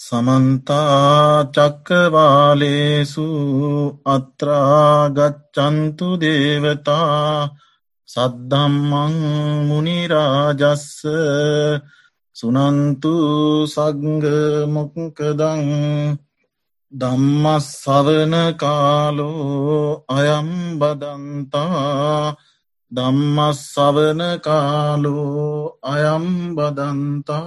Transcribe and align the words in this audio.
සමන්තා 0.00 1.44
චක්කවාලේසු 1.54 3.26
අත්‍රාගච්චන්තු 4.06 6.16
දේවතා 6.16 7.48
සද්ධම්මං 8.08 9.14
මුනිරාජස්ස 9.68 11.04
සුනන්තු 12.36 13.14
සග්ගමොක්කදං 13.66 15.64
දම්මස්සවන 16.92 18.56
කාලෝ 18.56 20.04
අයම්බදන්තා 20.10 22.34
දම්මස්සවන 22.92 24.40
කාලෝ 24.40 25.78
අයම්බදන්තා 25.84 27.40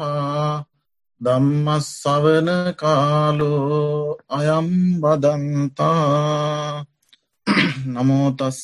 ධම්මස්සවන 1.24 2.50
කාලෝ 2.76 4.18
අයම්බදන්තා 4.30 5.74
නමෝතස්ස 7.88 8.62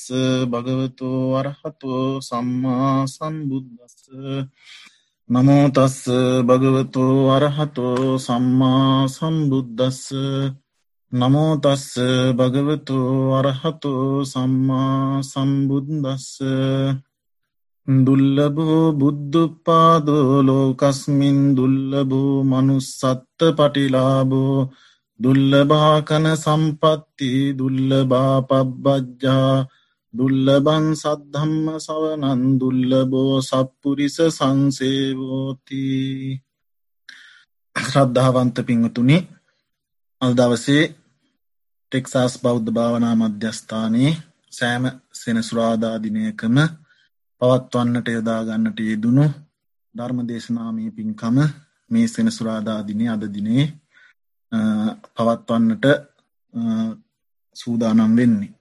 භගවතු 0.48 1.09
අරහතු 1.35 1.91
සම්මා 2.22 2.95
සම්බුද්ධස්ස 3.08 4.02
නමෝතස්ස 5.30 5.99
භගවතු 6.44 7.05
අරහතු 7.30 7.88
සම්මා 8.20 8.96
සම්බුද්ධස්ස 9.07 10.04
නමෝතස්ස 11.12 11.98
භගවතු 12.32 12.98
අරහතු 13.34 13.94
සම්මා 14.23 15.23
සම්බුද්දස්ස. 15.23 16.38
දුල්ලබෝ 17.89 18.93
බුද්ධපාදෝ 18.93 20.43
ලෝකස්මින් 20.43 21.39
දුල්ලබෝ 21.57 22.34
මනුස්සත්ත 22.43 23.39
පටිලාබෝ 23.57 24.57
දුල්ලභාකන 25.20 26.26
සම්පත්ති 26.35 27.29
දුල්ලබා 27.57 28.35
පබ්බජ්ජා 28.43 29.54
දුල්ලබන් 30.13 30.85
සද්ධම්ම 30.93 31.65
සවනන් 31.77 32.43
දුල්ලබෝ 32.59 33.34
සප්පුරිස 33.41 34.18
සංසේවෝති. 34.29 35.84
ශ්‍රද්ධාවන්ත 37.76 38.57
පිංහතුනි 38.68 39.18
අල්දවසේ 40.21 40.84
ටෙක්සාස් 41.91 42.34
බෞද්ධ 42.43 42.70
භාවනා 42.71 43.15
මධ්‍යස්ථානයේ 43.15 44.13
සෑම 44.51 44.85
සෙනසුරාදාදිනයකම 45.13 46.57
පවත්වන්නට 47.41 48.07
යොදාගන්නට 48.09 48.79
යෙදුණු 48.82 49.26
ධර්ම 49.95 50.20
දේශනාමී 50.27 50.91
පින්කම 50.91 51.37
මේ 51.91 52.07
සෙනසුරාදාදිනය 52.07 53.05
අද 53.07 53.23
දිනේ 53.27 53.65
පවත්වන්නට 55.15 55.85
සූදානම් 57.55 58.15
වෙන්නේ. 58.15 58.54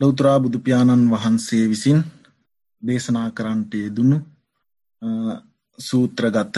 ලෞතරා 0.00 0.38
බුදුපාණන් 0.40 1.10
වහන්සේ 1.10 1.64
විසින් 1.68 2.00
දේශනා 2.82 3.28
කරන්නට 3.30 3.72
යෙදුණු 3.74 4.16
සූත්‍රගත 5.78 6.56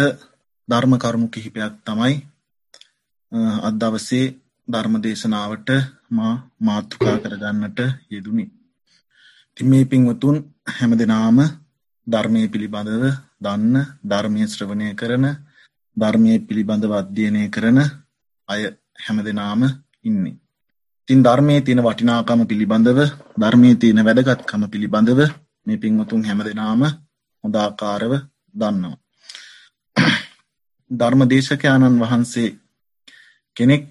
ධර්ම 0.68 0.92
කරුණු 0.98 1.28
කිහිපයක් 1.28 1.74
තමයි 1.86 2.14
අදවසේ 3.62 4.26
ධර්ම 4.68 4.94
දේශනාවට 5.02 5.68
මා 6.10 6.34
මාතෘකා 6.60 7.16
කරගන්නට 7.18 7.78
යෙදුණි. 9.56 9.70
මේ 9.70 9.84
පින්වතුන් 9.84 10.36
හැම 10.68 10.92
දෙනාම 10.92 11.38
ධර්මය 12.06 12.48
පිළිබඳව 12.48 13.04
දන්න 13.40 13.74
ධර්මය 14.04 14.46
ශ්‍රවණය 14.46 14.94
කරන 14.94 15.24
ධර්මය 15.96 16.38
පිළිබඳව 16.40 16.92
අධ්‍යයනය 16.92 17.50
කරන 17.50 17.78
අය 18.48 18.62
හැම 18.98 19.18
දෙනාම 19.18 19.62
ඉන්නේ. 20.04 20.38
තින් 21.08 21.22
ධර්මය 21.22 21.60
තියෙන 21.60 21.82
වටිනාකම 21.82 22.40
පිළිබඳව 22.46 22.98
ධර්මය 23.38 23.74
තියෙන 23.76 24.04
වැදගත්කම 24.04 24.62
පිළිබඳව 24.68 25.20
මේ 25.66 25.78
පින්වතුන් 25.78 26.24
හැම 26.24 26.40
දෙනාම 26.40 26.82
හොදාකාරව 27.44 28.12
දන්නවා. 28.54 28.98
ධර්ම 30.90 31.20
දේශකයාණන් 31.28 32.00
වහන්සේ 32.00 32.56
කෙනෙක් 33.56 33.82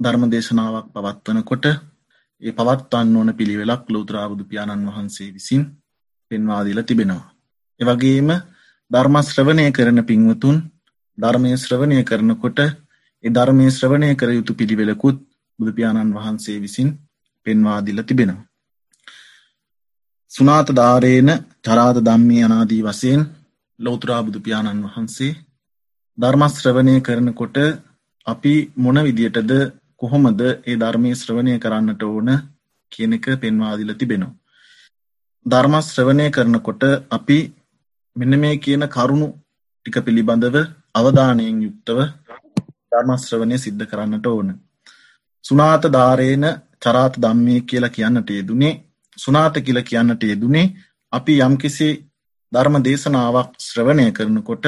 ධර්ම 0.00 0.22
දේශනාවක් 0.30 0.86
පවත්වනකොට 0.94 1.64
ඒ 2.42 2.52
පවත්වන්න 2.52 3.16
ඕන 3.16 3.30
පිළිවෙලක් 3.34 3.84
ලෝතරාබුදු 3.88 4.44
පියාණන් 4.44 4.88
වහන්සේ 4.88 5.30
විසින් 5.32 5.62
පෙන්වාදිල 6.30 6.80
තිබෙනවා. 6.82 7.32
එවගේම 7.80 8.28
ධර්මශ්‍රවණය 8.90 9.64
කරන 9.70 9.98
පින්වතුන් 10.04 10.56
ධර්මය 11.18 11.50
ශ්‍රවණය 11.56 11.98
කරනකොට 12.04 12.58
ඒ 13.24 13.30
ධර්මය 13.30 13.66
ශ්‍රවණය 13.70 14.08
කර 14.14 14.30
යුතු 14.30 14.52
පිළිවෙලකුත් 14.54 15.18
බුදුපාණන් 15.58 16.14
වහන්සේ 16.14 16.58
විසින් 16.60 16.88
පෙන්වාදිල 17.46 17.98
තිබෙනවා. 18.02 18.46
සුනාත 20.32 20.68
ධාරේන 20.70 21.30
චරාත 21.64 21.96
දම්මී 21.98 22.42
අනාදී 22.42 22.82
වසයෙන් 22.82 23.22
ලෝතුරා 23.78 24.22
බුදුපාණන් 24.22 24.84
වහන්සේ 24.86 25.32
ධර්මශ්‍රවණය 26.18 26.94
කරනකොට 27.00 27.56
අපි 28.26 28.54
මොන 28.76 28.98
විදියටද 28.98 29.52
කොහොමද 30.00 30.40
ඒ 30.40 30.76
ධර්මය 30.76 31.10
ශ්‍රවණය 31.14 31.54
කරන්නට 31.58 32.02
ඕන 32.04 32.28
කියන 32.92 33.12
එක 33.12 33.26
පෙන්වාදිල 33.38 33.92
තිබෙනවා. 33.94 34.36
ධර්ම 35.46 35.74
ශ්‍රවණය 35.82 36.26
කරනකොට 36.30 36.82
අපි 37.10 37.38
මෙන්න 38.16 38.34
මේ 38.38 38.56
කියන 38.58 38.84
කරුණු 38.88 39.28
ටික 39.76 39.96
පිළිබඳව 40.00 40.56
අවධානයෙන් 40.94 41.62
යුක්තව 41.62 41.98
ධර්මශ්‍රවණය 42.90 43.56
සිද්ධ 43.58 43.84
කරන්නට 43.86 44.26
ඕන. 44.26 44.48
සුනාත 45.44 45.84
ධාරේන 45.88 46.44
චරාත 46.78 47.14
දම්මය 47.16 47.54
කියලා 47.62 47.90
කියන්නට 47.90 48.30
යෙදුනේ 48.30 48.74
සුනාත 49.18 49.54
කියල 49.58 49.78
කියන්නට 49.82 50.22
යෙදුනේ 50.24 50.72
අපි 51.12 51.34
යම්කිසි 51.40 51.88
ධර්ම 52.52 52.76
දේශනාවක් 52.80 53.50
ශ්‍රවණය 53.60 54.06
කරනකොට 54.12 54.66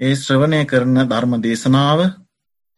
ඒ 0.00 0.14
ශ්‍රවණය 0.16 0.60
කරන 0.64 0.96
ධර්ම 1.04 1.32
දේශනාව 1.38 2.00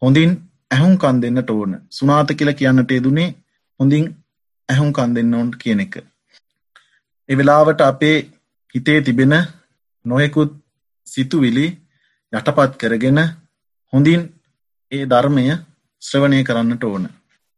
හොඳින් 0.01 0.31
ඇහුම්කන් 0.73 1.21
දෙන්නට 1.21 1.49
ඕන 1.49 1.71
සුනාත 1.89 2.29
කියල 2.31 2.51
කියන්නට 2.53 2.91
යෙදුනේ 2.91 3.29
හොඳින් 3.79 4.05
ඇහුම්කන් 4.69 5.15
දෙන්න 5.15 5.33
ඕන්ට 5.33 5.55
කියන 5.57 5.79
එක. 5.79 5.95
එවෙලාවට 7.29 7.81
අපේ 7.83 8.17
හිතේ 8.75 8.99
තිබෙන 9.01 9.35
නොයෙකුත් 10.05 10.53
සිතුවිලි 11.07 11.67
යටපත් 12.33 12.71
කරගෙන 12.77 13.19
හොඳින් 13.93 14.21
ඒ 14.91 15.03
ධර්මය 15.05 15.43
ශ්‍රවණය 16.01 16.39
කරන්නට 16.43 16.83
ඕන. 16.83 17.03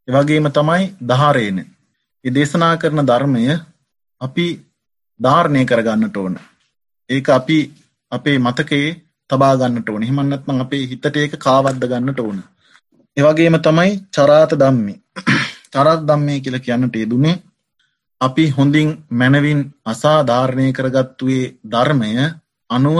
එවගේම 0.08 0.48
තමයි 0.52 0.84
දහරේන. 1.04 1.58
ඒ 2.26 2.32
දේශනා 2.32 2.76
කරන 2.78 3.02
ධර්මය 3.04 3.42
අපි 4.22 4.48
ධාරණය 5.20 5.62
කරගන්නට 5.66 6.18
ඕන. 6.18 6.36
ඒක 7.10 7.30
අපි 7.30 7.58
අපේ 8.12 8.38
මතකයේ 8.40 8.90
තබාගන්නට 9.30 9.90
ඕන 9.90 10.04
හිමන්නත්ම 10.04 10.62
අපේ 10.62 10.84
හිතට 10.88 11.16
ඒක 11.16 11.34
කාවද්ද 11.40 11.84
ගන්නට 11.84 12.20
ඕන. 12.20 12.44
එවගේම 13.18 13.56
තමයි 13.58 13.92
චරාත 14.10 14.52
දම්මි 14.54 14.94
චරත් 15.74 16.02
දම්මය 16.04 16.34
කියල 16.38 16.58
කියන්නට 16.60 16.96
යෙදුනේ 16.96 17.42
අපි 18.22 18.46
හොඳින් 18.50 18.90
මැනවින් 19.12 19.62
අසාධාරණය 19.84 20.68
කරගත්තුවේ 20.72 21.54
ධර්මය 21.66 22.10
අනුව 22.70 23.00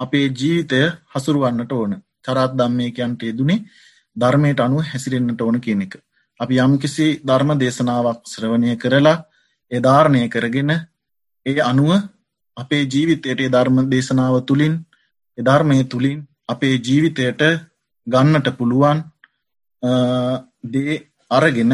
අපේ 0.00 0.26
ජීවිතය 0.30 0.80
හසුරුවන්නට 1.10 1.72
ඕන 1.72 1.92
චරත් 2.24 2.52
දම්මය 2.54 2.86
කියන්ට 2.92 3.20
යෙදුනේ 3.22 3.64
ධර්මයට 4.16 4.60
අනුව 4.60 4.80
හැසිරෙන්න්නට 4.84 5.40
ඕන 5.40 5.60
කියන 5.60 5.82
එක. 5.82 5.94
අපි 6.40 6.54
යම්කිසි 6.58 7.06
ධර්ම 7.22 7.50
දේශනාවක් 7.56 8.20
ශ්‍රවණය 8.26 8.72
කරලා 8.76 9.24
එධාරණය 9.70 10.22
කරගෙන 10.28 10.70
ඒ 11.46 11.60
අනුව 11.62 11.90
අපේ 12.56 12.84
ජීවිතයට 12.86 13.40
ධර්ම 13.48 13.76
දේශනාව 13.86 14.34
තුළින් 14.42 14.74
එධර්මය 15.38 15.78
තුළින් 15.86 16.18
අපේ 16.48 16.74
ජීවිතයට 16.78 17.42
ගන්නට 18.06 18.48
පුළුවන් 18.54 18.98
දේ 19.82 20.94
අරගෙන 21.30 21.72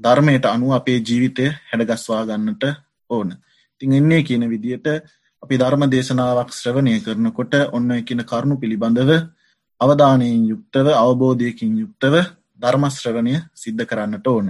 ධර්මයට 0.00 0.44
අනු 0.46 0.72
අපේ 0.72 0.98
ජීවිතය 1.00 1.46
හැඩගස්වා 1.68 2.22
ගන්නට 2.24 2.64
ඕන. 3.10 3.28
තිං 3.80 3.92
එන්නේ 3.92 4.22
කියන 4.22 4.44
විදියට 4.46 4.86
අපි 5.42 5.54
ධර්ම 5.56 5.82
දේශනාවක් 5.86 6.50
ශ්‍රවණය 6.52 6.94
කරනකොට 7.00 7.54
ඔන්න 7.72 7.90
කියන 8.02 8.22
කරුණු 8.22 8.56
පිළිබඳව 8.56 9.10
අවධානයෙන් 9.80 10.42
යුක්තව 10.46 10.86
අවබෝධයකින් 10.94 11.72
යුක්තව 11.78 12.14
ධර්මශ්‍රවණය 12.60 13.34
සිද්ධ 13.54 13.84
කරන්නට 13.84 14.26
ඕන. 14.26 14.46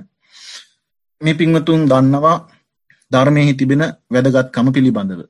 මේ 1.21 1.35
පිංවතුන් 1.35 1.83
දන්නවා 1.89 2.37
ධර්මයහි 3.11 3.55
තිබෙන 3.55 3.83
වැදගත්කම 4.09 4.67
පිළිබඳව. 4.71 5.21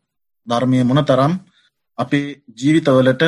ධර්මය 0.47 0.79
මොන 0.85 1.05
තරම් 1.05 1.33
අපේ 1.99 2.27
ජීවිතවලට 2.59 3.23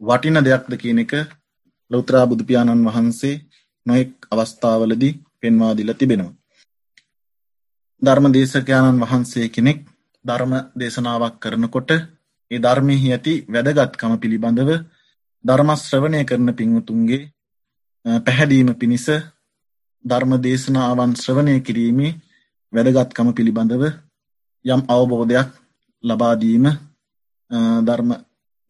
වටින 0.00 0.38
දෙයක්ද 0.40 0.72
කියන 0.76 0.98
එක 0.98 1.12
ලොත්‍රා 1.90 2.24
බුදුපාණන් 2.26 2.86
වහන්සේ 2.86 3.34
නොෙක් 3.86 4.10
අවස්ථාවලදී 4.30 5.18
පෙන්වාදිල 5.40 5.90
තිබෙනවා. 5.94 6.36
ධර්ම 8.02 8.26
දේශකයාණන් 8.28 9.02
වහන්සේ 9.02 9.46
කෙනෙක් 9.48 9.80
ධර්ම 10.24 10.52
දේශනාවක් 10.76 11.34
කරනකොට 11.38 11.90
ඒ 12.50 12.58
ධර්මයහි 12.58 13.08
ඇති 13.08 13.34
වැදගත්කම 13.48 14.12
පිළිබඳව 14.16 14.70
ධර්ම 15.44 15.70
ශ්‍රවණය 15.76 16.20
කරන 16.24 16.48
පින්වතුන්ගේ 16.52 17.22
පැහැදීම 18.24 18.68
පිණිස 18.74 19.06
ධර්ම 20.04 20.32
දේශනාවන් 20.38 21.12
ශ්‍රවණය 21.14 21.54
කිරීමේ 21.60 22.12
වැදගත්කම 22.72 23.28
පිළිබඳව 23.32 23.82
යම් 24.64 24.80
අවබෝධයක් 24.88 25.48
ලබා 26.04 26.34
දීම 26.36 26.66
ධර්ම 27.84 28.10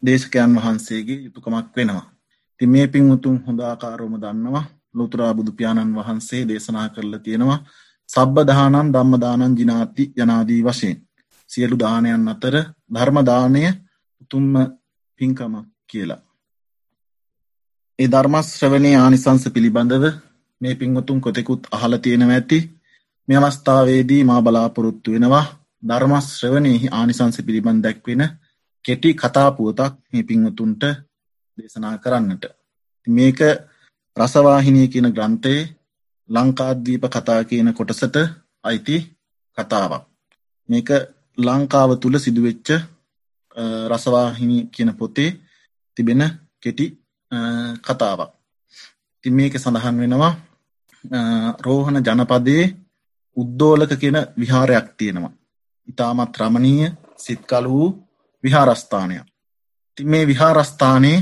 දේශකයන් 0.02 0.52
වහන්සේගේ 0.56 1.22
යුතුයකමක් 1.24 1.66
වෙනවා. 1.76 2.06
ඉතින් 2.52 2.70
මේ 2.70 2.86
පින්වතුන් 2.88 3.36
හොඳ 3.44 3.60
ආකාරවම 3.62 4.14
දන්නවා 4.16 4.64
ලෝතර 4.96 5.20
බුදු 5.34 5.52
පියාණන් 5.52 5.96
වහන්සේ 5.96 6.42
දේශනා 6.48 6.88
කරලා 6.88 7.20
තියෙනවා 7.20 7.60
සබ්බ 8.08 8.36
දානං 8.44 8.92
ධම්ම 8.92 9.14
දානං 9.20 9.56
ජිනාති 9.58 10.04
යනාදී 10.16 10.62
වශයෙන් 10.62 10.98
සියලු 11.50 11.76
දානයන් 11.76 12.28
අතර 12.28 12.54
ධර්ම 12.90 13.18
දානය 13.24 13.62
උතුම්ම 14.22 14.54
පින්කම 15.20 15.54
කියලා. 15.86 16.20
ඒ 17.98 18.08
ධර්ම 18.08 18.34
ශ්‍රවණයේ 18.44 18.96
ආනිසංස 18.96 19.44
පිළිබඳව 19.54 20.04
මේ 20.60 20.74
පින්වතුන් 20.74 21.20
කොතෙකුත් 21.20 21.62
අහලා 21.72 21.98
තියෙනවා 21.98 22.34
ඇති. 22.34 22.58
මේ 23.28 23.38
අවස්ථාවේදී 23.38 24.22
මා 24.24 24.40
බලාපොරොත්තු 24.42 25.08
වෙනවා 25.12 25.44
ධර්ම 25.82 26.12
ශ්‍රවණයේ 26.22 26.92
ආනිසංස 26.92 27.36
පිළිබඳ 27.46 27.82
දැක්වෙන 27.82 28.22
කෙටි 28.84 29.10
කතා 29.14 29.48
පුවතක් 29.50 29.94
මේ 30.12 30.22
පින්වතුන්ට 30.22 30.82
දේශනා 31.58 31.96
කරන්නට. 31.98 32.44
මේක 33.06 33.40
රසවාහිනිය 34.16 34.88
කියන 34.88 35.08
ග්‍රන්ථයේ 35.10 35.62
ලංකාද්වීප 36.28 37.04
කතා 37.06 37.40
කියන 37.44 37.68
කොටසට 37.72 38.16
අයිති 38.64 38.96
කතාවක්. 39.58 40.02
මේක 40.68 40.88
ලංකාව 41.38 41.90
තුළ 41.96 42.16
සිදුවෙච්ච 42.18 42.68
රසවාහිනි 43.90 44.58
කියන 44.66 44.90
පොතේ 44.94 45.30
තිබෙන 45.96 46.22
කෙටි 46.62 46.86
කතාවක්. 47.80 48.30
ති 49.24 49.28
මේක 49.30 49.54
සඳහන් 49.54 49.96
වෙනවා 49.98 50.34
රෝහණ 51.60 52.04
ජනපදයේ 52.04 52.74
උද්දෝලක 53.36 53.92
කියන 54.00 54.18
විහාරයක් 54.40 54.86
තියෙනවා. 54.98 55.32
ඉතාමත් 55.88 56.36
රමණීය 56.36 56.90
සිත්කල 57.16 57.64
වූ 57.66 57.88
විහාරස්ථානයක්. 58.44 59.26
ති 59.96 60.04
මේ 60.04 60.24
විහාරස්ථානයේ 60.26 61.18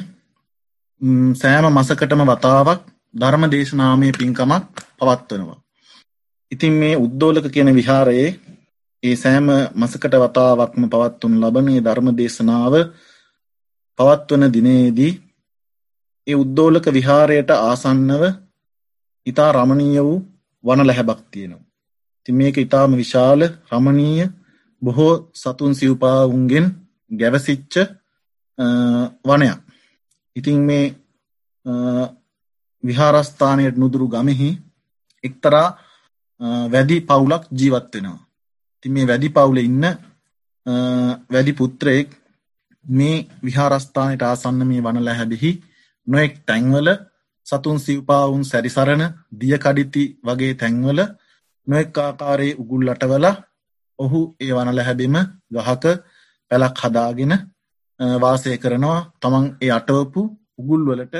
සෑම 1.34 1.66
මසකටම 1.70 2.22
වතාවක් 2.26 2.80
ධර්ම 3.14 3.42
දේශනාමය 3.48 4.08
පින්කමක් 4.12 4.64
පවත්වනවා. 4.98 5.58
ඉතින් 6.52 6.74
මේ 6.74 6.94
උද්දෝලක 6.96 7.46
කියන 7.48 7.70
විහාරයේ 7.72 8.30
ඒ 9.02 9.16
සෑම 9.16 9.48
මසකට 9.74 10.14
වතාවක්ම 10.16 10.84
පවත්වනු 10.86 11.36
ලබනේ 11.42 11.80
ධර්ම 11.80 12.08
දේශනාව 12.12 12.74
පවත්වන 13.98 14.44
දිනේදී 14.52 15.12
ඒ 16.26 16.36
උද්දෝලක 16.36 16.86
විහාරයට 16.88 17.50
ආසන්නව 17.52 18.22
ඉතා 19.26 19.50
රමණීය 19.52 20.00
වූ 20.00 20.18
වන 20.64 20.86
läහැබක් 20.86 21.20
තියෙනවා. 21.30 21.64
ඉතින් 22.18 22.36
මේක 22.36 22.56
ඊටාම 22.56 22.92
විශාල 22.94 23.40
රමණීය 23.72 24.26
බොහෝ 24.82 25.14
සතුන් 25.34 25.74
සිව්පාවුන්ගෙන් 25.74 26.66
ගැවසිච්ච 27.10 27.74
වනයක්. 29.24 29.63
ඉතින් 30.36 30.60
මේ 30.60 30.84
විහාරස්ථානයට 32.84 33.76
නුදුරු 33.76 34.08
ගමෙහි 34.08 34.50
එක්තරා 35.24 35.68
වැඩි 36.68 36.96
පවුලක් 37.02 37.44
ජීවත් 37.50 37.94
වෙනවා. 37.94 38.18
ඉතින් 38.76 38.92
මේ 38.92 39.06
වැඩි 39.06 39.28
පවුලේ 39.30 39.64
ඉන්න 39.64 39.84
වැඩි 41.30 41.52
පුත්‍රයෙක් 41.52 42.08
මේ 42.86 43.16
විහාරස්ථානයට 43.42 44.22
ආසන්න 44.22 44.60
මේ 44.64 44.80
වන 44.80 44.98
läහැබෙහි 45.00 45.52
නොඑක් 46.06 46.34
තැන්වල 46.46 46.88
සතුන් 47.46 47.78
සිව්පාවුන් 47.78 48.44
සැරිසරන 48.44 49.02
දිය 49.32 49.56
කඩිති 49.58 50.04
වගේ 50.22 50.54
තැන්වල 50.54 51.00
නොඑක් 51.66 51.98
ආකාරයේ 51.98 52.58
උගුල් 52.58 52.88
අටවලා 52.88 53.34
ඔහු 53.98 54.20
ඒ 54.40 54.52
වන 54.52 54.70
läහැබෙම 54.74 55.16
ගහක 55.50 55.84
පැලක් 56.50 56.76
හදාගෙන 56.78 57.32
වාසය 58.00 58.58
කරනවා 58.58 58.98
තමන් 59.20 59.46
ඒ 59.60 59.70
අටවපු 59.70 60.22
උගුල් 60.58 60.82
වලට 60.82 61.16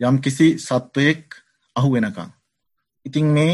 යම් 0.00 0.16
කිසි 0.18 0.46
සත්වයෙක් 0.58 1.24
අහු 1.76 1.88
වෙනකං. 1.92 2.30
ඉතින් 3.06 3.26
මේ 3.28 3.52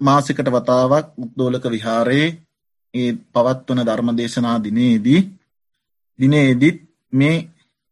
මාසිකට 0.00 0.48
වතාවක් 0.48 1.06
උද්දෝලක 1.16 1.64
විහාරයේ 1.66 2.28
ඒ 2.94 3.10
පවත්වන 3.32 3.80
ධර්ම 3.80 4.10
දේශනා 4.12 4.56
දිනේදී 4.58 5.20
දිනේදිත් 6.18 6.78
මේ 7.12 7.36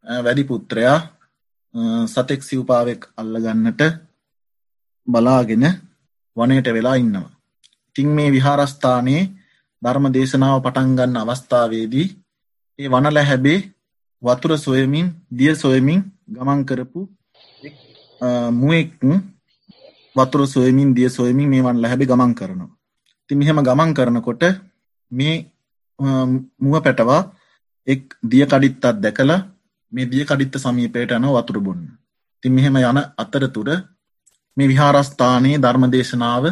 වැඩි 0.07 0.45
පුත්‍රයා 0.45 0.99
සතෙක් 2.07 2.41
සිව්පාවෙක් 2.43 3.03
අල්ලගන්නට 3.17 3.81
බලාගෙන 5.09 5.65
වනයට 6.37 6.69
වෙලා 6.69 6.95
ඉන්නවා. 6.95 7.31
ඉතින් 7.89 8.09
මේ 8.09 8.31
විහාරස්ථානයේ 8.31 9.31
ධර්ම 9.83 10.05
දේශනාව 10.09 10.63
පටන් 10.63 10.97
ගන්න 10.97 11.17
අවස්ථාවේදී 11.19 12.07
ඒ 12.79 12.89
වනල 12.89 13.19
හැබේ 13.21 13.61
වතුර 14.23 14.53
සොයමින් 14.59 15.07
දිය 15.31 15.55
සොයමින් 15.55 16.01
ගමන් 16.29 16.61
කරපු 16.65 17.01
මුවෙක් 18.53 18.91
වතුර 20.17 20.41
සොයමින් 20.47 20.95
දිය 20.95 21.09
සොයමින් 21.09 21.49
මේ 21.49 21.63
වනල 21.63 21.87
හැබි 21.87 22.07
ගමන් 22.07 22.33
කරනවා. 22.35 22.71
ති 23.27 23.33
මෙහෙම 23.35 23.59
ගමන් 23.61 23.91
කරනකොට 23.95 24.43
මේ 25.13 25.37
මුව 26.61 26.75
පැටවා 26.85 27.21
එක් 27.87 28.03
දිය 28.23 28.45
කඩිත්තත් 28.47 28.85
දැකලා 29.05 29.41
මේ 29.93 30.11
දිය 30.13 30.25
කඩිත්ත 30.25 30.55
සමීපයට 30.57 31.13
යන 31.13 31.29
වතුර 31.29 31.59
බොන්න. 31.61 31.83
ති 32.43 32.49
මෙහෙම 32.51 32.77
යන 32.77 32.99
අතරතුර 33.17 33.69
මේ 34.57 34.71
විහාරස්ථානයේ 34.71 35.63
ධර්ම 35.65 35.85
දේශනාව 35.95 36.45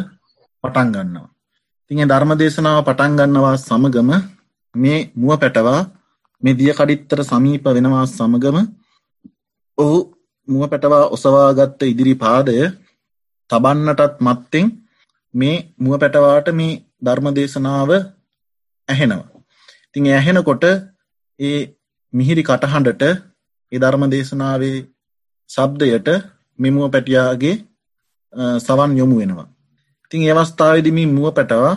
පටන් 0.63 0.89
ගන්නවා. 0.93 1.29
තිගේ 1.91 2.07
ධර්ම 2.11 2.31
දේශනාව 2.39 2.79
පටන් 2.87 3.13
ගන්නවා 3.19 3.55
සමගම 3.57 4.09
මේ 4.75 4.99
මුව 5.15 5.39
පැටවා 5.41 5.81
මේ 6.43 6.53
දිය 6.53 6.73
කඩිත්තර 6.73 7.19
සමීප 7.23 7.65
වෙනවා 7.69 8.05
සමගම 8.07 8.57
ඔහු 9.77 9.97
මුව 10.47 10.63
පැටවා 10.65 11.05
ඔසවාගත්ත 11.09 11.81
ඉදිරි 11.83 12.13
පාදය 12.15 12.57
තබන්නටත් 13.49 14.21
මත්තෙන් 14.21 14.67
මේ 15.33 15.55
මුව 15.77 15.95
පැටවාට 15.95 16.47
මේ 16.51 16.79
ධර්ම 17.01 17.27
දේශනාව 17.31 17.89
ඇහෙනවා. 18.87 19.41
තිං 19.93 20.05
ඇහෙනකොට 20.09 20.63
ඒ 21.39 21.59
මිහිරි 22.13 22.43
කටහඬට 22.43 23.03
ඒ 23.71 23.79
ධර්ම 23.79 24.03
දේශනාවේ 24.07 24.77
සබ්දයට 25.49 26.07
මෙමුව 26.59 26.85
පැටියාගේ 26.89 27.55
සවන් 28.59 28.91
යොමු 28.93 29.15
වෙනවා. 29.17 29.47
ඉතිං 30.05 30.21
ඒවස්ථාවදිමි 30.23 31.03
මුව 31.07 31.27
පැටවා 31.31 31.75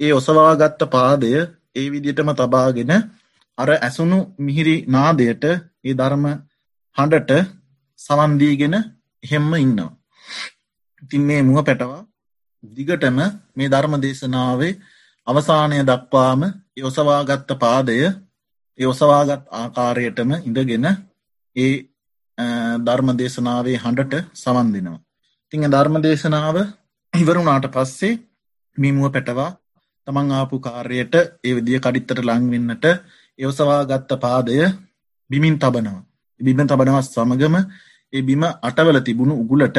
ඒ 0.00 0.12
ඔසවාගත්ත 0.12 0.82
පාදය 0.88 1.30
ඒ 1.76 1.86
විදිටම 1.88 2.30
තබාගෙන 2.34 2.92
අර 3.60 3.70
ඇසුණු 3.76 4.18
මිහිරි 4.38 4.76
නාදයට 4.88 5.44
ඒ 5.46 5.94
ධර්ම 5.94 6.24
හඬට 6.96 7.32
සවන්දීගෙන 7.98 8.76
එහෙම්ම 9.22 9.52
ඉන්නවා. 9.56 9.90
ඉතින් 11.02 11.22
මේ 11.22 11.42
මුව 11.42 11.58
පැටවා 11.60 12.02
දිගටම 12.62 13.18
මේ 13.56 13.68
ධර්ම 13.68 13.94
දේශනාවේ 13.98 14.72
අවසානය 15.26 15.78
දක්වාම 15.82 16.42
ඔසවාගත්ත 16.82 17.50
පාදය 17.56 17.96
ඒ 18.78 18.86
ඔසවාගත් 18.86 19.44
ආකාරයටම 19.52 20.30
ඉඳගෙන 20.40 20.86
ඒ 21.56 21.72
ධර්ම 22.80 23.08
දේශනාවේ 23.14 23.78
හඬට 23.78 24.14
සවන් 24.34 24.68
දෙනවා. 24.74 25.00
තිං 25.52 25.64
ධර්ම 25.66 25.96
දේශනාව 26.00 26.56
ඉවරුණාට 27.12 27.66
පස්සේ 27.68 28.20
මිමුව 28.78 29.06
පැටවා 29.08 29.50
තමන් 30.06 30.30
ආපු 30.32 30.56
කාර්යට 30.58 31.14
ඒ 31.44 31.52
විදිිය 31.56 31.80
කඩිත්තට 31.80 32.20
ලංවෙන්නට 32.22 32.86
එවසවා 33.40 33.82
ගත්ත 33.84 34.10
පාදය 34.16 34.56
බිමින් 35.30 35.56
තබනවා. 35.58 36.02
බිම 36.40 36.60
තබනවත් 36.60 37.06
සමගම 37.06 37.56
ඒ 38.12 38.22
බිම 38.22 38.42
අටවල 38.62 38.98
තිබුණු 39.00 39.34
උගුලට 39.34 39.78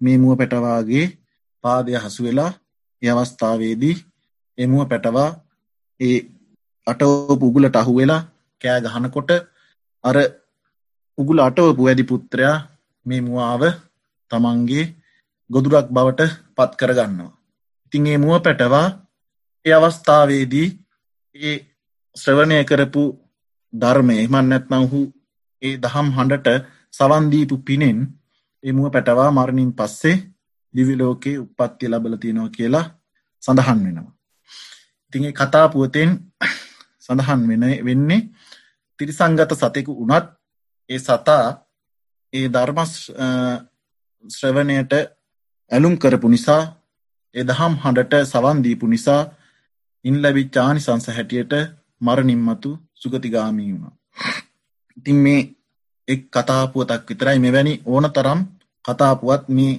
මේ 0.00 0.16
මුව 0.16 0.32
පැටවාගේ 0.38 1.06
පාදය 1.64 1.92
හසු 1.94 2.20
වෙලා 2.22 2.52
අවස්ථාවේදී 3.02 3.96
එමුව 4.58 4.88
පැටවා 4.88 5.30
ඒ 6.00 6.18
අටවපු 6.86 7.44
උගුලට 7.46 7.76
අහු 7.76 7.92
වෙලා 7.96 8.26
කෑ 8.60 8.80
ගහනකොට 8.84 9.30
අර 10.04 10.16
උගුල 11.18 11.38
අටවපු 11.40 11.82
වැඩි 11.82 12.04
පුත්‍රයා 12.04 12.56
මේ 13.06 13.20
මුවාව 13.20 13.62
තමන්ගේ 14.30 14.84
ගොදුරක් 15.50 15.88
බවට 15.90 16.22
පත් 16.56 16.70
කරගන්නවා. 16.72 17.36
ඉතින් 17.86 18.06
ඒ 18.06 18.18
මුව 18.18 18.34
පැටවා 18.38 18.86
ඒ 19.66 19.74
අවස්ථාවේදී 19.74 20.68
ඒ 21.34 21.56
ශ්‍රවණය 22.16 22.58
කරපු 22.64 23.04
ධර්මය 23.72 24.14
එමන් 24.18 24.46
නැත්නම් 24.46 24.74
ඔහු 24.78 25.00
ඒ 25.62 25.74
දහම් 25.78 26.08
හඬට 26.10 26.48
සවන්දීපු 26.94 27.56
පිනෙන් 27.60 27.98
එමුව 28.64 28.86
පැටවා 28.88 29.30
මරණින් 29.30 29.70
පස්සේ 29.72 30.16
දිවිලෝකයේ 30.74 31.40
උපත්තිය 31.40 31.88
ලබල 31.88 32.14
තියෙනවා 32.16 32.50
කියලා 32.50 32.86
සඳහන් 33.42 33.78
වෙනවා. 33.84 34.12
ඉතින් 35.06 35.24
කතා 35.32 35.66
පුවතෙන් 35.68 36.10
සඳහන් 37.00 37.40
වෙන 37.48 37.64
වෙන්නේ 37.84 38.20
තිරිසංගත 38.98 39.52
සතෙකු 39.54 39.92
වනත් 40.00 40.26
ඒ 40.90 41.00
සතා 41.00 41.44
ඒ 42.32 42.46
ධර්ම 42.48 42.78
ශ්‍රවණයට 44.24 44.92
ඇලුම් 45.70 45.94
කරපු 45.96 46.28
නිසා 46.28 46.62
ඒ 47.34 47.44
දහම් 47.44 47.74
හඬට 47.82 48.14
සවන් 48.24 48.58
දීපු 48.64 48.86
නිසා 48.86 49.22
ඉන් 50.04 50.16
ලැබිච්ච 50.22 50.56
ආනිසංස 50.58 51.06
හැටියට 51.08 51.52
මරණින් 52.00 52.40
මතු 52.40 52.70
සුගතිගාමී 52.94 53.72
වුණා. 53.72 53.94
ඉතින් 54.96 55.16
මේ 55.16 55.40
එක් 56.08 56.20
කතාපුවතක් 56.30 57.08
විතරයි 57.08 57.38
මෙවැනි 57.38 57.72
ඕන 57.84 58.06
තරම් 58.10 58.40
කතාපුවත් 58.84 59.44
මේ 59.48 59.72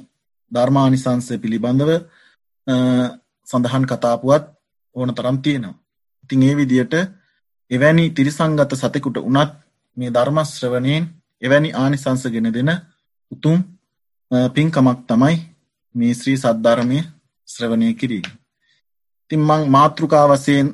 ධර්මානිසංස 0.51 1.27
පිළිබඳව 1.41 1.91
සඳහන් 3.47 3.85
කතාපුවත් 3.85 4.43
ඕන 4.95 5.09
තරම් 5.15 5.37
තියෙනවා. 5.37 5.79
ඉතින් 6.23 6.43
ඒ 6.43 6.55
විදියට 6.55 6.93
එවැනි 7.71 8.09
තිරිසංගත 8.09 8.71
සතෙකුට 8.73 9.17
උනත් 9.19 9.51
මේ 9.97 10.09
ධර්මශ්‍රවණයෙන් 10.09 11.03
එවැනි 11.41 11.69
ආනිසංස 11.73 12.23
ගෙන 12.25 12.49
දෙන 12.53 12.71
උතුම් 13.31 13.57
පින්කමක් 14.51 14.99
තමයි 15.07 15.35
මේ 15.95 16.13
ශ්‍රී 16.13 16.37
සද්ධර්මය 16.37 16.99
ශ්‍රවණය 17.47 17.93
කිරීම. 17.93 18.27
ඉතින් 19.23 19.41
මං 19.41 19.61
මාතෘකා 19.69 20.25
වශයෙන් 20.27 20.67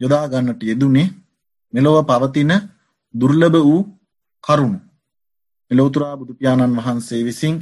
යොදා 0.00 0.24
ගන්නට 0.30 0.62
යෙදුනේ 0.62 1.08
මෙලොව 1.74 1.96
පවතින 2.06 2.52
දුර්ලභ 3.14 3.58
වූ 3.58 3.80
කරුණු. 4.44 4.78
මෙලොවතුරා 5.70 6.18
බුදු 6.18 6.32
පියාණන් 6.34 6.76
වහන්සේ 6.78 7.22
විසින් 7.24 7.54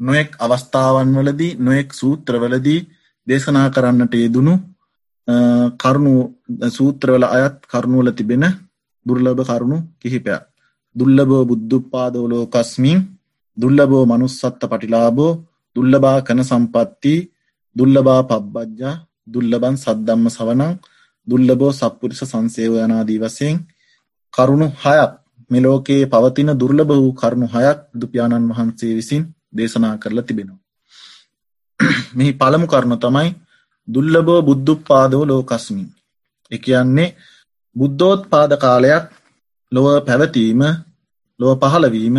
නොයෙක් 0.00 0.30
අවස්ථාවන් 0.38 1.10
වලදී 1.16 1.56
නොයෙක් 1.58 1.88
සූත්‍රවලදී 1.92 2.80
දේශනා 3.26 3.68
කරන්නට 3.70 4.14
යෙදුණු 4.16 4.54
කරුණු 5.78 6.14
සූත්‍රවල 6.70 7.24
අයත් 7.26 7.56
කරුණුවල 7.66 8.08
තිබෙන 8.12 8.44
දුර්ලභ 9.06 9.42
කරුණු 9.48 9.78
කිහිපයක්. 10.00 10.42
දුල්ලබෝ 10.96 11.42
බුද්ධුපාදෝ 11.44 12.26
ලෝකස්මින් 12.28 12.98
දුල්ලබෝ 13.56 14.04
මනුස්සත්ත 14.06 14.62
පටිලාබෝ 14.62 15.32
දුල්ලබා 15.76 16.18
කන 16.20 16.40
සම්පත්ති 16.42 17.14
දුල්ලබා 17.76 18.20
පබ්බජ්ජා 18.22 18.94
දුල්ලබන් 19.26 19.76
සද්ධම්ම 19.76 20.26
සවනං 20.28 20.72
දුල්ලබෝ 21.28 21.72
සප්පුරිස 21.72 22.22
සංසේව 22.22 22.72
යනාදී 22.78 23.18
වශයෙන් 23.18 23.56
කරුණු 24.34 24.66
හයක් 24.82 25.12
මෙලෝකයේ 25.50 26.06
පවතින 26.06 26.50
දුර්ලභ 26.54 26.92
වූ 26.94 27.12
කරුණු 27.12 27.46
හයක් 27.46 27.78
දුපියාණන් 27.94 28.50
වහන්සේ 28.50 28.92
විසින් 28.94 29.22
දේශනා 29.56 29.94
කරලා 29.98 30.26
තිබෙනවා. 30.28 30.60
මෙහි 32.16 32.32
පළමු 32.32 32.66
කරුණ 32.66 32.98
තමයි 32.98 33.30
දුල්ලබෝ 33.88 34.40
බුද්ධුපාදෝ 34.42 35.24
ලෝකස්මින්. 35.26 35.88
ඒ 36.50 36.58
කියන්නේ 36.58 37.14
බුද්ධෝත්පාද 37.76 38.52
කාලයක් 38.56 39.04
ලොව 39.72 39.86
පැවතීම 40.06 40.62
ලොව 41.40 41.50
පහළවීම 41.62 42.18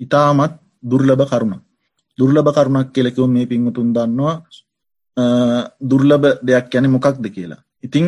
ඉතාමත් 0.00 0.54
දුර්ලභ 0.84 1.24
කරුණක්. 1.26 1.62
දුර්ලභ 2.18 2.50
කරුණක් 2.52 2.88
කියලා 2.92 3.14
කිව්වොත් 3.14 3.32
මේ 3.32 3.46
පින්වතුන් 3.46 3.88
දන්නවා 3.92 4.36
දුර්ලභ 5.82 6.26
දෙයක් 6.42 6.66
කියන්නේ 6.70 6.94
මොකක්ද 6.94 7.26
කියලා. 7.28 7.62
ඉතින් 7.84 8.06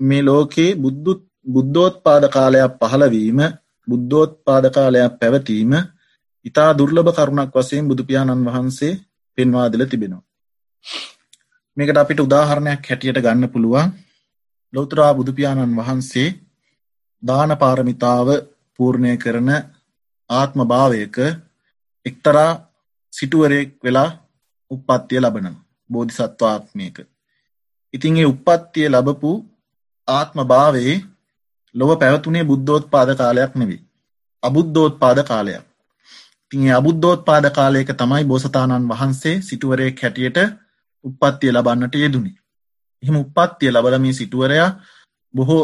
මේ 0.00 0.22
ලෝකේ 0.22 0.70
බුද්ධ 0.76 1.20
බුද්ධෝත්පාද 1.46 2.24
කාලයක් 2.28 2.72
පහළවීම 2.80 3.40
බුද්ධෝත්පාද 3.88 4.64
කාලයක් 4.70 5.12
පැවතීම 5.20 5.72
ඉතා 6.46 6.70
දුර්ලභ 6.72 7.10
කරුණක් 7.12 7.54
වශයෙන් 7.54 7.88
බුදු 7.88 8.02
පියාණන් 8.04 8.46
වහන්සේ 8.46 9.00
පෙන්වා 9.38 9.66
දීලා 9.68 9.88
තිබෙනවා. 9.88 10.22
මේකට 11.76 11.96
අපිට 11.96 12.20
උදාහරණයක් 12.20 12.82
හැටියට 12.82 13.22
ගන්න 13.24 13.48
පුළුවන් 13.48 13.88
ලෞතර 14.72 15.00
බුදු 15.14 15.32
පියාණන් 15.32 15.76
වහන්සේ 15.76 16.28
දාන 17.22 17.52
පාරමිතාව 17.56 18.28
පූර්ණය 18.78 19.12
කරන 19.16 19.50
ආත්ම 20.30 20.60
භාවයක 20.64 21.16
එක්තරා 22.06 22.50
සිටුවරයෙක් 23.12 23.70
වෙලා 23.84 24.10
උප්පත්තිය 24.70 25.20
ලබනවා 25.20 25.62
බෝධිසත්ව 25.90 26.42
ආත්මයක. 26.44 26.96
ඉතින් 27.94 28.16
ඒ 28.16 28.24
උප්පත්තිය 28.24 28.88
ලැබපු 28.88 29.30
ආත්ම 30.08 30.38
භාවයේ 30.44 30.96
ලොව 31.74 31.90
පැවතුනේ 31.98 32.44
බුද්ධෝත්පාද 32.44 33.10
කාලයක් 33.16 33.52
නෙවෙයි. 33.54 33.80
අබුද්ධෝත්පාද 34.42 35.18
කාලයක්. 35.24 35.64
ඉතින් 36.44 36.62
ඒ 36.62 36.72
අබුද්ධෝත්පාද 36.72 37.46
කාලයක 37.50 37.90
තමයි 37.94 38.24
බෝසතාණන් 38.24 38.88
වහන්සේ 38.88 39.36
සිටුවරයෙක් 39.40 40.02
හැටියට 40.02 40.38
උප්පත්තිය 41.04 41.52
ලබන්නට 41.52 41.94
යෙදුනේ. 41.96 42.36
එහෙම 43.02 43.16
උප්පත්තිය 43.16 43.70
ලබලා 43.70 43.98
මේ 43.98 44.12
සිටුවරයා 44.12 44.70
බොහෝ 45.34 45.62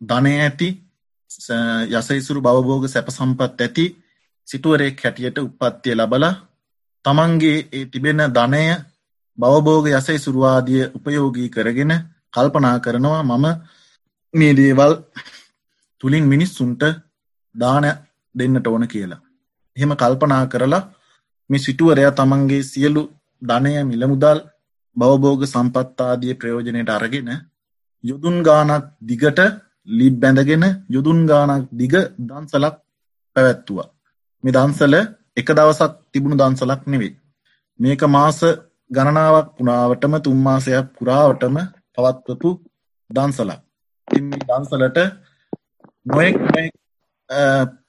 ධනය 0.00 0.32
ඇති 0.38 0.68
යසයිසුරු 1.92 2.40
භවභෝග 2.40 2.84
සැප 2.86 3.08
සම්පත් 3.10 3.60
ඇති 3.60 3.86
සිටුවරයෙක් 4.48 5.00
හැටියට 5.04 5.38
උප්පත්තිය 5.38 5.94
ලබලා 5.94 6.34
තමන්ගේ 7.04 7.58
ඒ 7.72 7.84
තිබෙන 7.86 8.20
ධනය 8.30 8.62
භවභෝග 9.38 9.86
යසයිසුරු 9.90 10.40
ආදිය 10.44 10.82
උපයෝගී 10.88 11.48
කරගෙන 11.48 11.92
කල්පනා 12.34 12.76
කරනවා 12.78 13.22
මම 13.24 13.46
මේ 14.34 14.52
දේවල් 14.54 14.92
තුලින් 16.00 16.24
මිනිස්සුන්ට 16.24 16.82
දාන 17.54 17.84
දෙන්නට 18.34 18.66
ඕන 18.66 18.84
කියලා. 18.86 19.24
එහෙම 19.76 19.92
කල්පනා 19.94 20.44
කරලා 20.46 20.82
මේ 21.50 21.58
සිටුවරයා 21.58 22.12
තමන්ගේ 22.12 22.62
සියලු 22.62 23.02
ධනය 23.42 23.72
මිල 23.84 24.04
මුදල් 24.06 24.38
භවභෝග 24.96 25.42
සම්පත්තාදිය 25.44 26.34
ප්‍රයෝජනයට 26.34 26.90
අරගෙන 26.90 27.30
යොදුන් 28.04 28.36
ගානක් 28.42 28.84
දිගට 29.02 29.40
ලිබ් 29.88 30.14
බැඳගෙන 30.14 30.64
යොදුන් 30.88 31.20
ගානක් 31.26 31.64
දිග 31.72 31.94
දන්සලක් 32.20 32.76
පැවැත්තුවා. 33.36 33.88
මේ 34.44 34.52
දන්සල 34.52 34.94
එක 35.36 35.48
දවසක් 35.50 35.92
තිබුණු 36.12 36.36
දන්සලක් 36.36 36.82
නෙවෙයි. 36.86 37.12
මේක 37.80 38.02
මාස 38.08 38.38
ගණනාවක් 38.90 39.48
පුරාවටම 39.56 40.14
තුන් 40.20 40.38
මාසයක් 40.38 40.86
පුරාවටම 40.96 41.56
පවත්වපු 41.94 42.50
දන්සලක්. 43.10 43.60
ඉතින් 44.08 44.24
මේ 44.26 44.42
දන්සලට 44.42 44.98
නොයෙක් 46.06 46.36
නොයෙක් 46.44 46.72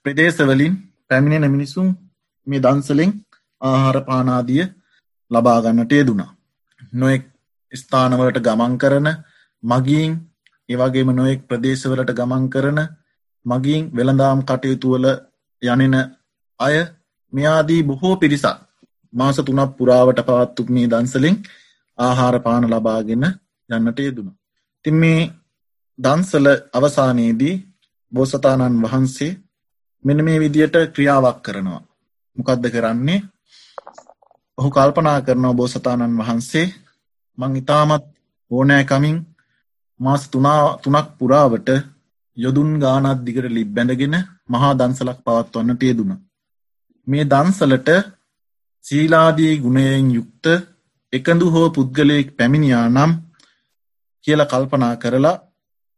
ප්‍රදේශවලින් 0.02 0.74
පැමිණෙන 1.10 1.46
මිනිසුන් 1.48 1.88
මේ 2.48 2.60
දන්සලෙන් 2.60 3.12
ආහාර 3.62 3.98
පාන 4.02 4.30
ආදිය 4.30 4.64
ලබා 5.32 5.60
ගන්නට 5.60 5.94
යෙදුණා. 5.94 6.32
නොයෙක් 6.94 7.24
ස්ථානවලට 7.74 8.40
ගමන් 8.40 8.74
කරන 8.78 9.08
මගීන් 9.64 10.14
ඒ 10.70 10.78
වගේම 10.78 11.10
නොයෙක් 11.12 11.42
ප්‍රදේශවලට 11.48 12.12
ගමන් 12.12 12.46
කරන 12.50 12.80
මගීන් 13.46 13.84
වෙළඳාම් 13.92 14.40
කටයුතු 14.44 14.94
වල 14.94 15.06
යනෙන 15.62 15.96
අය 16.60 16.76
මේ 17.34 17.48
ආදී 17.48 17.82
බොහෝ 17.84 18.16
පිරිසක් 18.16 18.67
මාස 19.14 19.38
3ක් 19.40 19.68
පුරාවට 19.78 20.20
පවත්තු 20.22 20.62
මේ 20.70 20.88
දන්සලෙන් 20.88 21.36
ආහාර 21.98 22.36
පාන 22.40 22.64
ලබාගෙන 22.66 23.26
යන්නට 23.70 24.00
යෙදුණා. 24.00 24.36
ඉතින් 24.78 24.96
මේ 24.96 25.22
දන්සල 26.00 26.48
අවසානයේදී 26.74 27.56
බෝසතාණන් 28.12 28.82
වහන්සේ 28.84 29.32
මෙන්න 30.06 30.20
මේ 30.24 30.40
විදියට 30.40 30.76
ක්‍රියාවක් 30.94 31.40
කරනවා. 31.42 31.82
මොකද්ද 32.38 32.66
කරන්නේ? 32.68 33.20
ඔහු 34.58 34.70
කල්පනා 34.70 35.20
කරනවා 35.22 35.54
බෝසතාණන් 35.54 36.20
වහන්සේ 36.20 36.68
මං 37.38 37.56
ඉතාමත් 37.56 38.06
ඕනෑකමින් 38.52 39.18
මාස 40.00 40.24
තුනක් 40.30 41.08
පුරාවට 41.18 41.70
යොදුන් 42.38 42.70
ගානක් 42.80 43.24
දිගට 43.26 43.48
ලිබ් 43.48 43.70
බැඳගෙන 43.70 44.16
මහා 44.48 44.74
දන්සලක් 44.74 45.20
පවත්වන්නට 45.26 45.82
යෙදුණා. 45.84 46.20
මේ 47.08 47.24
දන්සලට 47.26 47.90
සීලාදී 48.88 49.54
ගුණයෙන් 49.58 50.06
යුක්ත 50.10 50.46
එකඳු 51.14 51.46
හෝ 51.50 51.66
පුද්ගලයෙක් 51.70 52.30
පැමිණියා 52.38 52.86
නම් 52.88 53.12
කියලා 54.26 54.46
කල්පනා 54.46 54.94
කරලා 54.96 55.34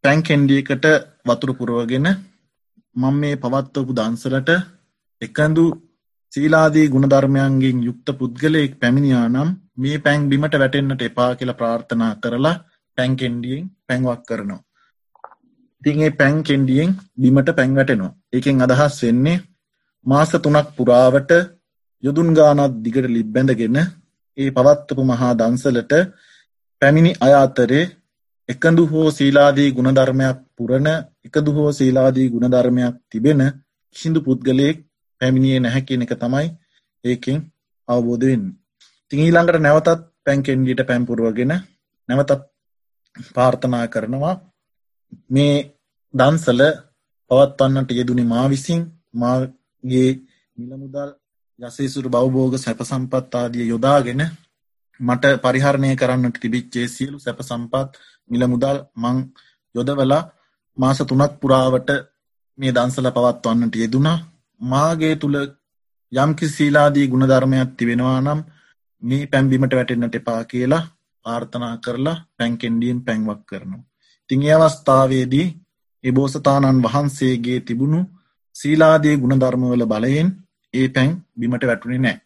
පැන් 0.04 0.20
කෙන්ඩියකට 0.22 0.86
වතුර 1.26 1.52
පුරවගෙන 1.54 2.08
මම 2.96 3.16
මේ 3.16 3.36
පවත්වපු 3.36 3.92
දන්සලට 3.92 4.50
එකඳු 5.22 5.66
සීලාදී 6.34 6.88
ගුණධර්මයන්ගෙන් 6.88 7.84
යුක්ත 7.84 8.08
පුද්ගලයෙක් 8.20 8.74
පැමිණියා 8.82 9.28
නම් 9.28 9.52
මේ 9.78 9.98
පැන් 10.00 10.26
බිමට 10.30 10.56
වැටෙන්නට 10.56 11.02
එපා 11.02 11.30
කියලා 11.36 11.60
ප්‍රාර්ථනා 11.62 12.14
කරලා 12.16 12.56
පැන් 12.98 13.14
කෙන්ඩියෙන් 13.16 13.70
පැන්වක් 13.88 14.26
කරනවා. 14.28 14.62
ඉතින් 15.82 16.02
ඒ 16.02 16.12
පැන් 16.14 16.42
කෙන්ඩියෙන් 16.44 16.98
බිමට 17.18 17.50
පැන් 17.56 17.72
වැටෙනවා. 17.76 18.18
ඒකෙන් 18.34 18.62
අදහස් 18.62 19.00
වෙන්නේ 19.04 19.38
මාස 20.06 20.32
තුනක් 20.38 20.70
පුරාවට 20.76 21.32
යොදුන් 22.04 22.30
ගානක් 22.32 22.76
දිගට 22.78 23.08
ලිබ්බැඳගෙන 23.08 23.78
ඒ 24.38 24.50
පවත්වපු 24.50 25.04
මහා 25.04 25.32
දන්සලට 25.34 25.94
පැමිණි 26.82 27.12
අය 27.20 27.34
අතරේ 27.36 27.86
එකඳු 28.50 28.84
හෝ 28.86 29.08
සීලාදී 29.10 29.70
ගුණධර්මයක් 29.72 30.38
පුරන 30.56 30.88
එකදු 31.26 31.52
හෝ 31.52 31.70
සීලාදී 31.72 32.28
ගුණධර්මයක් 32.30 32.96
තිබෙන 33.10 33.42
කිසිදු 33.96 34.20
පුද්ගලයෙක් 34.22 34.78
පැමිණියේ 35.22 35.60
නැහැ 35.60 35.82
කියන 35.82 36.06
එක 36.06 36.14
තමයි 36.16 36.48
ඒකෙන් 37.04 37.40
අවබෝධ 37.88 38.26
වෙන්නේ. 38.26 38.56
ඉතින් 39.04 39.20
ඊළඟට 39.20 39.60
නැවතත් 39.60 39.90
පැන් 40.26 40.40
කෙන්ඩියට 40.42 40.82
පැන් 40.84 41.04
පුරවගෙන 41.06 41.54
නැවතත් 42.10 42.32
ප්‍රාර්ථනා 43.30 43.86
කරනවා 43.88 44.36
මේ 45.30 45.56
දන්සල 46.14 46.62
පවත්වන්නට 47.32 47.90
යෙදුනේ 47.92 48.28
මා 48.28 48.46
විසින් 48.48 48.82
මාගේ 49.14 50.10
මිල 50.58 50.72
මුදල් 50.78 51.10
යසේසුරු 51.60 52.10
බවභෝග 52.10 52.54
සැප 52.58 52.82
සම්පත් 52.82 53.34
ආදිය 53.36 53.66
යොදාගෙන 53.66 54.22
මට 55.00 55.26
පරිහරණය 55.38 55.90
කරන්නට 55.96 56.38
තිබිච්චේ 56.38 56.88
සියලු 56.88 57.18
සැප 57.20 57.40
සම්පත් 57.42 57.90
මිල 58.30 58.44
මුදල් 58.48 58.78
මං 58.96 59.18
යොදවලා 59.76 60.24
මාස 60.78 61.00
තුනක් 61.02 61.34
පුරාවට 61.42 61.90
මේ 62.58 62.72
දන්සල 62.72 63.08
පවත්වන්නට 63.10 63.76
යෙදුණා 63.76 64.18
මාගේ 64.62 65.16
තුල 65.16 65.36
යම්කිසි 66.12 66.56
සීලාදී 66.56 67.08
ගුණධර්මයක් 67.08 67.72
තිබෙනවා 67.78 68.20
නම් 68.22 68.42
මේ 69.04 69.28
පැන්බිමට 69.28 69.74
වැටෙන්නට 69.74 70.16
එපා 70.16 70.42
කියලා 70.44 70.84
ආර්ථනා 71.26 71.76
කරලා 71.78 72.18
පැන්කෙන්ඩියෙන් 72.38 73.00
පැන්වක් 73.02 73.42
කරනවා. 73.46 73.88
ඉතින් 74.24 74.42
ඒ 74.44 74.56
අවස්ථාවේදී 74.58 75.48
ඒ 76.04 76.12
බෝසතාණන් 76.12 76.84
වහන්සේගේ 76.86 77.60
තිබුණු 77.62 78.00
සීලාදී 78.56 79.16
ගුණධර්මවල 79.18 79.86
බලයෙන් 79.86 80.30
ඒ 80.74 80.88
පැන් 80.90 81.12
බිමට 81.36 81.64
වැටුනේ 81.64 81.98
නැහැ. 81.98 82.22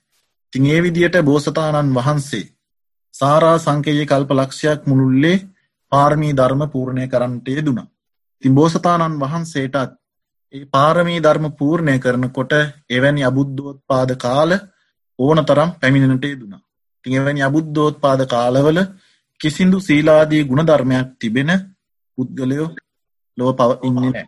ඉතින් 0.47 0.65
ඒ 0.67 0.81
විදියට 0.81 1.17
බෝසතාණන් 1.21 1.95
වහන්සේ 1.95 2.45
සාරා 3.13 3.57
සංකේය 3.57 4.05
කල්ප 4.05 4.31
ලක්ෂයක් 4.33 4.81
මුළුල්ලේ 4.85 5.37
පාරමී 5.91 6.33
ධර්ම 6.33 6.63
පූර්ණය 6.69 7.07
කරන්නට 7.07 7.47
යෙදුණා. 7.49 7.87
ඉතින් 8.43 8.55
බෝසතාණන් 8.55 9.19
වහන්සේටත් 9.19 9.93
ඒ 10.53 10.65
පාරමී 10.67 11.19
ධර්ම 11.19 11.45
පූර්ණය 11.53 11.95
කරනකොට 11.99 12.53
එවැනි 12.89 13.23
අබුද්ධෝත්පාද 13.23 14.11
කාල 14.17 14.51
ඕන 15.19 15.39
තරම් 15.41 15.69
පැමිණෙනට 15.79 16.25
යෙදුණා. 16.25 16.61
ඉතින් 16.97 17.13
එවැනි 17.13 17.41
අබුද්ධෝත්පාද 17.41 18.21
කාලවල 18.27 18.79
කිසිදු 19.39 19.77
සීලාදී 19.79 20.43
ගුණධර්මයක් 20.43 21.07
තිබෙන 21.19 21.51
පුද්ගලයෝ 22.17 22.69
ලොව 23.37 23.49
පව 23.53 23.71
ඉන්නේ 23.83 24.11
නැහැ. 24.11 24.27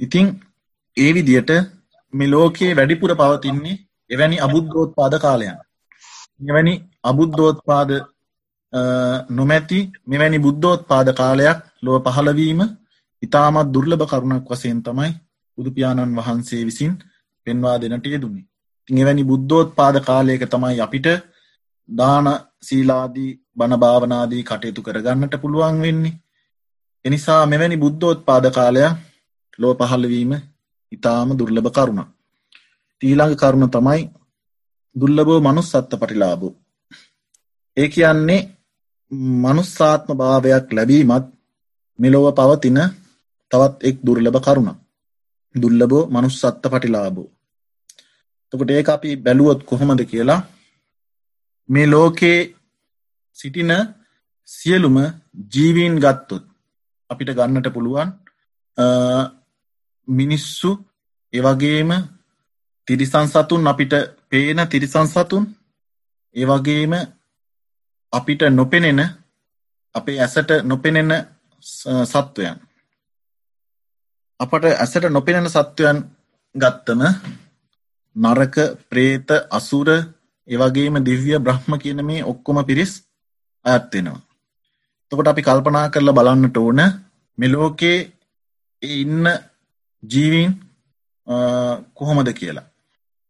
ඉතින් 0.00 0.26
ඒ 0.96 1.10
විදියට 1.12 1.50
මේ 2.14 2.28
ලෝකයේ 2.28 2.72
වැඩිපුර 2.74 3.12
පවතින්නේ 3.14 3.80
එවැනි 4.10 4.36
අබුද්ධෝත්පාද 4.38 5.14
කාලයන්. 5.18 5.58
එවැනි 6.42 6.74
අබුද්ධෝත්පාද 7.02 7.90
නොමැති 9.30 9.80
මෙවැනි 10.04 10.38
බුද්ධෝත්පාද 10.38 11.08
කාලයක් 11.12 11.58
ලොව 11.82 11.96
පහළවීම 12.06 12.60
ඉතාමත් 13.22 13.68
දුර්ලභ 13.68 14.06
කරුණක් 14.06 14.48
වශයෙන් 14.50 14.80
තමයි 14.82 15.12
බුදු 15.58 15.70
පියාණන් 15.70 16.16
වහන්සේ 16.16 16.62
විසින් 16.64 16.92
පෙන්වා 17.46 17.76
දෙනට 17.78 18.06
යෙදුනේ. 18.06 18.44
ඉතින් 18.80 18.98
එවැනි 18.98 19.24
බුද්ධෝත්පාද 19.24 19.96
කාලයක 20.02 20.42
තමයි 20.46 20.80
අපිට 20.80 21.06
දාන 21.88 22.26
සීලාදී 22.60 23.30
බණ 23.56 23.80
භාවනාදී 23.80 24.42
කටයුතු 24.42 24.82
කරගන්නට 24.82 25.34
පුළුවන් 25.40 25.82
වෙන්නේ. 25.82 26.18
එනිසා 27.04 27.42
මෙවැනි 27.46 27.76
බුද්ධෝත්පාද 27.76 28.44
කාලයක් 28.50 28.92
ලෝ 29.58 29.74
පහළ 29.74 30.06
වීම 30.08 30.32
ඊටාම 30.94 31.28
දුර්ලභ 31.38 31.70
කරුණක්. 31.70 32.08
ඊළඟ 33.00 33.34
කරුණ 33.36 33.70
තමයි 33.70 34.02
දුර්ලභෝ 34.96 35.40
manussත්ත්ව 35.40 36.00
ප්‍රතිලාභෝ. 36.00 36.54
ඒ 37.76 37.88
කියන්නේ 37.88 38.48
manussාත්ම 39.44 40.10
භාවයක් 40.20 40.66
ලැබීමත් 40.72 41.26
මෙලොව 41.98 42.26
පවතින 42.38 42.78
තවත් 43.52 43.74
එක් 43.88 43.96
දුර්ලභ 44.06 44.40
කරුණක්. 44.40 44.78
දුර්ලභෝ 45.54 46.08
manussත්ත්ව 46.16 46.72
ප්‍රතිලාභෝ. 46.72 47.28
එතකොට 48.52 48.70
ඒක 48.70 48.88
අපි 48.88 49.10
බැලුවොත් 49.16 49.60
කොහොමද 49.64 50.00
කියලා 50.10 50.40
මේ 51.68 51.86
ලෝකේ 51.86 52.38
සිටින 53.36 53.72
සියලුම 54.48 54.96
ජීවීන් 55.52 55.94
ගත්තොත් 55.98 56.44
අපිට 57.10 57.30
ගන්නට 57.36 57.68
පුළුවන් 57.74 58.10
මිනිස්සු 60.08 60.70
ඒවගේම 61.32 61.90
තිරිසන් 62.88 63.28
සතුන් 63.28 63.66
අපිට 63.66 63.92
පේන 64.28 64.58
තිරිසන් 64.66 65.08
සතුන් 65.08 65.44
ඒවගේම 66.36 66.92
අපිට 68.12 68.42
නොපෙනෙන 68.50 69.00
අපේ 69.94 70.20
ඇසට 70.20 70.50
නොපෙනෙන 70.64 71.10
සත්වයන් 72.04 72.56
අපට 74.40 74.64
ඇසට 74.66 75.04
නොපෙනෙන 75.08 75.48
සත්වයන් 75.48 75.98
ගත්තම 76.54 77.02
නරක 78.16 78.56
ප්‍රේත 78.86 79.28
අසුර 79.50 79.88
ඒවගේම 80.48 80.96
දිව්‍ය 81.00 81.38
බ්‍රහ්ම 81.38 81.72
කියන 81.78 82.00
මේ 82.02 82.24
ඔක්කොම 82.24 82.58
පිරිස් 82.64 82.92
අයත් 83.64 83.84
වෙනවා. 83.92 84.20
එතකොට 85.02 85.28
අපි 85.28 85.42
කල්පනා 85.42 85.88
කරලා 85.88 86.14
බලන්නට 86.14 86.56
ඕන 86.56 86.80
මේ 87.38 87.48
ලෝකේ 87.48 87.98
ඉන්න 88.82 89.24
ජීවීන් 90.10 90.52
කොහොමද 91.94 92.28
කියලා. 92.32 92.66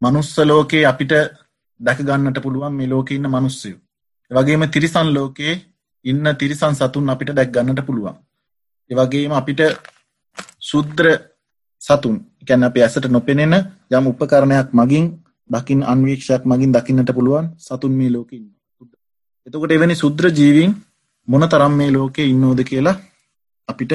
මනුස්ස 0.03 0.37
ලෝකේ 0.41 0.85
අපිට 0.87 1.13
දැක 1.81 1.99
ගන්නට 2.01 2.39
පුළුවන් 2.43 2.73
මේ 2.73 2.89
ලෝකේ 2.89 3.17
ඉන්න 3.17 3.31
මිනිස්සුયો. 3.31 3.79
ඒ 4.31 4.35
වගේම 4.35 4.63
තිරිසන් 4.69 5.09
ලෝකේ 5.13 5.55
ඉන්න 6.05 6.25
තිරිසන් 6.39 6.75
සතුන් 6.75 7.11
අපිට 7.11 7.31
දැක් 7.31 7.51
ගන්නට 7.51 7.87
පුළුවන්. 7.87 8.17
ඒ 8.91 8.97
වගේම 8.97 9.33
අපිට 9.33 9.61
ශුද්‍ර 10.61 11.07
සතුන් 11.83 12.17
කියන්නේ 12.47 12.69
අපේ 12.69 12.83
ඇසට 12.83 13.07
නොපෙනෙන 13.09 13.55
යම් 13.91 14.07
උපකරණයක් 14.07 14.69
මගින් 14.73 15.07
දකින් 15.51 15.81
අන්වීක්ෂයක් 15.85 16.43
මගින් 16.45 16.73
දකින්නට 16.73 17.11
පුළුවන් 17.13 17.47
සතුන් 17.59 17.93
මේ 17.93 18.11
ලෝකේ 18.11 18.39
ඉන්නවා. 18.39 18.61
එතකොට 19.47 19.73
එවැනි 19.73 19.95
ශුද්‍ර 19.95 20.25
ජීවීන් 20.31 20.73
මොනතරම් 21.29 21.73
මේ 21.73 21.91
ලෝකේ 21.91 22.27
ඉන්නෝද 22.27 22.61
කියලා 22.63 22.97
අපිට 23.69 23.93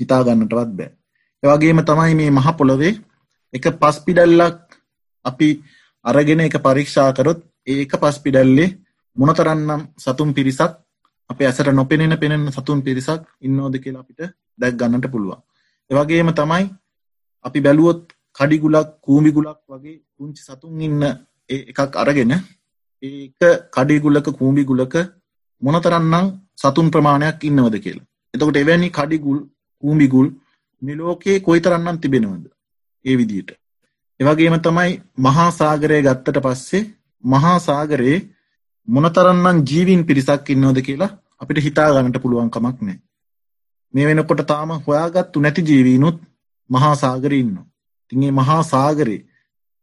හිතා 0.00 0.20
ගන්නටවත් 0.24 0.70
බෑ. 0.70 0.90
ඒ 1.44 1.50
වගේම 1.50 1.80
තමයි 1.82 2.14
මේ 2.14 2.30
මහ 2.30 2.48
පොළවේ 2.58 2.92
එක 3.54 3.64
පස් 3.80 3.96
පිඩල්ලක් 4.04 4.58
අපි 5.24 5.48
අරගෙන 6.04 6.40
එක 6.40 6.56
පරීක්ෂා 6.58 7.10
කරොත් 7.12 7.40
ඒ 7.66 7.82
එක 7.82 7.92
පස් 8.02 8.16
පිඩල්ලේ 8.18 8.68
මොනතරම්නම් 9.16 9.82
සතුන් 9.96 10.30
පිරිසක් 10.32 10.72
අපේ 11.30 11.46
ඇසට 11.46 11.68
නොපෙනෙන 11.70 12.14
පෙනෙන 12.16 12.44
සතුන් 12.50 12.80
පිරිසක් 12.82 13.22
ඉන්නෝද 13.40 13.74
කියලා 13.76 14.02
අපිට 14.02 14.20
දැක් 14.58 14.74
ගන්නට 14.74 15.06
පුළුවන්. 15.06 15.40
ඒ 15.90 15.94
වගේම 15.94 16.30
තමයි 16.32 16.64
අපි 17.44 17.58
බැලුවොත් 17.60 18.00
කඩිගුලක් 18.36 18.88
කූඹිගුලක් 19.00 19.60
වගේ 19.68 20.00
පුංචි 20.16 20.42
සතුන් 20.42 20.80
ඉන්න 20.80 21.02
එකක් 21.68 21.80
අරගෙන 21.94 22.32
ඒක 23.02 23.42
කඩිගුලක 23.70 24.28
කූඹිගුලක 24.32 24.94
මොනතරම්නම් 25.62 26.26
සතුන් 26.56 26.88
ප්‍රමාණයක් 26.90 27.44
ඉන්නවද 27.44 27.76
කියලා. 27.78 28.06
එතකොට 28.34 28.56
එවැනි 28.56 28.88
කඩිගුල් 28.90 29.38
කූඹිගුල් 29.82 30.28
මේ 30.84 30.96
ලෝකේ 30.96 31.36
කොයිතරම්නම් 31.40 31.98
තිබෙනවද? 31.98 32.44
ඒ 33.04 33.16
විදිහට. 33.16 33.50
ඒ 34.20 34.24
වගේම 34.24 34.56
තමයි 34.60 34.92
මහා 35.18 35.48
සාගරය 35.52 35.98
ගත්තට 36.02 36.38
පස්සේ 36.40 36.84
මහා 37.24 37.56
සාගරේ 37.60 38.16
මොනතරම්නම් 38.88 39.64
ජීවීන් 39.64 40.06
පිරිසක් 40.06 40.50
ඉන්නවද 40.50 40.80
කියලා 40.80 41.12
අපිට 41.40 41.60
හිතා 41.60 41.88
ගන්නට 41.90 42.22
පුළුවන් 42.22 42.50
කමක් 42.50 42.76
නැහැ. 42.80 42.98
මේ 43.94 44.06
වෙනකොට 44.06 44.42
තාම 44.46 44.74
හොයාගත්තු 44.80 45.40
නැති 45.40 45.62
ජීවීනුත් 45.62 46.18
මහා 46.70 46.94
සාගරේ 46.96 47.38
ඉන්නවා. 47.38 47.66
ඉතින් 48.02 48.20
මේ 48.20 48.32
මහා 48.32 48.62
සාගරේ 48.64 49.20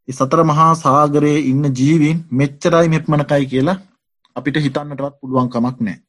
ඒ 0.08 0.14
සතර 0.14 0.42
මහා 0.44 0.72
සාගරයේ 0.76 1.40
ඉන්න 1.44 1.66
ජීවීන් 1.74 2.20
මෙච්චරයි 2.34 2.88
මෙපමණකයි 2.88 3.46
කියලා 3.46 3.78
අපිට 4.36 4.58
හිතන්නටවත් 4.58 5.16
පුළුවන් 5.20 5.50
කමක් 5.50 5.78
නැහැ. 5.80 6.00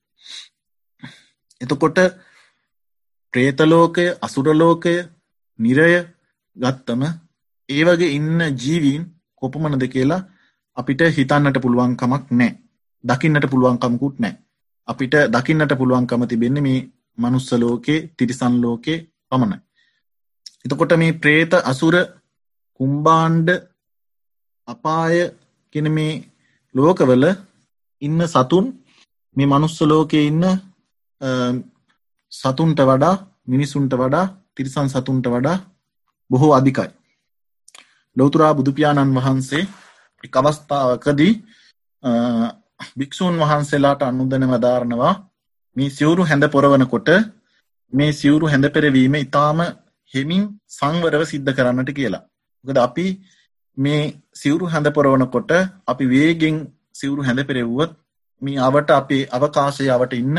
එතකොට 1.60 1.98
ප්‍රේත 3.34 3.60
ලෝකය, 3.62 4.04
අසුර 4.20 4.46
ලෝකය, 4.54 4.94
නිරය 5.58 5.90
ගත්තම 6.56 7.02
ඒ 7.68 7.82
වගේ 7.84 8.14
ඉන්න 8.16 8.40
ජීවීන් 8.54 9.02
කොපමණද 9.36 9.84
කියලා 9.88 10.22
අපිට 10.76 11.00
හිතන්නට 11.10 11.58
පුළුවන් 11.60 11.96
කමක් 11.96 12.24
නැහැ. 12.30 12.58
දකින්නට 13.04 13.46
පුළුවන් 13.50 13.78
කමකුත් 13.78 14.16
නැහැ. 14.18 14.38
අපිට 14.88 15.14
දකින්නට 15.28 15.72
පුළුවන්කම 15.72 16.22
තිබෙන්නේ 16.26 16.62
මේ 16.62 16.80
මනුස්ස 17.18 17.52
ලෝකේ, 17.54 18.08
තිරිසන් 18.16 18.54
ලෝකේ 18.60 18.98
පමණයි. 19.30 19.58
එතකොට 20.64 20.92
මේ 20.96 21.12
പ്രേත 21.14 21.52
අසුර 21.62 21.94
කුම්බාණ්ඩ 22.80 23.48
අපාය 24.68 25.16
කියන 25.74 25.88
මේ 25.90 26.12
ලෝකවල 26.74 27.24
ඉන්න 28.02 28.20
සතුන් 28.26 28.66
මේ 29.36 29.46
මනුස්ස 29.46 29.80
ලෝකේ 29.82 30.24
ඉන්න 30.26 30.44
සතුන්ට 32.32 32.80
වඩා 32.82 33.14
මිනිසුන්ට 33.46 33.92
වඩා 33.94 34.26
තිරිසන් 34.54 34.88
සතුන්ට 34.88 35.26
වඩා 35.26 35.56
බොහෝ 36.30 36.52
අධිකයි. 36.54 36.90
ලෝතුරා 38.16 38.52
බුදුපාණන් 38.54 39.16
වහන්සේ 39.16 39.64
එක් 40.24 40.34
අවස්ථාවකදී 40.36 41.32
භික්‍ෂූන් 42.98 43.36
වහන්සේලාට 43.38 44.02
අනුදන 44.02 44.44
වදාරනවා 44.46 45.14
මේ 45.76 45.90
සිවුරු 45.90 46.22
හැඳ 46.22 46.44
පොරවනකොට 46.48 47.08
මේ 47.92 48.10
සිවුරු 48.12 48.46
හැඳ 48.46 48.66
පෙරවීම 48.68 49.14
ඉතාම 49.16 49.60
හෙමින් 50.12 50.42
සංවරව 50.68 51.22
සිද්ධ 51.24 51.52
කරන්නට 51.52 51.90
කියලා. 51.90 52.24
ගද 52.64 52.78
අපි 52.78 53.06
මේ 53.76 54.02
සිවුරු 54.32 54.66
හැඳ 54.66 54.88
පොරවනකොට 54.90 55.52
අපි 55.86 56.04
වේගෙන් 56.06 56.56
සිවුරු 56.92 57.22
හැඳ 57.22 57.40
පෙරෙව්වොත් 57.42 57.92
මේ 58.42 58.60
අවට 58.60 58.90
අපේ 58.92 59.22
අවකාශය 59.30 59.88
අවට 59.88 60.14
ඉන්න 60.14 60.38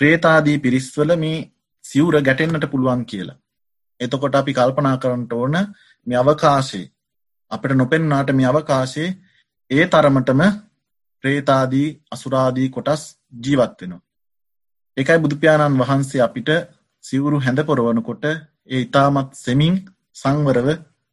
ප්‍රේතාදී 0.00 0.58
පිරිස්වල 0.58 1.12
මේ 1.16 1.38
සිවුර 1.84 2.16
ගැටෙන්න්නට 2.20 2.66
පුළුවන් 2.66 3.02
කියලා. 3.04 3.38
එතකොට 4.00 4.34
අපි 4.34 4.52
කල්පනා 4.52 4.96
කරන්නට 4.96 5.32
ඕන 5.34 5.56
මේ 6.06 6.18
අවකාශේ 6.18 6.86
අපට 7.50 7.72
නොපෙන්නාට 7.74 8.30
මේ 8.32 8.46
අවකාශයේ 8.46 9.10
ඒ 9.70 9.84
තරමටම 9.86 10.42
ප්‍රේතාදී 11.24 11.88
අසුරාදී 12.10 12.68
කොටස් 12.68 13.02
ජීවත් 13.42 13.80
වෙනවා. 13.80 14.02
ඒකයි 14.96 15.18
බුදුපියාණන් 15.18 15.80
වහන්සේ 15.80 16.22
අපිට 16.22 16.50
සිවුරු 17.04 17.38
හැඳ 17.38 17.60
පොරවනකොට 17.62 18.24
ඒ 18.26 18.80
ඉතාමත් 18.80 19.30
සෙමින් 19.36 19.74
සංවරව 20.16 20.68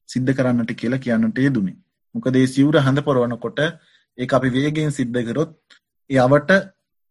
සිද්ධ 0.10 0.32
කරන්නට 0.34 0.72
කියලා 0.74 1.00
කියන්නට 1.00 1.38
යෙදුනේ. 1.40 1.78
මොකද 2.16 2.36
ඒ 2.36 2.48
සිවුර 2.48 2.78
හැඳ 2.80 3.00
පොරවනකොට 3.02 3.60
ඒක 4.18 4.32
අපි 4.32 4.50
වේගෙන් 4.50 4.92
සිද්ධ 4.92 5.22
කරොත් 5.24 5.54
ඒ 6.10 6.20
අවට 6.20 6.52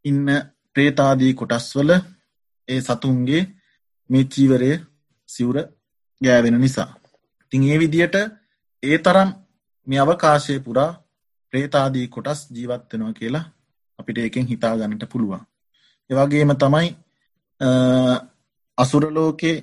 ඉන්න 0.05 0.29
ප්‍රේතාදී 0.77 1.33
කොටස්වල 1.35 1.91
ඒ 2.69 2.81
සතුන්ගේ 2.81 3.43
මේ 4.11 4.25
චීවරය 4.27 4.71
සිවුර 5.29 5.59
ගෑවෙන 6.21 6.59
නිසා. 6.61 6.91
ඉතින් 7.43 7.63
ඒ 7.65 7.79
විදියට 7.79 8.17
ඒ 8.83 8.99
තරම් 8.99 9.31
මේ 9.87 10.01
අවකාශය 10.01 10.59
පුරා 10.61 10.91
ප්‍රේතාදී 11.53 12.07
කොටස් 12.09 12.41
ජීවත් 12.51 12.93
වෙනවා 12.93 13.13
කියලා 13.13 13.45
අපිට 13.99 14.19
ඒකෙන් 14.19 14.47
හිතා 14.47 14.77
ගන්නට 14.77 15.05
පුළුවන්. 15.09 15.43
ඒ 16.11 16.15
වගේම 16.17 16.53
තමයි 16.57 16.89
අසුර 18.79 19.05
ලෝකේ 19.11 19.57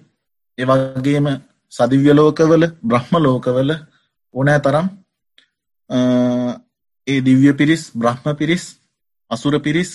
ඒ 0.58 0.66
වගේම 0.66 1.28
සදිව්‍ය 1.74 2.12
ලෝකවල 2.14 2.64
බ්‍රහ්ම 2.84 3.14
ලෝකවල 3.18 3.72
ඕනෑ 4.34 4.60
තරම් 4.60 4.88
ඒ 7.08 7.20
දිව්‍ය 7.22 7.54
පිරිස් 7.54 7.84
බ්‍රහ්ම 7.94 8.26
පිරිස් 8.36 8.66
අසුර 9.32 9.54
පිරිස් 9.60 9.92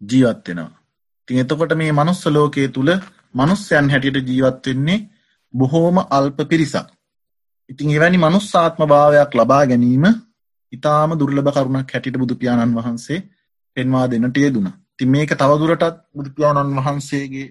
ජීවත් 0.00 0.48
වෙනවා. 0.48 0.72
ඉතින් 1.20 1.38
එතකොට 1.38 1.72
මේ 1.74 1.92
මනුස්ස 1.92 2.22
ලෝකයේ 2.28 2.68
තුල 2.68 2.90
මනුස්සයන් 3.34 3.90
හැටියට 3.90 4.28
ජීවත් 4.28 4.66
වෙන්නේ 4.66 5.04
බොහෝම 5.54 5.96
අල්ප 6.10 6.38
පිරිසක්. 6.44 6.86
ඉතින් 7.70 7.90
එවැනි 7.90 8.18
මනුස්සාත්ම 8.18 8.82
භාවයක් 8.86 9.32
ලබා 9.34 9.64
ගැනීම 9.66 10.04
ඉතාම 10.72 11.10
දුර්ලභ 11.14 11.52
කරුණක් 11.54 11.90
හැටියට 11.90 12.18
බුදු 12.18 12.34
පියාණන් 12.36 12.76
වහන්සේ 12.76 13.18
පෙන්වා 13.76 14.06
දෙන්නට 14.06 14.36
යෙදුණා. 14.38 14.76
ඉතින් 14.92 15.08
මේක 15.08 15.30
තවදුරටත් 15.32 15.96
බුදු 16.10 16.30
පියාණන් 16.30 16.76
වහන්සේගේ 16.78 17.48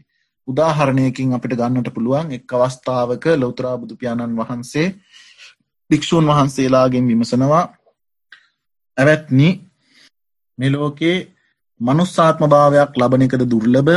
උදාහරණයකින් 0.47 1.33
අපිට 1.33 1.53
ගන්නට 1.53 1.89
පුළුවන් 1.89 2.31
එක් 2.31 2.53
අවස්ථාවක 2.53 3.25
ලෞතර 3.35 3.65
බුදු 3.77 3.93
පියාණන් 3.95 4.37
වහන්සේ 4.37 4.87
භික්ෂූන් 5.89 6.25
වහන්සේලාගෙන් 6.25 7.07
විමසනවා 7.07 7.63
ඇවැත්නි 8.97 9.49
මේ 10.57 10.71
ලෝකේ 10.71 11.17
මනුස්සාත්ම 11.81 12.43
භාවයක් 12.45 12.91
ලබන 12.95 13.21
එකද 13.21 13.43
දුර්ලභ? 13.45 13.91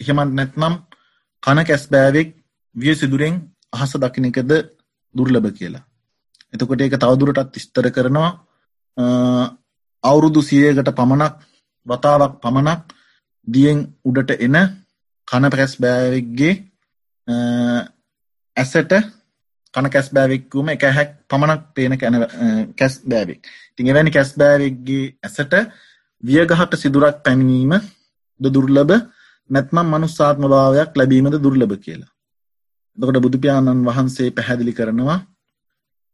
එහෙමත් 0.00 0.32
නැත්නම් 0.32 0.74
කන 1.42 1.58
කැස්බෑවෙක් 1.62 2.28
විය 2.74 2.94
සිදුරෙන් 2.94 3.34
අහස 3.72 3.92
දකින 3.94 4.26
එකද 4.26 4.50
දුර්ලභ 5.14 5.50
කියලා. 5.52 5.84
එතකොට 6.52 6.80
ඒක 6.80 6.96
තවදුරටත් 6.96 7.54
විස්තර 7.54 7.86
කරනවා. 7.90 8.30
අවුරුදු 10.04 10.40
සියයකට 10.42 10.90
පමණක් 10.90 11.34
වතාවක් 11.86 12.32
පමණක් 12.42 12.80
දියෙන් 13.46 13.78
උඩට 14.04 14.30
එන 14.38 14.56
කන 15.28 15.44
පැස් 15.50 15.72
බෑවෙක්ගේ 15.76 16.54
ඇසට 18.56 18.92
කන 19.74 19.90
කැස් 19.90 20.08
බෑවෙක්කුම 20.10 20.68
එක 20.68 20.84
හැක් 20.88 21.10
පමණක් 21.26 21.62
පේන 21.74 21.98
කැන 21.98 22.14
කැස් 22.78 22.94
බෑවෙක්. 23.02 23.40
තිං 23.74 23.86
එවැනි 23.86 24.10
කැස් 24.10 24.30
බෑවෙක්ගේ 24.38 25.14
ඇසට 25.20 25.54
වියගහට 26.24 26.72
සිදුරක් 26.76 27.16
පැමිණීම 27.24 27.72
ද 28.40 28.44
දුර්ලබ 28.46 28.90
නැත්නම් 29.50 29.86
මනුස්සාත්ම 29.86 30.44
භාවයක් 30.46 30.90
ලැබීමද 30.94 31.36
දුර්ලභ 31.36 31.76
කියලා. 31.78 32.10
දකට 32.98 33.18
බුදුපාණන් 33.20 33.86
වහන්සේ 33.86 34.28
පැහැදිලි 34.30 34.72
කරනවා 34.72 35.18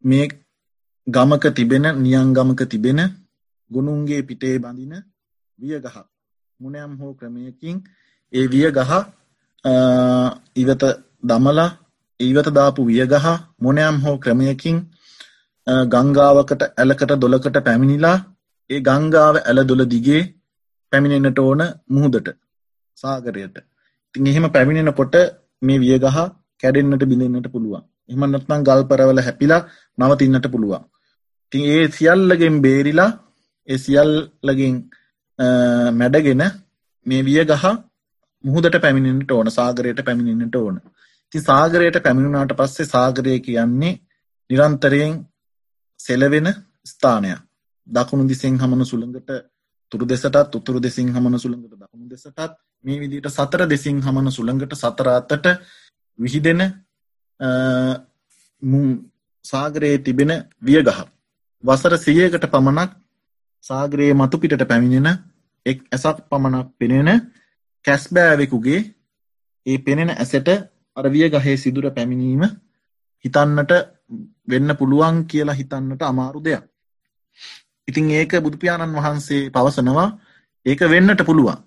මේ 0.05 0.27
ගමක 1.07 1.45
තිබෙන 1.53 1.87
නියංගමක 1.97 2.61
තිබෙන 2.67 3.01
ගුණුන්ගේ 3.71 4.23
පිටේ 4.23 4.57
බඳින 4.59 4.95
වියගහ 5.59 5.99
මුණයම් 6.61 6.93
හෝ 7.01 7.13
ක්‍රමයකින් 7.15 7.77
ඒ 8.33 8.47
විය 8.47 8.67
ගහ 8.71 8.93
ඉවත 10.57 10.83
දමලා 11.23 11.71
ඉවත 12.21 12.49
දාපු 12.51 12.81
වියගහ 12.85 13.27
මොනයම් 13.59 13.97
හෝ 14.01 14.17
ක්‍රමයකින් 14.19 14.77
ගංගාවකට 15.89 16.63
ඇලකට 16.73 17.13
දොලකට 17.17 17.57
පැමිණිලා 17.65 18.19
ඒ 18.71 18.81
ගංගාව 18.81 19.37
ඇල 19.41 19.61
දොල 19.65 19.83
දිගේ 19.87 20.23
පැමිණෙන්න්නට 20.93 21.41
ඕන 21.41 21.63
මුහුදට 21.89 22.29
සාගරයට. 22.99 23.57
ඉතින් 24.09 24.27
එහෙම 24.27 24.47
පැමිණෙනකොට 24.49 25.17
මේ 25.63 25.79
වියගහ 25.79 26.07
කැඩෙන්න්නට 26.63 27.05
බිඳෙන්න්නට 27.05 27.49
පුළුවන්. 27.49 27.83
එහමනත්නම් 28.09 28.63
ගල්පරවල 28.63 29.21
හැපිලා 29.21 29.63
නවතින්නට 29.99 30.47
පුළුවන්. 30.47 30.83
තින් 31.53 31.63
ඒ 31.67 31.85
සියල්ලගෙන් 31.91 32.57
බේරිලා 32.61 33.11
ඒ 33.69 33.79
සියල්ලගෙන් 33.79 34.77
මැඩගෙන 35.93 36.43
මේ 37.07 37.23
විය 37.23 37.41
ගහ 37.45 37.67
මුහුදට 38.45 38.77
පැමිණෙන්ට 38.77 39.31
ඕන 39.31 39.51
සාගරයට 39.51 40.01
පැමිණෙන්ට 40.05 40.57
ඕන. 40.57 40.77
ති 41.33 41.39
සාගරයට 41.41 41.97
පැමිණුණාට 42.03 42.57
පස්සේ 42.57 42.87
සාගරය 42.87 43.37
කියන්නේ 43.41 44.01
නිරන්තරයෙන් 44.51 45.15
සෙලවෙන 46.01 46.49
ස්ථානයක්. 46.87 47.41
දකුණු 47.91 48.25
දිසෙන් 48.27 48.55
හමන 48.57 48.83
සුළඟට 48.85 49.31
තුරු 49.93 50.05
දෙසටත් 50.07 50.55
උතුරු 50.55 50.81
දෙසින් 50.81 51.09
හමන 51.11 51.39
සුළඟට 51.39 51.75
දකුණු 51.77 52.07
දෙසටත් 52.09 52.41
මේ 52.85 52.99
විදිට 52.99 53.29
සතර 53.29 53.63
දෙසින් 53.67 53.99
හමන 54.01 54.31
සුළඟට 54.31 54.75
සතරාත්තට 54.75 55.47
විහිදෙන 56.19 56.61
සාගරයේ 59.45 59.99
තිබෙන 60.01 60.33
වියගහ 60.61 61.01
වසර 61.65 61.95
සියයකට 61.99 62.45
පමණක් 62.47 62.91
සාගරයේ 63.65 64.15
මතු 64.15 64.37
පිටට 64.39 64.65
පැමිණෙන 64.65 65.09
එක් 65.67 65.79
ඇසක් 65.89 66.19
පමණක් 66.27 66.69
පෙනෙන 66.79 67.09
කැස්බෑවෙකුගේ 67.85 68.81
ඒ 69.67 69.79
පෙනෙන 69.81 70.11
ඇසට 70.13 70.49
අරවිය 70.97 71.27
ගහේ 71.31 71.57
සිදුර 71.57 71.87
පැමිණීම 71.91 72.43
හිතන්නට 73.25 73.73
වෙන්න 74.49 74.71
පුළුවන් 74.77 75.17
කියලා 75.27 75.55
හිතන්නට 75.55 76.03
අමාරු 76.03 76.41
දෙයක්. 76.41 76.65
ඉතින් 77.91 78.11
ඒක 78.13 78.33
බුදුපාණන් 78.41 78.97
වහන්සේ 78.97 79.43
පවසනවා 79.51 80.09
ඒක 80.67 80.81
වෙන්නට 80.87 81.23
පුළුවන් 81.25 81.59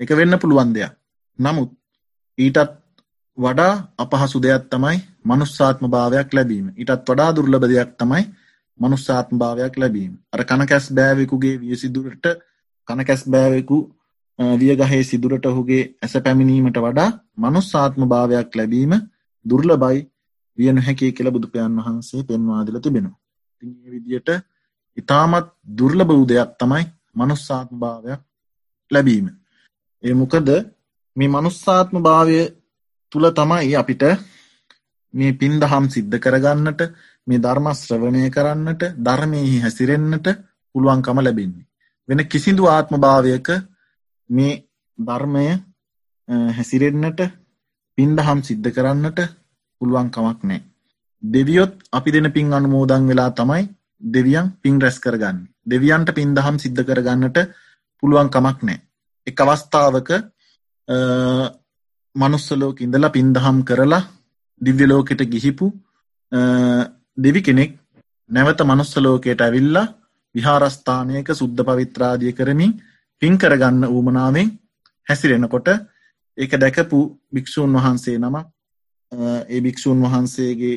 එක 0.00 0.10
වෙන්න 0.12 0.38
පුළුවන් 0.38 0.72
දෙයක්. 0.72 0.92
නමුත් 1.38 1.70
ඊටත් 2.38 2.72
වඩා 3.38 3.72
අපහසු 3.98 4.38
දෙයක් 4.38 4.64
තමයි 4.68 4.98
මනුස්සාත්ම 5.24 5.84
භාවයක් 5.88 6.28
ලැබීම 6.30 6.66
ඊටත් 6.72 7.02
වඩා 7.04 7.30
දුර්ලබ 7.30 7.64
දෙයක් 7.64 7.90
තමයි 7.96 8.24
මනුස්සාත්ම 8.78 9.34
භාවයක් 9.34 9.74
ලැබීම 9.76 10.12
අර 10.32 10.40
කනකැස් 10.44 10.86
බෑවෙකුගේ 10.92 11.56
වියසිදුරට 11.58 12.26
කනකැස් 12.88 13.22
බෑවෙකු 13.26 13.78
වියගහේ 14.38 15.02
සිදුරට 15.02 15.46
ඔහුගේ 15.46 15.82
ඇස 15.98 16.14
පැමිණීමට 16.18 16.78
වඩා 16.78 17.10
මනුස්සාත්ම 17.36 18.02
භාවයක් 18.06 18.50
ලැබීම 18.54 18.92
දුර්ලබයි 19.46 19.98
විය 20.58 20.70
නොහැකි 20.72 21.12
කියල 21.12 21.30
බුදුපයන් 21.30 21.72
වහන්සේ 21.78 22.22
පෙන්වාදිල 22.22 22.78
තිබෙනවා. 22.78 23.18
විදියට 23.86 24.28
ඉතාමත් 24.96 25.48
දුර්ලබ 25.70 26.08
වූ 26.10 26.24
දෙයක් 26.26 26.50
තමයි 26.60 26.84
මනුස්සාත්ම 27.16 27.74
භාවයක් 27.76 28.20
ලැබීම. 28.90 29.26
ඒ 30.04 30.14
මොකද 30.14 30.48
මේ 31.16 31.28
මනුස්සාත්ම 31.28 31.96
භාවය 32.00 32.38
තුළ 33.12 33.26
තමයි 33.32 33.74
අපිට 33.74 34.02
මේ 35.14 35.32
පින් 35.32 35.54
දහම් 35.56 35.84
සිද්ධ 35.88 36.16
කරගන්නට 36.18 36.80
මේ 37.26 37.38
ධර්මශ්‍රවණය 37.38 38.22
කරන්නට 38.30 38.82
ධර්මයෙහි 38.98 39.56
හැසිරෙන්න්නට 39.60 40.26
පුළුවන්කම 40.74 41.18
ලැබෙන්නේ. 41.18 41.66
වෙන 42.08 42.20
කිසිදු 42.24 42.62
ආත්ම 42.66 42.94
භාවයක 42.98 43.48
මේ 44.30 44.52
ධර්මය 44.98 45.46
හැසිරෙන්න්නට 46.50 47.20
පින්දහම් 47.98 48.38
සිද්ධ 48.42 48.68
කරන්නට 48.70 49.18
පුළුවන් 49.80 50.08
කමක් 50.10 50.40
නෑ. 50.42 50.60
දෙවියොත් 51.22 51.74
අපි 51.92 52.10
දෙන 52.12 52.28
පින් 52.32 52.52
අනුමෝදන් 52.52 53.08
වෙලා 53.08 53.30
තමයි 53.30 53.64
දෙවියන් 54.02 54.52
පින් 54.58 54.80
රැස් 54.80 54.98
කරගන්න. 54.98 55.38
දෙවියන්ට 55.64 56.12
පින්දහම් 56.12 56.58
සිද්ධ 56.58 56.82
කරගන්නට 56.82 57.38
පුළුවන් 58.02 58.28
කමක් 58.28 58.58
නෑ. 58.62 58.80
එක 59.26 59.40
අවස්ථාවක 59.40 60.10
මනුස්සලෝක 62.16 62.80
ඉඳලා 62.80 63.10
පින්දහම් 63.10 63.58
කරලා 63.62 64.02
දිව්‍යලෝකෙට 64.60 65.22
ගිහිපු 65.24 65.66
දෙවි 67.18 67.42
කෙනෙක් 67.42 67.72
නැවත 68.30 68.60
මනුස්සලෝකයට 68.62 69.40
ඇවිල්ලා 69.40 69.92
විහාරස්ථානයක 70.34 71.28
සුද්ධ 71.32 71.62
පවිත්‍රාදිය 71.62 72.32
කරමින් 72.32 72.72
පින් 73.22 73.34
කරගන්න 73.34 73.84
ඌමනාවෙන් 73.86 74.48
හැසිරෙනකොට 75.06 75.68
ඒක 76.38 76.52
දැකපු 76.54 76.98
භික්‍ෂූන් 77.28 77.72
වහන්සේ 77.74 78.18
නම 78.18 78.36
ඒ 79.48 79.60
භික්‍ෂූන් 79.60 80.02
වහන්සේගේ 80.02 80.76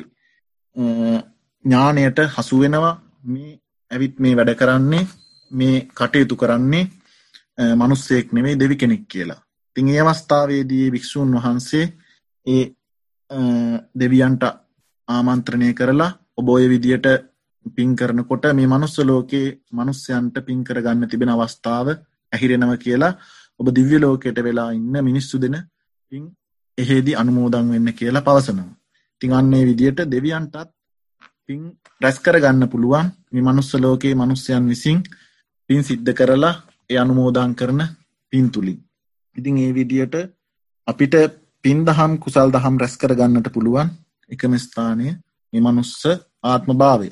ඥානයට 1.65 2.19
හසුවෙනවා 2.29 2.95
මේ 3.23 3.59
ඇවිත් 3.91 4.19
මේ 4.19 4.35
වැඩ 4.35 4.55
කරන්නේ 4.55 5.07
මේ 5.51 5.87
කටයුතු 5.91 6.35
කරන්නේ 6.35 6.89
මනුස්සෙක් 7.75 8.33
නෙවෙයි 8.33 8.59
දෙවි 8.59 8.75
කෙනෙක් 8.75 9.03
කියලා. 9.07 9.41
තින් 9.75 9.87
ඒ 9.87 10.01
අවස්ථාවේදී 10.01 10.91
භික්‍ෂූන් 10.91 11.33
වහන්සේ 11.35 11.85
ඒ 12.45 12.63
දෙවියන්ට 13.99 14.43
ආමන්ත්‍රණය 15.07 15.73
කරලා 15.73 16.11
ඔබෝය 16.37 16.69
විදියට 16.69 17.07
පින් 17.75 17.95
කරනකොට 17.95 18.43
මේ 18.53 18.67
මනුස්ස 18.67 18.97
ලෝකේ 19.01 19.47
මනුස්සයන්ට 19.71 20.35
පින් 20.45 20.63
කරගන්න 20.63 21.09
තිබෙන 21.09 21.29
අවස්ථාව 21.29 21.87
ඇහිරෙනව 22.33 22.73
කියලා 22.77 23.13
ඔබ 23.59 23.67
දිව්‍ය 23.75 23.97
ලෝකයට 23.99 24.43
වෙලා 24.43 24.71
ඉන්න 24.71 24.95
මිනිස්සු 25.03 25.41
දෙන 25.41 25.55
පින් 26.11 26.23
එහෙදි 26.77 27.15
අනුමෝදන් 27.15 27.71
වෙන්න 27.73 27.93
කියලා 27.93 28.21
පවසනවා. 28.21 28.75
ඉතින් 29.15 29.33
අන්නේ 29.33 29.63
විදියට 29.65 29.99
දෙවියන්ටත් 30.11 30.69
පින් 31.49 31.61
රැස් 32.01 32.17
කරගන්න 32.19 32.63
පුළුවන් 32.69 33.07
මේ 33.31 33.43
මනුස්ස 33.43 33.71
ලෝකයේ 33.75 34.15
මනුස්සයන් 34.15 34.65
විසින් 34.67 34.97
පින් 35.69 35.81
සිද්ධ 35.83 36.11
කරලා 36.13 36.55
ඒ 36.89 36.97
අනුමෝදන් 36.97 37.53
කරන 37.55 37.81
පින් 38.33 38.45
තුලින්. 38.51 38.79
ඉතින් 39.35 39.55
ඒ 39.57 39.71
විදියට 39.73 40.15
අපිට 40.87 41.15
පින් 41.65 41.79
දහම් 41.85 42.11
කුසල් 42.17 42.49
දහම් 42.51 42.75
රැස් 42.77 42.95
කරගන්නට 42.97 43.47
පුළුවන් 43.53 43.89
එකම 44.31 44.53
ස්ථානය 44.57 45.07
මේ 45.53 45.61
මනුස්ස 45.61 46.03
ආත්ම 46.43 46.69
භාවය. 46.73 47.09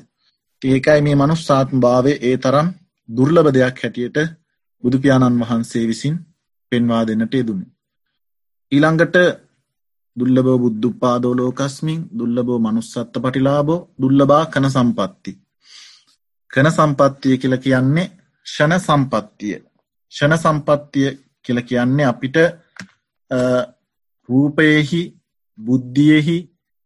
ඒකයි 0.62 1.00
මේ 1.00 1.16
මනුස්සාත්ම 1.16 1.76
භාවය 1.80 2.12
ඒ 2.20 2.36
තරම් 2.36 2.68
දුර්ලභ 3.08 3.50
දෙයක් 3.52 3.76
හැටියට 3.82 4.18
බුදුපියාණන් 4.84 5.40
වහන්සේ 5.40 5.84
විසින් 5.86 6.14
පෙන්වා 6.72 7.02
දෙන්නට 7.06 7.34
යෙදුනේ. 7.34 7.70
ඊළඟට 8.72 9.16
දුල්ලබෝ 10.18 10.58
බුද්ධුපාදෝ 10.62 11.34
ලෝකස්මින් 11.36 12.00
දුල්ලබෝ 12.18 12.58
මනුස්සත්ත 12.58 13.14
පටිලාබෝ 13.22 13.80
දුල්ලබා 14.02 14.44
කන 14.52 14.66
සම්පත්ති. 14.70 15.32
කන 16.50 16.68
සම්පත්තිය 16.70 17.36
කියල 17.40 17.56
කියන්නේ 17.64 18.06
ෂණ 18.46 18.80
සම්පත්තිය. 18.80 19.54
ෂණ 20.12 20.38
සම්පත්තිය 20.38 21.08
කියල 21.44 21.60
කියන්නේ 21.62 22.06
අපිට 22.12 22.36
රූපයෙහි 24.28 25.02
බුද්ධියෙහි 25.58 26.36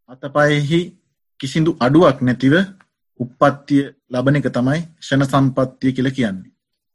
අතපයෙහි 0.09 0.81
කිසිදු 1.41 1.77
අඩුවක් 1.81 2.19
නැතිව 2.23 2.55
උප්පත්තිය 3.21 3.83
ලබන 4.13 4.39
එක 4.39 4.49
තමයි 4.57 4.81
ෂණ 5.01 5.31
සම්පත්තිය 5.33 5.93
කියල 5.97 6.11
කියන්නේ. 6.17 6.53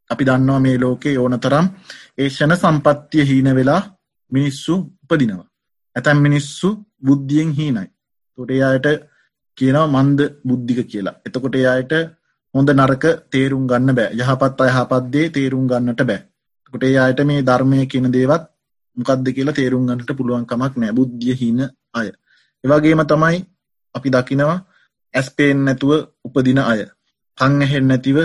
අපි 0.10 0.28
දන්නවා 0.28 0.60
මේ 0.60 0.78
ලෝකේ 0.80 1.18
ඕන 1.18 1.40
තරම් 1.40 1.68
ඒ 2.18 2.30
ෂණ 2.30 2.58
සම්පත්තිය 2.58 3.28
හීන 3.30 3.50
වෙලා 3.58 3.82
මිනිස්සු 4.32 4.74
උපදිනවා. 5.04 5.48
ඇතැම් 5.98 6.20
මිනිස්සු 6.22 6.70
බුද්ධියෙන් 7.02 7.52
හීනයි. 7.52 7.88
තොට 8.38 8.52
එයායට 8.52 8.88
කියනවා 9.58 9.88
මන්ද 9.96 10.20
බුද්ධික 10.48 10.80
කියලා. 10.92 11.16
එතකොට 11.26 11.56
එයායට 11.56 11.94
හොඳ 12.54 12.70
නරක 12.74 13.06
තේරුම් 13.32 13.64
ගන්න 13.70 13.98
බෑ 13.98 14.14
යහපත් 14.18 14.62
අයහපත්දේ 14.66 15.26
තේරුම් 15.30 15.66
ගන්නට 15.72 16.02
බෑ. 16.10 16.22
කොට 16.74 16.84
එයායට 16.84 17.20
මේ 17.30 17.42
ධර්මය 17.42 17.86
කියන 17.92 18.08
දේවත් 18.16 18.44
මොකක්ද 18.98 19.28
කියලා 19.36 19.58
තේරුම් 19.60 19.84
ගන්නට 19.88 20.12
පුළුවන්කමක් 20.20 20.74
නෑ 20.76 20.96
බුද්ධිය 20.98 21.36
හින 21.42 21.60
අය. 21.94 22.08
එවගේම 22.64 23.04
තමයි 23.06 23.40
අපි 23.96 24.14
දකිනවා 24.16 24.58
ඇස්පේෙන් 25.14 25.60
නැතුව 25.66 25.92
උපදින 26.26 26.62
අය. 26.64 26.82
කං 27.38 27.62
ඇහෙන් 27.62 27.88
නැතිව 27.88 28.18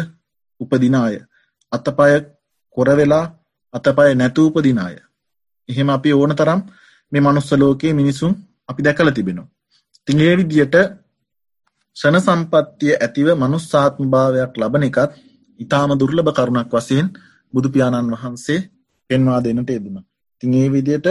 උපදින 0.61 0.97
අය. 0.97 1.17
අතපය 1.73 2.13
කොරවෙලා 2.77 3.25
අතපය 3.75 4.09
නැතු 4.15 4.47
උපදින 4.49 4.79
අය. 4.79 4.95
එහෙම 5.69 5.91
අපි 5.91 6.13
ඕන 6.13 6.37
තරම් 6.37 6.61
මේ 7.13 7.23
මනුස්ස 7.23 7.51
ලෝකයේ 7.55 7.93
මිනිසුන් 7.93 8.33
අපි 8.69 8.81
දැකල 8.83 9.11
තිබෙනවා. 9.11 9.49
තිංගේ 10.09 10.35
විදියට 10.39 10.77
ෂණ 11.97 12.21
සම්පත්තිය 12.21 12.95
ඇතිව 12.97 13.29
මනුස්සාත්ම 13.35 14.07
භාවයක් 14.07 14.53
ලබන 14.57 14.85
එකත් 14.89 15.13
ඉතාම 15.61 15.91
දුර්ලභ 15.95 16.31
කරුණක් 16.33 16.73
වසයෙන් 16.73 17.07
බුදුපාණන් 17.55 18.13
වහන්සේ 18.13 18.61
පෙන්වා 19.11 19.41
දෙන්නට 19.41 19.71
යෙදුණ. 19.71 19.99
තිං 20.43 20.55
ඒ 20.55 20.69
විදියට 20.69 21.07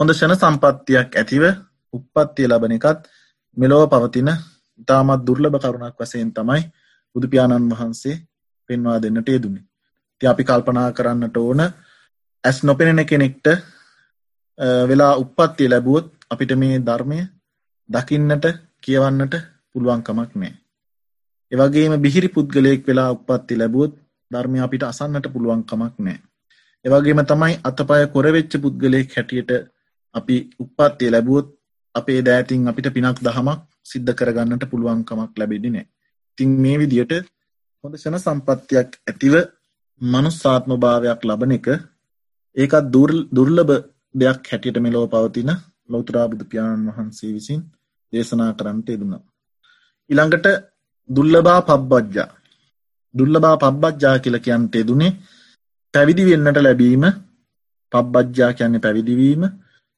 හොඳ 0.00 0.10
ෂණ 0.12 0.36
සම්පත්තියක් 0.36 1.10
ඇතිව 1.14 1.44
උප්පත්තිය 1.92 2.46
ලබන 2.46 2.72
එකත් 2.72 3.00
මෙලොව 3.56 3.82
පවතින 3.88 4.30
ඉතාමත් 4.80 5.22
දුර්ලභ 5.26 5.58
කරුණක් 5.62 5.96
වසයෙන් 5.98 6.30
තමයි 6.32 6.62
බුදුපාණන් 7.14 7.70
වහන්සේ 7.70 8.16
පෙන්වා 8.70 8.98
දෙන්නට 8.98 9.28
යෙදුණේ. 9.28 9.64
ති 10.20 10.24
අපි 10.26 10.42
කල්පනා 10.44 10.88
කරන්නට 10.92 11.36
ඕන 11.38 11.60
ඇස් 12.44 12.58
නොපෙනෙන 12.62 13.00
කෙනෙක්ට 13.04 13.46
වෙලා 14.58 15.14
උප්පත්තිය 15.16 15.68
ලැබුවොත් 15.68 16.06
අපිට 16.30 16.52
මේ 16.54 16.78
ධර්මය 16.80 17.18
දකින්නට 17.88 18.46
කියවන්නට 18.80 19.34
පුළුවන්කමක් 19.72 20.32
නෑ. 20.34 20.54
එවගේම 21.52 21.94
බිහිරි 21.98 22.28
පුද්ගලයෙක් 22.28 22.86
වෙලා 22.86 23.10
උපත්ති 23.12 23.58
ලැබුවොත් 23.58 23.92
ධර්මය 24.30 24.58
අපිට 24.60 24.82
අසන්නට 24.84 25.26
පුළුවන්කමක් 25.28 25.94
නෑ. 25.98 26.18
එවගේම 26.84 27.20
තමයි 27.24 27.60
අතපය 27.62 28.02
කොරවෙච්ච 28.14 28.52
පුද්ගලයෙක් 28.58 29.16
හැටියට 29.16 29.52
අපි 30.14 30.36
උපත්තිය 30.58 31.10
ලැබුවොත් 31.10 31.48
අපේ 31.94 32.20
දෑතින් 32.22 32.68
අපිට 32.68 32.88
පිනක් 32.90 33.20
දහමක් 33.20 33.60
සිද්ධ 33.84 34.12
කරගන්නට 34.14 34.64
පුළුවන්කමක් 34.70 35.32
ලැබෙදි 35.36 35.70
නෑ. 35.70 35.86
තින් 36.38 36.50
මේ 36.62 36.78
විදියට 36.78 37.12
හොඳ 37.84 37.94
ෂණ 37.94 38.18
සම්පත්තියක් 38.18 38.90
ඇතිව 39.04 39.34
මනුස්සාත්ම 40.00 40.72
භාවයක් 40.76 41.20
ලබන 41.24 41.52
එක 41.52 41.68
ඒකත් 42.56 42.86
දුර්ලභ 43.32 43.76
දෙයක් 44.16 44.40
හැටියට 44.50 44.78
මෙලොව 44.78 45.04
පවතින 45.12 45.50
ලොතුරා 45.88 46.26
බුදු 46.30 46.44
පියාණන් 46.44 46.88
වහන්සේ 46.88 47.32
විසින් 47.32 47.60
දේශනා 48.12 48.50
කරන්නට 48.58 48.88
යෙදුණා. 48.88 49.22
ඊළඟට 50.10 50.46
දුල්ලබා 51.10 51.60
පබ්බජ්ජා 51.62 52.28
දුල්ලබා 53.14 53.56
පබ්බජ්ජා 53.56 54.16
කියලා 54.18 54.44
කියන්නට 54.46 54.74
යෙදුනේ 54.74 55.12
පැවිදි 55.94 56.24
වෙන්නට 56.24 56.58
ලැබීම 56.58 57.04
පබ්බජ්ජා 57.92 58.50
කියන්නේ 58.52 58.80
පැවිදිවීම 58.80 59.42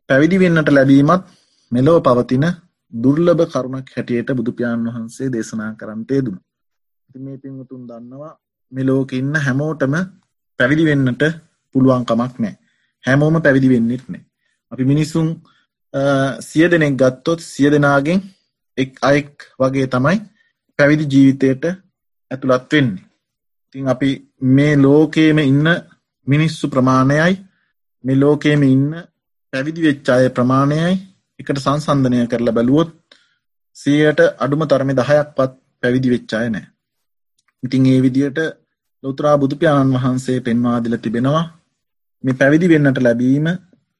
පැවිදි 0.08 0.36
වෙන්නට 0.38 0.70
ලැබීමත් 0.70 1.24
මෙලොව 1.72 1.98
පවතින 2.02 2.46
දුර්ලභ 2.92 3.44
කරුණක් 3.52 3.88
හැටියට 3.94 4.30
බුදු 4.32 4.52
පියාණන් 4.52 4.88
වහන්සේ 4.88 5.32
දේශනා 5.34 5.72
කරන්නට 5.80 6.10
යෙදුණා. 6.10 6.44
ඉතින් 7.08 7.22
මේ 7.24 7.38
පින්වතුන් 7.38 7.82
දන්නවා 7.88 8.32
මේ 8.72 8.86
ලෝකෙ 8.86 9.14
ඉන්න 9.16 9.34
හැමෝටම 9.38 9.94
පැවිදි 10.58 10.88
වෙන්නට 10.88 11.22
පුළුවන් 11.74 12.04
කමක් 12.04 12.34
නැහැ. 12.38 12.56
හැමෝම 13.04 13.36
පැවිදි 13.40 13.68
වෙන්නෙත් 13.68 14.04
නෑ. 14.08 14.22
අපි 14.72 14.84
මිනිසුන් 14.84 15.28
සිය 16.40 16.66
දෙනෙක් 16.68 16.96
ගත්තොත් 16.96 17.40
සිය 17.42 17.68
දෙනාගෙන් 17.70 18.20
එක් 18.78 18.90
අයෙක් 19.02 19.32
වගේ 19.58 19.86
තමයි 19.86 20.18
පැවිදි 20.78 21.04
ජීවිතයට 21.06 21.64
ඇතුළත් 22.30 22.72
වෙන්නේ. 22.72 23.04
ඉතින් 23.66 23.88
අපි 23.88 24.10
මේ 24.48 24.74
ලෝකේම 24.76 25.38
ඉන්න 25.40 25.66
මිනිස්සු 26.26 26.64
ප්‍රමාණයයි 26.68 27.34
මේ 28.04 28.16
ලෝකේම 28.16 28.62
ඉන්න 28.64 28.88
පැවිදි 29.52 29.80
වෙච්ච 29.82 30.08
අය 30.08 30.28
ප්‍රමාණයයි 30.30 30.94
එකට 31.40 31.58
සංසන්ධනය 31.58 32.26
කරලා 32.26 32.54
බැලුවොත් 32.54 32.90
සියයට 33.76 34.20
අඩුම 34.38 34.62
තරමේ 34.64 34.98
දහයක්වත් 35.00 35.52
පැවිදි 35.82 36.12
වෙච්ච 36.14 36.32
අය 36.34 36.48
නෑ. 36.50 36.66
ඉතින් 37.62 37.86
ඒ 37.86 38.00
විදියට 38.04 38.38
ලෝතුරා 39.02 39.36
බුදු 39.36 39.54
පියාණන් 39.56 39.96
වහන්සේ 39.96 40.38
පෙන්වා 40.40 40.78
දීලා 40.82 41.04
තිබෙනවා 41.04 41.44
මේ 42.24 42.34
පැවිදි 42.34 42.68
වෙන්නට 42.68 42.98
ලැබීම 42.98 43.46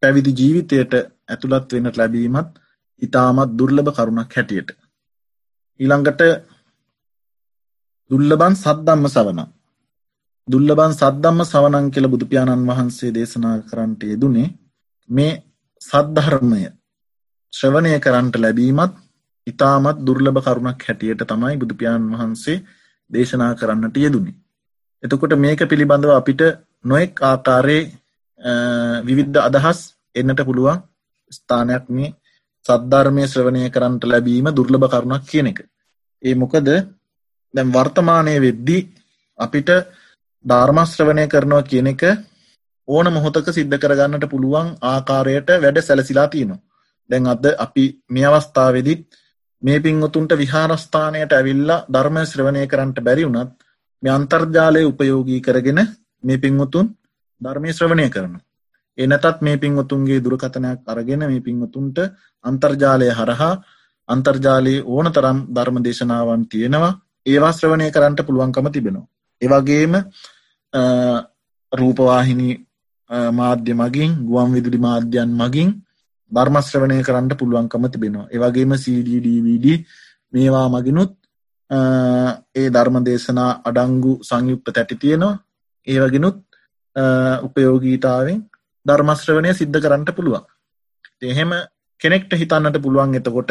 පැවිදි 0.02 0.32
ජීවිතයට 0.32 0.94
ඇතුළත් 1.28 1.72
වෙන්නට 1.72 1.96
ලැබීමත් 1.96 2.52
ඉතාමත් 3.02 3.56
දුර්ලභ 3.58 3.90
කරුණක් 3.92 4.32
හැටියට. 4.32 4.70
ඊළඟට 5.80 6.22
දුල්ලබන් 8.10 8.54
සද්දම්ම 8.56 9.06
සවන. 9.06 9.40
දුල්ලබන් 10.48 10.92
සද්දම්ම 10.92 11.44
සවනං 11.44 11.90
කියල 11.90 12.08
බුදුපාණන් 12.08 12.66
වහන්සේ 12.68 13.10
දේශනා 13.10 13.56
කරන්නට 13.62 14.02
යෙදුනේ 14.04 14.48
මේ 15.10 15.32
සද්ධර්මය 15.82 16.62
ශ්‍රවණය 17.52 17.92
කරන්නට 17.98 18.36
ලැබීමත් 18.36 18.94
ඉතාමත් 19.46 19.98
දුර්ලභ 20.00 20.42
කරුණක් 20.42 20.82
හැටියට 20.82 21.22
තමයි 21.24 21.54
බුදුපාණන් 21.56 22.12
වහන්සේ 22.12 22.64
දේශනා 23.10 23.52
කරන්නට 23.54 23.96
යෙදුනේ. 23.98 24.38
එතකොට 25.02 25.34
මේක 25.36 25.60
පිළිබඳව 25.64 26.12
අපිට 26.12 26.42
නොෙක් 26.84 27.22
ආකාරයේ 27.22 27.90
විවිද්ධ 29.02 29.38
අදහස් 29.40 29.78
එන්නට 30.14 30.40
පුළුවන් 30.42 30.78
ස්ථානයක් 31.32 31.84
මේ 31.88 32.14
සද්ධර්මය 32.64 33.24
ශ්‍රවණය 33.24 33.70
කරන්නට 33.70 34.04
ලැබීම 34.04 34.48
දුර්ලභ 34.50 34.88
කරුණක් 34.88 35.24
කියන 35.24 35.46
එක. 35.46 35.58
ඒ 36.22 36.34
මොකද 36.34 36.68
දැම් 37.54 37.68
වර්තමානය 37.70 38.34
වෙද්දි 38.38 38.78
අපිට 39.38 39.70
ධර්මශ්‍රවණය 40.44 41.24
කරනවා 41.26 41.62
කියන 41.62 41.88
එක 41.88 42.02
ඕන 42.88 43.06
මොහොතක 43.08 43.48
සිද්ධ 43.48 43.76
කරගන්නට 43.76 44.24
පුළුවන් 44.26 44.68
ආකාරයට 44.82 45.48
වැඩ 45.56 45.78
සැලසිලා 45.80 46.28
තියෙනවා. 46.28 46.62
දැන් 47.10 47.26
අද 47.26 47.44
අපි 47.56 47.84
මේ 48.08 48.26
අවස්ථාවවෙදිත් 48.26 49.02
මේ 49.62 49.78
පින්වතුන්ට 49.80 50.32
විහාරස්ථානයට 50.34 51.32
ඇවිල්ලා 51.32 51.84
ධර්ම 51.86 52.16
ශ්‍රවණය 52.24 52.62
කරන්නට 52.66 52.98
බැරි 53.00 53.24
වුණත් 53.24 53.52
මේ 54.02 54.12
අන්තර්ජාලය 54.12 54.82
උපයෝගී 54.84 55.40
කරගෙන 55.40 55.80
මේ 56.24 56.38
පින්වතුන් 56.38 56.86
ධර්මය 57.40 57.72
ශ්‍රවණය 57.72 58.06
කරන. 58.10 58.34
එනතත් 58.98 59.40
මේ 59.40 59.56
පින්වතුන්ගේ 59.56 60.20
දුරකථනයක් 60.20 60.80
අරගෙන 60.86 61.22
මේ 61.22 61.40
පින්වතුන්ට 61.40 61.98
අන්තර්ජාලය 62.44 63.08
හරහා 63.10 63.52
අන්තර්ජාලයේ 64.08 64.84
ඕන 64.86 65.06
තරම් 65.08 65.38
ධර්ම 65.48 65.76
දේශනාවන් 65.82 66.42
තියෙනවා 66.46 66.92
ඒවා 67.26 67.52
ශ්‍රවණය 67.52 67.90
කරන්නට 67.90 68.20
පුළුවන්කම 68.22 68.66
තිබෙනවා. 68.68 69.06
ඒවගේම 69.42 69.94
රූපවාහිනි 71.72 72.48
මාධ්‍ය 73.32 73.72
මගින් 73.74 74.10
ගුවන් 74.22 74.50
විදුලි 74.52 74.78
මාධ්‍යයන් 74.78 75.30
මගින් 75.32 75.70
ධර්මශ්‍රවණය 76.32 77.02
කරන්න 77.02 77.30
පුළුවන්කම 77.34 77.84
තිබෙනවා. 77.88 78.28
ඒවගේම 78.28 78.72
CDDVD 78.74 79.66
මේවා 80.32 80.68
මගිනුත් 80.68 81.12
ඒ 81.70 82.68
ධර්ම 82.70 82.96
දේශනා 83.04 83.50
අඩංගු 83.64 84.12
සංයුක්ත 84.22 84.66
තැටි 84.68 84.96
තියෙනවා 84.96 85.40
ඒවගෙනුත් 85.86 86.36
උපයෝගීතාවෙන් 87.42 88.38
ධර්මශ්‍රවනය 88.86 89.50
සිද්ධ 89.54 89.80
කරන්නට 89.80 90.10
පුළුවන්. 90.12 90.44
එහෙම 91.24 91.50
කෙනෙක්ට 92.00 92.32
හිතන්නට 92.32 92.82
පුළුවන් 92.82 93.14
එතකොට 93.14 93.50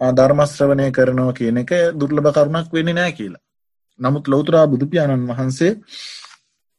ධර්මශ්‍රවනය 0.00 0.90
කරනවා 0.90 1.32
කියන 1.32 1.58
එක 1.58 1.72
දුර්ලභ 1.94 2.32
කරුණක් 2.32 2.72
වෙන්නේ 2.72 2.94
නෑ 2.94 3.12
කියලා. 3.12 3.42
නමුත් 4.00 4.28
ලෝතුරා 4.28 4.66
බුදුපාණන් 4.66 5.28
වහන්සේ 5.30 5.72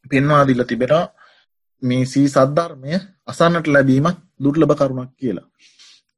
පෙන්වාදිල්ල 0.05 0.63
තිබෙන 0.63 0.95
මේ 1.83 2.05
සී 2.05 2.27
සද්ධර්මය 2.27 2.93
අසන්නට 3.25 3.67
ලැබීමත් 3.67 4.17
දුර්ලභ 4.39 4.75
කරුණක් 4.75 5.11
කියලා. 5.15 5.47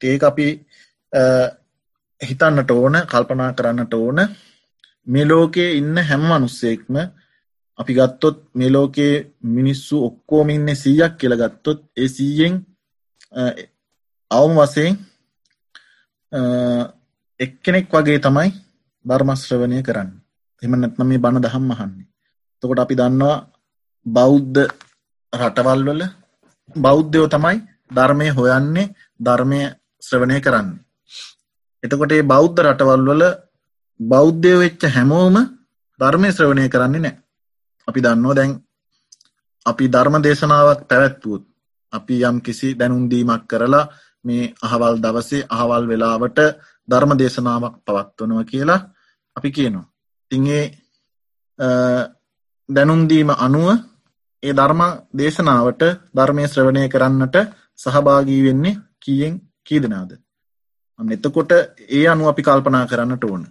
ඒක 0.02 0.24
අපි 0.24 0.48
හිතන්නට 2.22 2.72
ඕන 2.72 2.96
කල්පනා 3.06 3.52
කරන්නට 3.54 3.94
ඕන. 3.96 4.20
මේ 5.08 5.26
ලෝකයේ 5.26 5.76
ඉන්න 5.80 5.98
හැම 6.00 6.32
අනුස්සෙක්ම 6.32 6.96
අපි 7.80 7.94
ගත්තොත් 7.94 8.38
මේ 8.54 8.70
ලෝකයේ 8.70 9.16
මිනිස්සු 9.50 9.96
ඔක්කෝම 10.06 10.50
ඉන්න 10.50 10.70
සීයක් 10.76 11.14
කියල 11.20 11.34
ගත්තොත් 11.36 11.80
ඒ 11.98 12.08
සීයෙන් 12.08 12.54
අවම 14.32 14.54
වසයෙන් 14.58 14.94
එක්කෙනෙක් 17.40 17.88
වගේ 17.92 18.20
තමයි 18.20 18.50
ධර්මශ්‍රවනය 19.06 19.78
කරන්න. 19.82 20.10
එම 20.64 20.74
නැත්නම් 20.74 21.08
මේ 21.08 21.20
බණ 21.20 21.44
දහම් 21.44 21.72
අහන්නේ. 21.72 22.08
තකොට 22.64 22.80
අපි 22.80 22.96
දන්නවා 22.96 23.38
බෞද්ධ 24.06 24.62
රටවල් 25.34 25.82
වල 25.88 26.04
බෞද්ධයෝ 26.76 27.28
තමයි 27.28 27.58
ධර්මය 27.92 28.28
හොයන්නේ 28.30 28.94
ධර්මය 29.20 29.60
ශ්‍රවණය 30.02 30.38
කරන්නේ. 30.42 30.84
එතකොට 31.84 32.12
ඒ 32.12 32.24
බෞද්ධ 32.24 32.60
රටවල් 32.62 33.04
වල 33.08 33.24
බෞද්ධය 34.00 34.54
වෙච්ච 34.58 34.82
හැමෝම 34.96 35.36
ධර්මය 36.00 36.30
ශ්‍රවණය 36.32 36.70
කරන්නේ 36.70 37.02
නෑ 37.02 37.23
අපි 37.88 38.00
දන්නවා 38.02 38.36
දැන් 38.36 38.52
අපි 39.66 39.86
ධර්ම 39.88 40.16
දේශනාවක් 40.22 40.82
පැවැත්වුවත් 40.90 41.44
අපි 41.94 42.16
යම් 42.22 42.38
කිසි 42.42 42.68
දැනුන්දීමක් 42.74 43.44
කරලා 43.48 43.90
මේ 44.26 44.54
අහවල් 44.62 44.96
දවසේ 44.98 45.48
අහවල් 45.50 45.84
වෙලාවට 45.88 46.40
ධර්ම 46.88 47.12
දේශනාවක් 47.18 47.76
පවත්වනව 47.86 48.40
කියලා 48.46 48.82
අපි 49.36 49.50
කියනවා. 49.52 49.90
තිංගේ 50.32 50.64
දැනුන්දීම 52.70 53.30
අනුව 53.38 53.68
ඒ 54.44 54.54
ධර්ම 54.54 54.82
දේශනාවට 55.14 55.84
ධර්මය 56.16 56.44
ශ්‍රවණය 56.48 56.84
කරන්නට 56.90 57.36
සහභාගී 57.80 58.42
වෙන්නේ 58.44 58.80
කියෙන් 59.00 59.34
කී 59.64 59.80
දෙනාද? 59.80 60.12
එතකොට 61.00 61.52
ඒ 61.90 62.06
අනු 62.08 62.24
අපි 62.28 62.42
කල්පනා 62.42 62.86
කරන්නට 62.86 63.24
ඕන. 63.24 63.44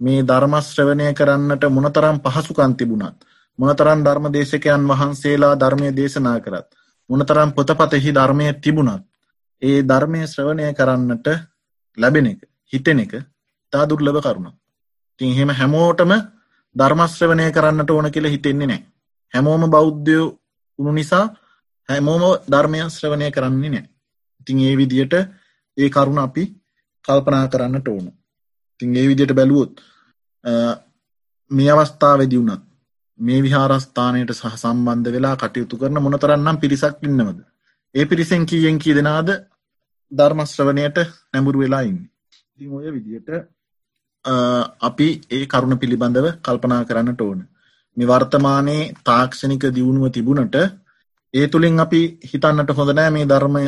මේ 0.00 0.22
ධර්මශ්‍රවනය 0.22 1.06
කරන්නට 1.14 1.64
මොනතරම් 1.68 2.16
පහසුකන් 2.20 2.72
තිබුණත් 2.74 3.18
මොනතරම් 3.58 4.00
ධර්ම 4.02 4.26
දේශකයන් 4.30 4.88
වහන්සේලා 4.90 5.54
ධර්මය 5.56 5.88
දේශනා 5.92 6.38
කරත් 6.40 6.68
මොනතරම් 7.10 7.50
පොතපතෙහි 7.52 8.10
ධර්මය 8.10 8.46
තිබුණත් 8.60 9.04
ඒ 9.62 9.78
ධර්මය 9.82 10.20
ශ්‍රවණය 10.26 10.66
කරන්නට 10.72 11.26
ලැබෙන 11.98 12.26
එක 12.26 12.40
හිතෙන 12.72 13.00
එක 13.00 13.12
තා 13.72 13.84
දුර්ලභ 13.84 14.20
කරුණක්. 14.20 14.56
තින් 15.20 15.28
එහෙම 15.28 15.50
හැමෝටම 15.50 16.12
ධර්මශ්‍රවනය 16.76 17.46
කරන්නට 17.50 17.90
ඕන 17.90 18.10
කියලා 18.10 18.30
හිතෙන්නේ 18.30 18.66
නෑ 18.66 18.82
හැමෝම 19.32 19.64
බෞද්ධයෝ 19.70 20.26
උුණු 20.78 20.92
නිසා 20.92 21.24
හැමෝම 21.88 22.22
ධර්මය 22.48 22.78
ශ්‍රවනය 22.88 23.30
කරන්නේ 23.30 23.70
නෑ 23.70 23.86
ඉතින් 24.40 24.58
ඒ 24.60 24.74
විදියට 24.76 25.14
ඒ 25.76 25.88
කරුණ 25.90 26.18
අපි 26.18 26.44
කල්පනා 27.04 27.46
කරන්නට 27.48 27.88
ඕන. 27.88 28.06
තින් 28.80 28.96
ඒ 28.96 29.06
විදියට 29.08 29.34
බැලුවොත් 29.34 29.72
මේ 31.50 31.70
අවස්ථාවදි 31.72 32.36
වුණත් 32.38 32.71
මේ 33.22 33.40
විහාරස්ථානයට 33.40 34.32
සහ 34.32 34.54
සම්බන්ධ 34.56 35.10
වෙලා 35.10 35.34
කටයුතු 35.36 35.76
කරන 35.76 35.98
මොනතරන්නම් 35.98 36.56
පිරිසක් 36.58 37.02
ඉන්නවද? 37.02 37.38
ඒ 37.94 38.04
පිරිසෙන් 38.04 38.44
කීයෙන් 38.44 38.78
කී 38.78 38.94
දෙනාද 38.94 39.28
ධර්මශ්‍රවනයට 40.12 40.98
නැඹුරු 41.32 41.58
වෙලා 41.60 41.82
ඉන්න. 41.82 41.98
ඔය 42.58 42.88
විදියට 42.90 43.30
අපි 44.80 45.08
ඒ 45.30 45.44
කරුණ 45.46 45.78
පිළිබඳව 45.78 46.26
කල්පනා 46.40 46.82
කරන්නට 46.84 47.20
ඕන. 47.20 47.40
මේ 47.96 48.08
වර්තමානයේ 48.08 48.92
තාක්ෂණික 49.04 49.64
දියුණුව 49.70 50.10
තිබුණට 50.10 50.56
ඒ 51.34 51.46
තුළින් 51.48 51.80
අපි 51.80 52.00
හිතන්නට 52.24 52.70
හොඳනෑ 52.72 53.10
මේ 53.10 53.26
ධර්මය 53.26 53.64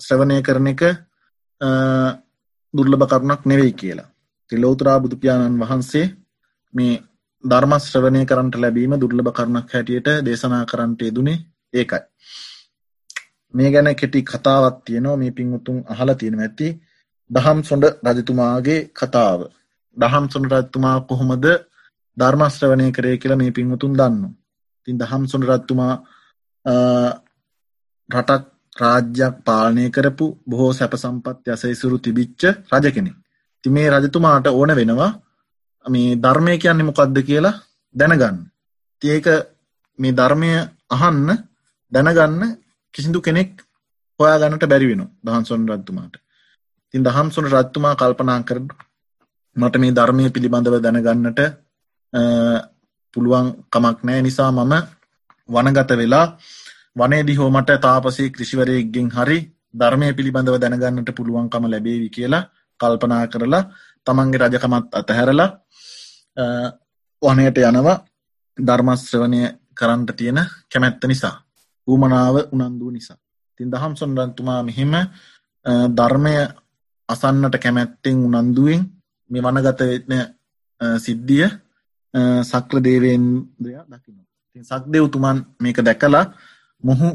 ශ්‍රවණය 0.00 0.42
කරන 0.42 0.66
එක 0.68 0.82
දුර්ලභ 2.74 3.06
කරුණක් 3.08 3.42
නෙවෙයි 3.44 3.72
කියලා. 3.74 4.10
තිලෝතුරා 4.50 5.00
බුදුපාණන් 5.00 5.60
වහන්සේ 5.60 6.06
මේ 6.74 6.94
ධර්මශ්‍රවනය 7.44 8.22
කරන්නට 8.24 8.56
ලැබීම 8.56 8.94
දුර්ලභ 8.96 9.32
කරුණක් 9.32 9.70
හැටියට 9.70 10.08
දේශනා 10.22 10.64
කරන්නට 10.64 11.00
යෙදුනේ 11.02 11.38
ඒකයි. 11.74 12.02
මේ 13.54 13.70
ගැන 13.70 13.88
කෙටි 13.94 14.22
කතාවත් 14.24 14.76
තියනවා. 14.84 15.16
මේ 15.16 15.32
පින්වුතුන් 15.32 15.78
අහලා 15.86 16.14
තියෙන 16.16 16.40
ඇති. 16.40 16.68
දහම් 17.30 17.58
සොඩ 17.62 17.84
රජතුමාගේ 18.08 18.80
කතාව. 18.92 19.40
දහම් 19.96 20.24
සොඩ 20.28 20.52
රජතුමා 20.52 20.98
කොහොමද 21.02 21.46
ධර්මශ්‍රවනය 22.16 22.86
කරේ 22.92 23.16
කියලා 23.16 23.38
මේ 23.38 23.52
පින්වතුන් 23.52 23.92
දන්න 23.94 24.22
තින් 24.88 24.96
දහම් 24.98 25.24
සොඩ 25.26 25.44
රත්තුමා 25.46 25.94
රටක් 28.08 28.44
රාජ්‍යයක් 28.76 29.34
පාලනය 29.44 29.84
කරපු 29.90 30.26
බොහෝ 30.46 30.72
සැප 30.72 30.94
සම්පත් 30.94 31.46
යසයිසුරු 31.48 31.96
තිබිච්ච 31.98 32.42
රජ 32.72 32.86
කෙනෙක්. 32.90 33.16
ති 33.64 33.68
මේ 33.68 33.88
රජතුමාට 33.90 34.46
ඕන 34.48 34.72
වෙනවා 34.72 35.10
මේ 35.84 36.16
ධර්මය 36.16 36.58
කියන්නේ 36.58 36.84
මොකක්ද 36.84 37.16
කියලා 37.22 37.60
දැනගන්න. 37.94 38.38
තියක 39.02 39.26
මේ 39.98 40.12
ධර්මය 40.12 40.50
අහන්න 40.88 41.28
දැනගන්න 41.92 42.56
කිසිදු 42.94 43.20
කෙනෙක් 43.20 43.50
හොයා 44.20 44.38
ගන්නට 44.38 44.66
බැරි 44.66 44.86
වෙන 44.86 45.02
දහන්සොන් 45.24 45.68
රත්තුමාට 45.68 46.14
තින් 46.94 47.04
දහම්සොන 47.04 47.46
රත්තුමා 47.46 47.94
කල්පනා 47.94 48.40
කර 48.42 48.58
මට 49.56 49.74
මේ 49.76 49.92
ධර්මය 49.92 50.24
පිළිබඳව 50.30 50.76
දැනගන්නට 50.78 51.40
පුළුවන් 53.14 53.48
කමක් 53.70 53.98
නෑ 54.02 54.22
නිසා 54.22 54.50
මම 54.52 54.74
වනගත 55.48 55.90
වෙලා 55.92 56.26
වනේදි 56.96 57.34
හෝ 57.34 57.50
මට 57.50 57.80
තාපසේ 57.80 58.28
ක්‍රිෂිවරයෙක්ගෙන් 58.30 59.08
හරි 59.10 59.38
ධර්මය 59.74 60.12
පිළිබඳව 60.12 60.56
දැනගන්නට 60.58 61.10
පුළුවන්කම 61.12 61.64
ලැබේවි 61.66 62.08
කියලා 62.10 62.48
කල්පනා 62.80 63.24
කරලා 63.26 63.64
තමන්ගේ 64.06 64.40
රජකමත් 64.40 64.86
අතහැරලා 64.92 65.50
වනයට 67.22 67.58
යනවා 67.60 67.96
ධර්මශ්‍රවනය 68.58 69.40
කරන්නට 69.74 70.10
තියෙන 70.12 70.38
කැමැත්ත 70.68 71.04
නිසා. 71.04 71.36
ඌමනාව 71.88 72.36
උනන්දුව 72.52 72.90
නිසා. 72.90 73.18
තින් 73.60 73.68
දහම් 73.68 73.94
සොන්රන්තුමා 73.94 74.62
මෙහෙම 74.62 74.92
ධර්මය 75.92 76.34
අසන්නට 77.08 77.56
කැමැත්තෙන් 77.58 78.16
උනන්දුවෙන් 78.28 78.82
මේ 79.30 79.42
වනගතන 79.42 80.12
සිද්ධිය 80.98 81.46
සක්‍ර 82.42 82.76
දේවේන්ද්‍රයා 82.80 83.84
දකින 83.86 84.16
තින් 84.52 84.64
සක්දෙව්තුමන් 84.64 85.38
මේක 85.58 85.78
දැකලා 85.80 86.24
මොහු 86.82 87.08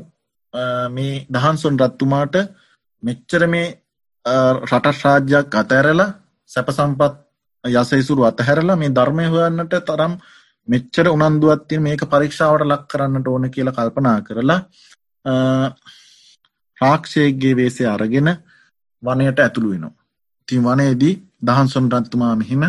මේ 0.90 1.26
දහන්සොන් 1.30 1.80
රත්තුමාට 1.80 2.36
මෙච්චර 3.04 3.42
මේ 3.48 3.68
රටස් 4.64 5.00
රාජ්‍යයක් 5.04 5.56
අතඇරලා 5.56 6.10
සැප 6.56 6.70
සම්පත් 6.70 7.16
යසයිසුරු 7.64 8.24
අතහැරලා 8.24 8.76
මේ 8.76 8.92
ධර්මය 8.92 9.26
හොයන්නට 9.28 9.74
තරම් 9.84 10.14
මෙච්චර 10.68 11.08
උනන්දුවත්තින් 11.10 11.82
මේක 11.82 12.04
පරීක්ෂාවට 12.06 12.64
ලක් 12.64 12.84
කරන්නට 12.88 13.28
ඕන 13.28 13.50
කියලා 13.50 13.74
කල්පනා 13.74 14.18
කරලා 14.22 14.60
රාක්ෂයගේ 16.78 17.54
වේසේ 17.54 17.88
අරගෙන 17.88 18.30
වනයට 19.04 19.40
ඇතුළු 19.40 19.72
වෙනවා. 19.72 19.94
තින් 20.48 20.64
වනයේදී 20.64 21.14
දහන්සොන් 21.42 21.92
රත්තුමා 21.94 22.36
මෙහිම 22.36 22.64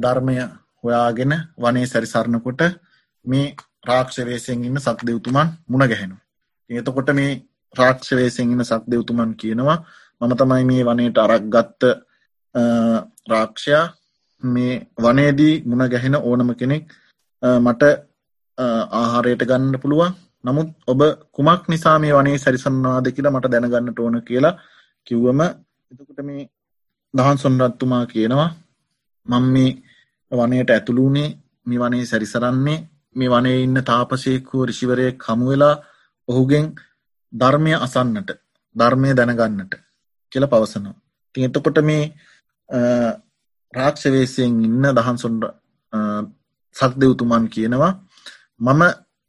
ධර්මය 0.00 0.36
හොයාගෙන 0.84 1.32
වනේ 1.58 1.86
සැරිසරණකොට 1.86 2.60
මේ 3.24 3.46
රාක්ෂවේසයෙන් 3.86 4.64
ඉන්න 4.64 4.80
සක් 4.80 4.98
දෙවතුමන් 5.06 5.52
මුණ 5.68 5.84
ගැහෙනු. 5.84 6.16
එතකොට 6.70 7.14
මේ 7.14 7.30
රාක්ෂවේසයෙන් 7.76 8.52
ඉන්න 8.52 8.64
සක් 8.64 8.82
දෙවතුමන් 8.88 9.36
කියනවා 9.36 9.78
මම 10.20 10.36
තමයි 10.36 10.64
මේ 10.64 10.84
වනයට 10.84 11.18
අරක් 11.18 11.48
ගත්ත 11.50 12.05
රාක්ෂයා 13.26 13.84
මේ 14.42 14.74
වනේදී 14.98 15.54
මුණ 15.64 15.88
ගැහෙන 15.88 16.16
ඕනම 16.20 16.50
කෙනෙක් 16.54 16.84
මට 17.42 17.82
ආහාරයට 18.58 19.42
ගන්න 19.42 19.74
පුළුවන්. 19.78 20.12
නමුත් 20.44 20.68
ඔබ 20.86 21.00
කුමක් 21.32 21.62
නිසා 21.68 21.96
මේ 21.98 22.12
වනේ 22.12 22.38
සැරිසන්නවාද 22.38 23.06
කියලා 23.10 23.32
මට 23.32 23.52
දැනගන්නට 23.52 23.98
ඕන 23.98 24.16
කියලා 24.22 24.58
කිව්වම 25.06 25.40
එතකොට 25.90 26.20
මේ 26.22 26.44
දහන් 27.14 27.38
සොන්රත්තුමා 27.38 28.04
කියනවා 28.06 28.50
මං 29.26 29.46
මේ 29.46 29.70
වනයට 30.32 30.70
ඇතුළුනේ 30.70 31.28
මේ 31.66 31.80
වනේ 31.80 32.04
සැරිසරන්නේ 32.04 32.78
මේ 33.16 33.30
වනේ 33.30 33.56
ඉන්න 33.62 33.78
තාපසයකුව 33.82 34.64
රිෂිවරය 34.64 35.06
කමුවෙලා 35.16 35.74
ඔහුගෙන් 36.28 36.66
ධර්මය 37.32 37.72
අසන්නට 37.76 38.30
ධර්මය 38.76 39.10
දැනගන්නට 39.12 39.72
කියල 40.32 40.46
පවසනවා. 40.46 40.96
ති 41.34 41.44
එතකොට 41.44 41.78
මේ 41.82 42.02
රාක්ෂවේශයෙන් 43.72 44.52
ඉන්න 44.60 44.86
දහන්සොන් 44.92 45.36
සක්දෙව්තුමන් 46.76 47.46
කියනවා 47.48 47.92
මම 48.60 48.82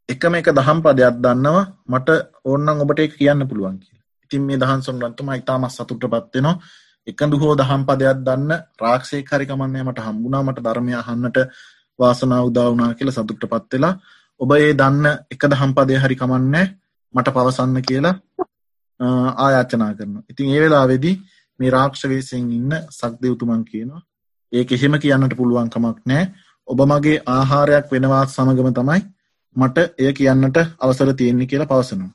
එකම 0.10 0.34
එක 0.36 0.50
දහම් 0.52 0.80
පදයක් 0.82 1.16
දන්නවා 1.18 1.66
මට 1.88 2.10
ඕන්නන් 2.46 2.82
ඔබට 2.82 3.00
එක 3.00 3.16
කියන්න 3.16 3.42
පුළුවන් 3.44 3.78
කිය 3.78 3.98
ඉතින් 4.24 4.44
මේ 4.44 4.58
දහන්සොන් 4.58 5.02
රන්තුම 5.02 5.32
ඉතාමත් 5.34 5.72
සතුට 5.72 6.04
පත්වෙනවා 6.06 6.56
එකඳු 7.08 7.36
හෝ 7.38 7.54
දහම් 7.56 7.82
පදයක් 7.84 8.20
දන්න 8.20 8.52
රාක්ෂය 8.78 9.24
කරිකමන්නේ 9.24 9.84
මට 9.84 10.00
හම්බුණා 10.00 10.44
මට 10.44 10.64
ධර්මය 10.64 10.94
අහන්නට 10.96 11.38
වාසනා 12.00 12.42
උදාවනා 12.44 12.92
කියල 12.94 13.12
සතුට්ට 13.12 13.46
පත්වෙලා 13.46 13.94
ඔබ 14.40 14.52
ඒ 14.54 14.74
දන්න 14.74 15.06
එක 15.32 15.42
දහම් 15.46 15.72
පදය 15.74 15.96
හරි 15.96 16.16
කමන්නේ 16.16 16.66
මට 17.14 17.28
පවසන්න 17.30 17.80
කියලා 17.82 18.16
ආයාචනා 19.38 19.92
කරන 19.94 20.16
ඉතින් 20.30 20.48
ඒ 20.50 20.62
වෙලා 20.62 20.86
වෙදි 21.60 21.64
මේ 21.64 21.70
රාක්ෂවේසයෙන් 21.70 22.52
ඉන්න 22.52 22.74
සක්දයුතුමන් 22.92 23.64
කියනවා. 23.66 24.02
ඒක 24.54 24.72
එහෙම 24.72 24.94
කියන්නට 24.94 25.36
පුළුවන් 25.36 25.70
කමක් 25.70 25.98
නෑ 26.06 26.26
ඔබ 26.68 26.80
මගේ 26.82 27.22
ආහාරයක් 27.28 27.92
වෙනවාත් 27.92 28.30
සමගම 28.30 28.70
තමයි 28.74 29.02
මට 29.56 29.78
එය 29.98 30.14
කියන්නට 30.14 30.58
අවසර 30.80 31.14
තියෙන්නේ 31.14 31.48
කියලා 31.48 31.66
පවසනවා. 31.66 32.12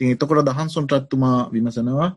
තින් 0.00 0.10
එතකොට 0.10 0.46
දහන්සුන් 0.46 0.86
රත්තුමා 0.86 1.50
විමසනවා 1.52 2.16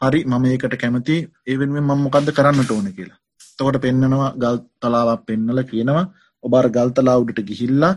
හරි 0.00 0.24
මම 0.24 0.44
ඒකට 0.44 0.76
කැමති 0.76 1.30
ඒවෙන්ෙන් 1.46 1.84
මම 1.84 2.02
මොකක්ද 2.02 2.32
කරන්නට 2.32 2.70
ඕන 2.70 2.92
කියලා. 2.92 3.16
තකොට 3.58 3.80
පෙන්නනවා 3.80 4.32
ගල් 4.32 4.56
තලාවක් 4.80 5.26
පෙන්නල 5.26 5.62
කියනවා 5.62 6.04
ඔබාර 6.44 6.70
ගල්තලා 6.70 7.16
උඩට 7.16 7.40
ගිහිල්ලා 7.42 7.94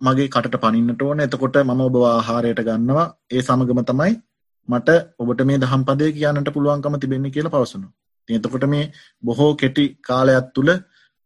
මගේ 0.00 0.28
කටට 0.28 0.60
පනින්නට 0.60 1.02
ඕන. 1.02 1.20
එතකොට 1.20 1.56
මම 1.56 1.80
ඔබ 1.80 1.96
ආහාරයට 1.96 2.60
ගන්නවා. 2.60 3.14
ඒ 3.30 3.42
සමගම 3.42 3.84
තමයි 3.84 4.12
මට 4.68 4.88
ඔබට 5.18 5.40
මේ 5.42 5.58
දහම් 5.58 5.82
පදය 5.84 6.12
කියන්නට 6.12 6.50
පුළුවන්කම 6.50 6.94
තිබෙන්නේ 6.96 7.30
කියලා 7.30 7.54
පවසනවා. 7.54 7.92
එතකොට 8.28 8.64
මේ 8.66 8.84
බොහෝ 9.22 9.50
කෙටි 9.54 9.84
කාලයක් 10.00 10.48
තුළ 10.54 10.70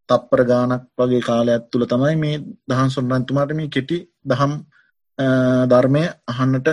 තප්පර 0.09 0.41
ගානක් 0.45 0.83
වගේ 0.99 1.23
කාලයක් 1.23 1.63
තුළ 1.71 1.85
තමයි 1.87 2.17
මේ 2.17 2.43
දහන් 2.69 2.91
සොන්රන්තුමාට 2.91 3.53
මේ 3.53 3.69
කෙටි 3.69 3.99
දහම් 4.25 4.53
ධර්මය 5.69 6.03
අහන්නට 6.29 6.69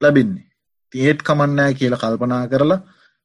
ලැබින්නේ. 0.00 0.46
ඒත් 0.92 1.20
කමන්නෑ 1.22 1.72
කියලා 1.74 2.02
කල්පනා 2.02 2.44
කරලා 2.46 2.80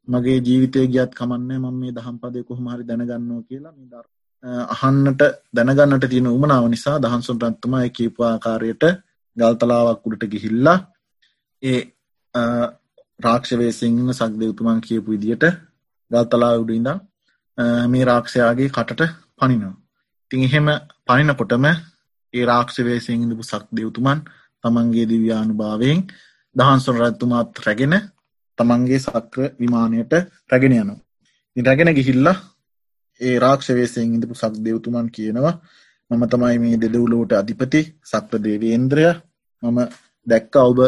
මගේ 0.07 0.39
ජීවිතය 0.39 0.87
ගියත් 0.87 1.13
කමන්නේ 1.13 1.59
මම 1.59 1.75
මේ 1.75 1.91
දහම් 1.91 2.17
පදය 2.17 2.43
කොහොමහරි 2.43 2.83
දැනගන්නවා 2.83 3.43
කියලා 3.43 3.73
මේ 3.73 3.87
ධර්ම 3.87 4.09
අහන්නට 4.43 5.21
දැනගන්නට 5.53 6.05
තියෙන 6.05 6.27
උමනාව 6.27 6.67
නිසා 6.67 6.97
දහන්සුන් 6.97 7.41
රත්තුමා 7.41 7.87
කීපාකාරයට 7.89 8.83
ගල්තලාවක් 9.37 10.05
උඩට 10.05 10.23
ගිහිල්ලා 10.27 10.77
ඒ 11.63 11.81
රාක්ෂවේසිංහ 13.21 13.99
සක්දයුතුමන් 14.11 14.79
කියපු 14.81 15.09
විදියට 15.09 15.45
ගල්තලා 16.11 16.53
උඩින්ද 16.57 16.89
මේ 17.87 18.03
රාක්ෂයාගේ 18.05 18.69
කටට 18.69 19.01
පනිනවා. 19.37 19.75
තිං 20.31 20.41
එහෙම 20.41 20.67
පනිනකොටම 21.05 21.65
ඒ 22.33 22.45
රාක්ෂවේසිං 22.45 23.23
ඉඳපු 23.23 23.43
සක් 23.43 23.65
දෙවතුමන් 23.71 24.19
තමන්ගේ 24.63 25.05
දිව්‍යානු 25.05 25.53
භාවයෙන් 25.53 25.99
දහන්සුන් 26.55 26.97
රත්තුමාත් 26.99 27.59
රැගෙන 27.59 27.95
තමන්ගේ 28.57 28.99
සක්‍ර 28.99 29.39
විමානයට 29.59 30.13
රැගෙන 30.49 30.73
යනවා. 30.73 30.99
රැගෙන 31.57 31.91
ගිහිල්ලා 31.91 32.37
ඒ 33.21 33.35
රාක්ෂවේසයෙන් 33.39 34.13
ඉඳපු 34.15 34.35
සක් 34.35 34.53
දෙවතුමන් 34.59 35.07
කියනවා 35.09 35.55
මම 36.11 36.23
තමයි 36.27 36.57
මේ 36.59 36.75
දෙදවුලෝට 36.75 37.31
අධිපති 37.33 37.81
සක්‍ර 38.03 38.37
දේවේන්ද්‍රය. 38.39 39.03
මම 39.63 39.79
දැක්ක 40.27 40.55
ඔබ 40.61 40.79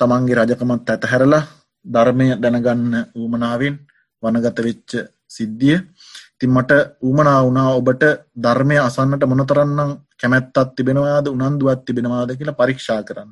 තමන්ගේ 0.00 0.38
රජකමත් 0.38 0.90
ඇතහැරලා 0.90 1.44
ධර්මය 1.84 2.28
දැනගන්න 2.36 2.94
ඌමනාවෙන් 3.14 3.76
වනගත 4.22 4.58
වෙච්ච 4.60 4.90
සිද්ධිය. 5.28 5.78
තින් 6.38 6.50
මට 6.50 6.72
ඌමනා 7.00 7.40
වුණා 7.42 7.68
ඔබට 7.72 8.02
ධර්මය 8.36 8.76
අසන්නට 8.78 9.24
මොනතරන්නම් 9.24 9.90
කැමැත්තත් 10.16 10.56
තිබෙනවාද 10.76 11.26
උනන්දුවත් 11.28 11.84
තිබෙනවාද 11.84 12.30
කියලා 12.32 12.54
පරීක්ෂා 12.54 13.02
කරන්න. 13.02 13.30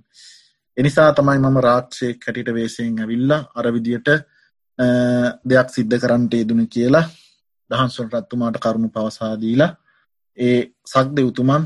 එනිසා 0.76 1.12
තමයි 1.12 1.38
මම 1.38 1.56
රාක්ෂය 1.60 2.14
කැටිට 2.14 2.50
වේසයෙන් 2.50 2.98
ඇවිල්ලා 2.98 3.40
අරවිදියට 3.54 4.08
දෙයක් 5.44 5.68
සිද්ධ 5.68 5.96
කරන්නට 5.98 6.34
යෙදුණ 6.34 6.66
කියලා 6.68 7.06
දහන්සොල් 7.70 8.08
රත්තුමාට 8.08 8.56
කරුණු 8.58 8.88
පවසාදීලා 8.88 9.70
ඒ 10.38 10.58
සක්ද 10.84 11.18
උතුමන් 11.22 11.64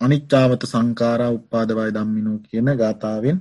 අනිච්චාවත 0.00 0.62
සංකාරා 0.64 1.30
උපාදවයි 1.30 1.94
දම්මිනෝ 1.94 2.38
කියන 2.40 2.68
ගාථාවෙන් 2.74 3.38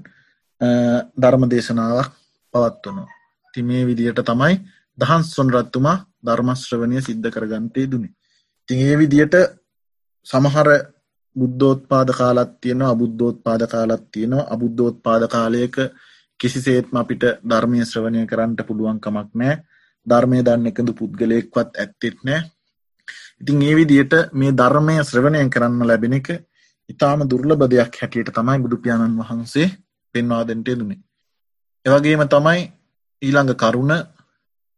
ධර්ම 1.17 1.43
දේශනාවක් 1.49 2.11
පවත්වනවා. 2.55 3.09
ති 3.53 3.63
මේ 3.63 3.83
විදියට 3.85 4.19
තමයි 4.23 4.55
දහන්සොන් 4.97 5.49
රත්තුමා 5.51 5.97
ධර්මශ්‍රවනය 6.25 6.97
සිද්ධ 7.01 7.29
කරගන්තේ 7.29 7.87
දුනේ. 7.87 8.13
තින් 8.69 8.79
ඒ 8.81 8.95
විදියට 8.95 9.35
සමහර 10.27 10.69
බුද්ධෝත් 11.35 11.81
පාද 11.87 12.09
කාලත් 12.11 12.51
තියෙනවා 12.61 12.89
අබුද්ධෝත් 12.89 13.37
පාද 13.43 13.61
කාලත් 13.67 14.03
තියෙනවා 14.11 14.49
අබුද්ධෝත් 14.49 14.97
පාද 15.03 15.23
කාලයක 15.27 15.75
කිසිසේත්ම 16.39 16.95
අපිට 16.95 17.23
ධර්මය 17.43 17.79
ශ්‍රවණය 17.83 18.21
කරන්නට 18.25 18.59
පුළුවන්කමක් 18.63 19.29
නෑ 19.33 19.55
ධර්මය 20.07 20.39
දන්න 20.41 20.69
එකඳු 20.71 20.93
පුද්ගලයෙක්වත් 20.93 21.69
ඇත්තෙත් 21.75 22.17
නෑ 22.23 22.41
ඉතින් 23.41 23.61
ඒ 23.61 23.75
විදියට 23.75 24.13
මේ 24.33 24.51
ධර්මය 24.53 24.95
ශ්‍රවණය 25.03 25.43
කරන්න 25.49 25.81
ලැබෙන 25.83 26.13
එක 26.13 26.29
ඉතාම 26.89 27.19
දුර්ලභ 27.25 27.65
දෙයක් 27.67 27.93
හැටියට 27.95 28.31
තමයි 28.31 28.59
බුදුපාණන් 28.59 29.19
වහන්සේ 29.21 29.67
පෙන්වා 30.15 30.43
දෙන්ට 30.43 30.71
දුනේ 30.71 30.99
එවගේම 31.85 32.23
තමයි 32.27 32.61
ඊළඟ 33.21 33.53
කරුණ 33.55 33.93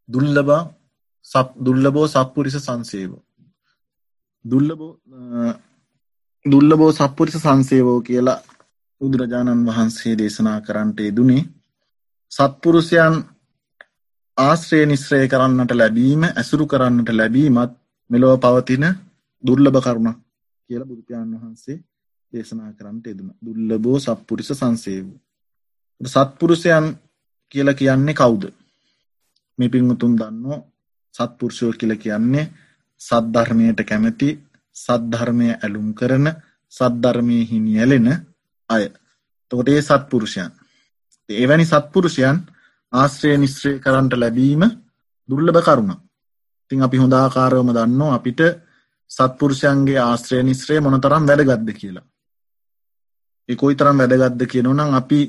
දුල්ලබා 0.09 0.61
සප් 1.27 1.47
දුල්ලබෝ 1.57 2.07
සප්පුරිස 2.07 2.57
සංසේව. 2.57 3.11
දුල්ලබෝ 4.45 4.91
දුල්ලබෝ 6.45 6.91
සප්පුරිස 6.91 7.37
සංසේවෝ 7.37 7.99
කියලා 8.01 8.39
බුදුරජාණන් 9.01 9.65
වහන්සේ 9.67 10.13
දේශනා 10.15 10.59
කරන්නට 10.61 10.99
යෙදුනේ 10.99 11.43
සත්පුරුෂයන් 12.31 13.15
ආශ්‍රය 14.37 14.79
නිශ්‍රය 14.85 15.25
කරන්නට 15.27 15.71
ලැබීම 15.73 16.23
ඇසුරු 16.25 16.65
කරන්නට 16.65 17.09
ලැබීමත් 17.11 17.71
මෙලොව 18.09 18.33
පවතින 18.37 18.85
දුර්ලභ 19.43 19.79
කරුණක් 19.81 20.17
කියල 20.69 20.83
බුදුපාණන් 20.83 21.35
වහන්සේ 21.35 21.77
දේශනා 22.33 22.71
කරන්නට 22.73 23.05
යෙදන 23.07 23.29
දුල්ලබෝ 23.41 23.97
සප්පුරිස 23.99 24.49
සංසේවූ. 24.53 25.17
සත්පුරුෂයන් 26.01 26.85
කියල 27.51 27.73
කියන්නේ 27.73 28.13
කවුද? 28.13 28.43
මේ 29.59 29.69
පින්වතුන් 29.69 30.17
දන්නෝ 30.17 30.57
සත්පුරුෂෝ 31.13 31.71
කියල 31.73 31.95
කියන්නේ 31.95 32.51
සද්ධර්මයට 33.01 33.79
කැමැති 33.83 34.29
සද්ධර්මය 34.75 35.47
ඇලුම් 35.53 35.93
කරන 35.93 36.27
සද්ධර්මය 36.73 37.37
හිනි 37.45 37.79
ඇලෙන 37.79 38.07
අය. 38.69 38.83
තොටේ 39.51 39.81
සත්පුරුෂයන්. 39.81 40.51
එවැනි 41.29 41.65
සත්පුරුෂයන් 41.65 42.37
ආශ්‍රය 42.93 43.37
නිශ්‍රය 43.37 43.79
කරන්නට 43.79 44.13
ලැබීම 44.13 44.63
දුර්ලභ 45.29 45.61
කරුණ. 45.63 45.91
තින් 46.71 46.81
අපි 46.81 46.97
හොඳාකාරවම 46.97 47.69
දන්නවා 47.73 48.15
අපිට 48.15 48.41
සත්පුරුෂයන්ගේ 49.11 49.99
ආශ්‍රය 49.99 50.43
නිශ්‍රය 50.43 50.79
මොනතරම් 50.79 51.23
වැඩගත්ද 51.27 51.69
කියලා. 51.79 52.05
එකොයි 53.49 53.75
තරම් 53.75 53.97
වැඩගත්ද 53.99 54.41
කියනනම් 54.51 54.93
අපි 54.93 55.19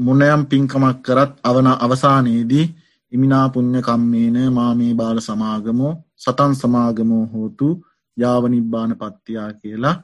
මොනයම් 0.00 0.42
පින්කමක් 0.46 0.98
කරත් 1.02 1.32
අවන 1.42 1.68
අවසානයේදී 1.76 2.66
ඉමිනා 3.12 3.46
පුුණ්්‍ය 3.48 3.80
කම්මේන 3.80 4.36
මාමේ 4.50 4.92
බාල 4.94 5.18
සමාගමෝ 5.20 5.92
සතන් 6.16 6.52
සමාගමෝ 6.54 7.24
හෝතු 7.26 7.68
යාවනිබ්බාන 8.16 8.92
පත්තියා 8.96 9.50
කියලා 9.54 9.96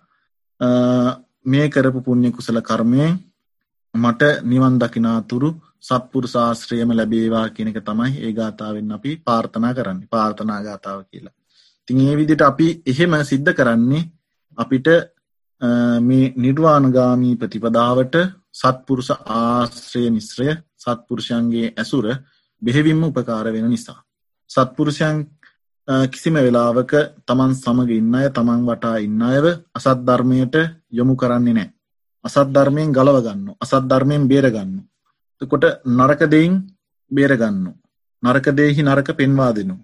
මේ 1.46 1.66
කරපු 1.68 2.00
පුුණ්්‍ය 2.00 2.30
කුසල 2.30 2.58
කර්මය 2.60 3.06
මට 3.94 4.22
නිවන් 4.44 4.76
දකිනාතුරු 4.78 5.50
සත්පුරු 5.80 6.28
ශාස්ත්‍රයම 6.28 6.90
ලැබේවා 6.92 7.46
කියනක 7.50 7.78
තමයි 7.80 8.12
ඒ 8.18 8.32
ගාථාවෙන් 8.32 8.92
අපි 8.92 9.10
පාර්ථනා 9.18 9.74
කරන්න 9.74 10.00
පාර්ථනා 10.08 10.60
ගාථාව 10.62 11.00
කියලා. 11.04 11.34
තින් 11.88 11.98
ඒ 12.00 12.16
විදිට 12.16 12.42
අපි 12.42 12.68
එහෙම 12.86 13.12
සිද්ධ 13.22 13.52
කරන්නේ 13.52 14.08
අපිට 14.58 14.88
මේ 16.00 16.32
නිර්වාණගාමී 16.36 17.36
ප්‍රතිපදාවට 17.36 18.14
සත්පුරුෂ 18.56 19.10
ආශ්‍රය 19.36 20.02
නිස්ත්‍රය 20.08 20.48
සත්පුරුෂයන්ගේ 20.76 21.74
ඇසුර 21.74 22.06
බෙහෙවින්ම 22.62 23.02
උපකාර 23.04 23.46
වෙන 23.46 23.66
නිසා. 23.66 23.98
සත්පුරුෂයන් 24.50 25.16
කිසිම 26.08 26.36
වෙලාවක 26.36 26.92
තමන් 27.26 27.52
සමග 27.54 27.90
ඉන්න 27.92 28.14
අය 28.14 28.28
තමන් 28.30 28.60
වටා 28.68 28.96
ඉන්න 28.98 29.22
අයව 29.22 29.46
අසත් 29.72 29.98
ධර්මයට 30.02 30.54
යොමු 30.90 31.14
කරන්නේ 31.14 31.54
නෑ. 31.54 31.68
අසත් 32.24 32.48
ධර්මයෙන් 32.48 32.90
ගලවගන්න 32.92 33.48
අසත් 33.56 33.84
ධර්මයෙන් 33.84 34.24
බේරගන්න. 34.26 34.72
කොට 35.42 35.64
නරක 35.88 36.20
දෙයින් 36.26 36.54
බේරගන්න. 37.10 37.66
නරකදේහි 38.22 38.82
නරක 38.82 39.08
පෙන්වා 39.14 39.52
දෙනු. 39.52 39.76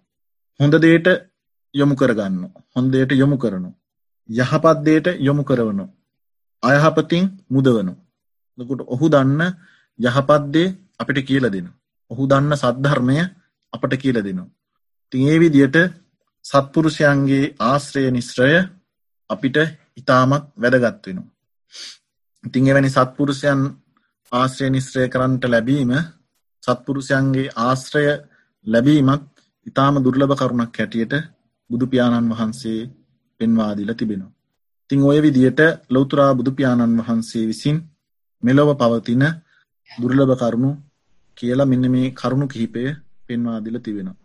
හොඳ 0.61 0.75
දේට 0.77 1.07
යොමු 1.75 1.95
කරගන්න 1.95 2.37
හොන්දේට 2.75 3.13
යොමු 3.13 3.37
කරනු. 3.37 3.71
යහපත්දේට 4.29 5.07
යොමු 5.19 5.45
කරවනු. 5.45 5.85
අයහපතින් 6.63 7.25
මුදවනු. 7.51 7.93
දකොට 8.59 8.81
ඔහු 8.87 9.07
දන්න 9.09 9.43
යහපත්දේ 9.99 10.75
අපිට 11.01 11.19
කියල 11.23 11.45
දෙනු. 11.49 11.71
ඔහු 12.11 12.23
දන්න 12.27 12.55
සද්ධර්මය 12.55 13.17
අපට 13.73 13.93
කියල 13.97 14.19
දෙනවා. 14.19 14.53
තිඒ 15.13 15.37
විදියට 15.39 15.77
සත්පුරුෂයන්ගේ 16.45 17.53
ආශ්‍රය 17.61 18.03
නිශ්‍රය 18.11 18.55
අපිට 19.31 19.57
ඉතාමත් 19.97 20.45
වැදගත් 20.57 21.05
වෙනවා. 21.07 21.31
ඉතිං 22.45 22.69
එවැනි 22.69 22.91
සත්පුරුෂයන් 22.91 23.61
ආශ්‍රය 24.33 24.67
නිශ්‍රය 24.71 25.05
කරන්නට 25.09 25.45
ලැබීම 25.45 25.93
සත්පුරුෂයන්ගේ 26.63 27.53
ආශ්‍රය 27.59 28.05
ලැබීමත් 28.67 29.29
ඉතාම 29.67 29.95
දුර්ලභ 29.97 30.35
කරුණක් 30.35 30.77
හැටියට 30.79 31.15
බුදුපාණන් 31.71 32.31
වහන්සේ 32.31 32.81
පෙන්වාදිල 33.41 33.91
තිබෙනවා. 33.95 34.35
තිං 34.91 35.01
ඔය 35.03 35.19
විදියට 35.23 35.61
ලොවතුරා 35.91 36.33
බුදුපාණන් 36.35 36.99
වහන්සේ 37.01 37.45
විසින් 37.47 37.77
මෙලොව 38.43 38.71
පවතින 38.75 39.25
දුර්ලභ 39.91 40.35
කරුණු 40.41 40.71
කියලා 41.39 41.71
මෙන්න 41.73 41.85
මේ 41.95 42.09
කරුණු 42.13 42.47
කිහිපය 42.47 42.83
පෙන්වාදිල 43.27 43.77
තිබෙනවා. 43.81 44.21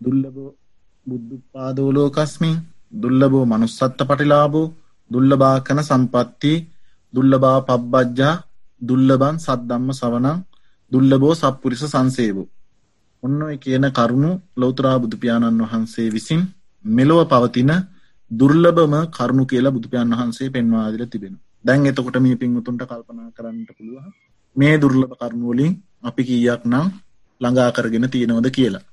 දුල්ලබෝ 0.00 0.50
බුද්ධපාදෝලෝකස්මින් 1.06 2.56
දුල්ලබෝ 2.92 3.44
මනුස්සත්ත 3.44 4.00
පටිලාබෝ 4.00 4.72
දුල්ලබා 5.10 5.56
කන 5.60 5.80
සම්පත්ති 5.80 6.52
දුල්ලබා 7.14 7.58
පබ්බජ්ජා 7.60 8.34
දුල්ලබන් 8.82 9.36
සද්දම්ම 9.38 9.90
සවනං 9.92 10.38
දුල්ලබෝ 10.92 11.34
සප්පුරිස 11.34 11.82
සංසේවෝ. 11.84 12.48
ඔන්න 13.22 13.40
ඔය 13.42 13.56
කියන 13.58 13.86
කරුණු 13.90 14.30
ලෝතරා 14.56 14.96
බුදුපාණන් 14.98 15.62
වහන්සේ 15.62 16.08
විසින් 16.10 16.42
මෙලොව 16.84 17.20
පවතින 17.28 17.72
දුර්ලභම 18.30 18.94
කරුණු 19.08 19.44
කියලා 19.46 19.72
බුදුපාන් 19.72 20.10
වහන්සේ 20.12 20.48
පෙන්වාදිල 20.50 21.04
තිබෙන. 21.06 21.34
දැන් 21.64 21.86
එතකොට 21.86 22.16
මේ 22.24 22.36
පින්වතුන්ට 22.36 22.82
කල්පනා 22.90 23.28
කරන්නට 23.36 23.70
පුළුව 23.76 24.04
මේ 24.56 24.74
දුර්ලභ 24.78 25.14
කරුණුවලින් 25.20 25.72
අපි 26.02 26.22
කීයක් 26.28 26.62
නම් 26.64 26.86
ළඟා 27.40 27.70
කරගෙන 27.76 28.06
තියෙනවද 28.12 28.48
කියලා. 28.56 28.84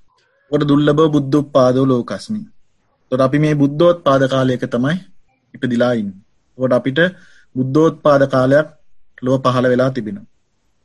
ොට 0.51 0.63
දුල්ලබ 0.69 0.99
බුද්ධ 1.13 1.37
පාදෝ 1.55 1.85
ලෝකස්මි. 1.85 2.41
තොට 3.11 3.21
අපි 3.21 3.37
මේ 3.39 3.59
බුද්ධෝත් 3.61 3.97
පාද 4.05 4.23
කාලයක 4.33 4.63
තමයි 4.65 4.95
ඉපදිලායින්. 5.53 6.09
ොට 6.57 6.73
අපිට 6.73 6.99
බුද්ධෝත් 7.55 7.95
පාද 8.05 8.23
කාලයක් 8.33 8.67
ලෝ 9.21 9.37
පහළ 9.37 9.67
වෙලා 9.71 9.91
තිබෙන. 9.91 10.19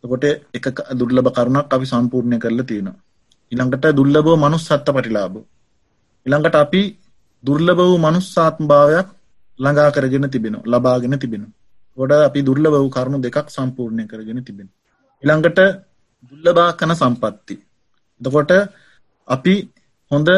කොට 0.05 0.25
එක 0.57 0.67
දුර්ලභ 0.99 1.31
කරුණක් 1.37 1.73
අපි 1.75 1.87
සම්පූර්ණය 1.87 2.37
කරලා 2.39 2.69
තියෙනවා. 2.71 3.01
ඉළඟට 3.53 3.85
දුල්ලබෝ 3.99 4.37
මනුස් 4.37 4.65
සත්ත 4.67 4.87
පටිලාබ. 4.89 5.35
ඉළඟට 6.27 6.57
අපි 6.57 6.83
දුර්ලභ 7.45 7.81
වූ 7.81 7.99
මනුස්සාත්ම 7.99 8.65
භාවයක් 8.67 9.09
ළඟා 9.59 9.91
කරගෙන 9.91 10.27
තිබෙන 10.31 10.57
ලබාගෙන 10.65 11.19
තිබෙන. 11.19 11.45
ගොඩ 11.99 12.13
අපි 12.19 12.41
දුර්ලභ 12.43 12.75
වූ 12.75 12.91
කරුණු 12.91 13.19
දෙකක් 13.19 13.49
සම්පූර්ණය 13.49 14.05
කරගෙන 14.05 14.41
තිබෙන. 14.43 14.69
ඉළඟට 15.23 15.61
දුල්ලබා 16.25 16.71
කන 16.73 16.93
සම්පත්ති. 16.95 17.55
දකොට 18.21 18.53
අපි 19.29 19.55
හොඳ 20.11 20.29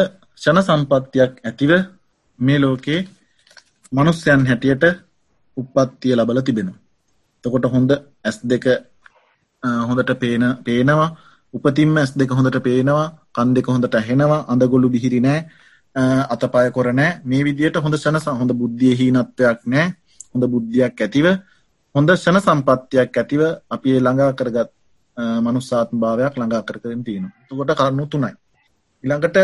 ෂණ 0.41 0.61
සම්පත්තියක් 0.63 1.31
ඇතිව 1.41 1.71
මේ 2.39 2.59
ලෝකේ 2.59 2.99
මනුස්්‍යයන් 3.91 4.41
හැටියට 4.45 4.83
උපත්තිය 5.57 6.13
ලබල 6.15 6.39
තිබෙන. 6.41 6.69
තකොට 7.43 7.65
හොඳ 7.67 7.91
ඇස් 8.23 8.37
දෙක 8.43 8.65
හොඳට 9.63 10.11
පේන 10.15 10.43
පේනවා 10.59 11.09
උපතින්ම 11.53 11.97
ඇස් 11.97 12.11
දෙක 12.13 12.31
හොඳට 12.31 12.59
පේනවා 12.61 13.07
කන් 13.31 13.49
දෙක 13.53 13.67
හොඳට 13.67 13.95
ඇහෙනවා 13.95 14.45
අඳගොලු 14.47 14.87
බිහිරි 14.89 15.19
නෑ 15.19 15.39
අතපය 16.27 16.67
කොරනෑ 16.71 17.11
මේ 17.23 17.43
විදියට 17.43 17.77
හොඳ 17.77 17.95
ශන 17.95 18.17
හොඳ 18.33 18.51
බුද්ධිය 18.53 18.93
හීනත්වයක් 18.95 19.59
නෑ 19.65 19.87
හොඳ 20.37 20.45
බුද්ධියක් 20.47 21.01
ඇතිව 21.01 21.27
හොඳ 21.95 22.09
ශන 22.13 22.37
සම්පත්තියක් 22.37 23.17
ඇතිව 23.17 23.41
අපි 23.67 23.89
ළඟා 23.97 24.31
කරගත් 24.33 24.69
මනුස්සාත්ම 25.41 25.97
භාවයක් 25.97 26.33
ළඟා 26.37 26.61
කරකරින් 26.61 27.01
තියෙන 27.03 27.25
තුකොට 27.49 27.73
කරුණු 27.73 28.05
තුනයි. 28.05 28.31
ඉළඟට 29.03 29.37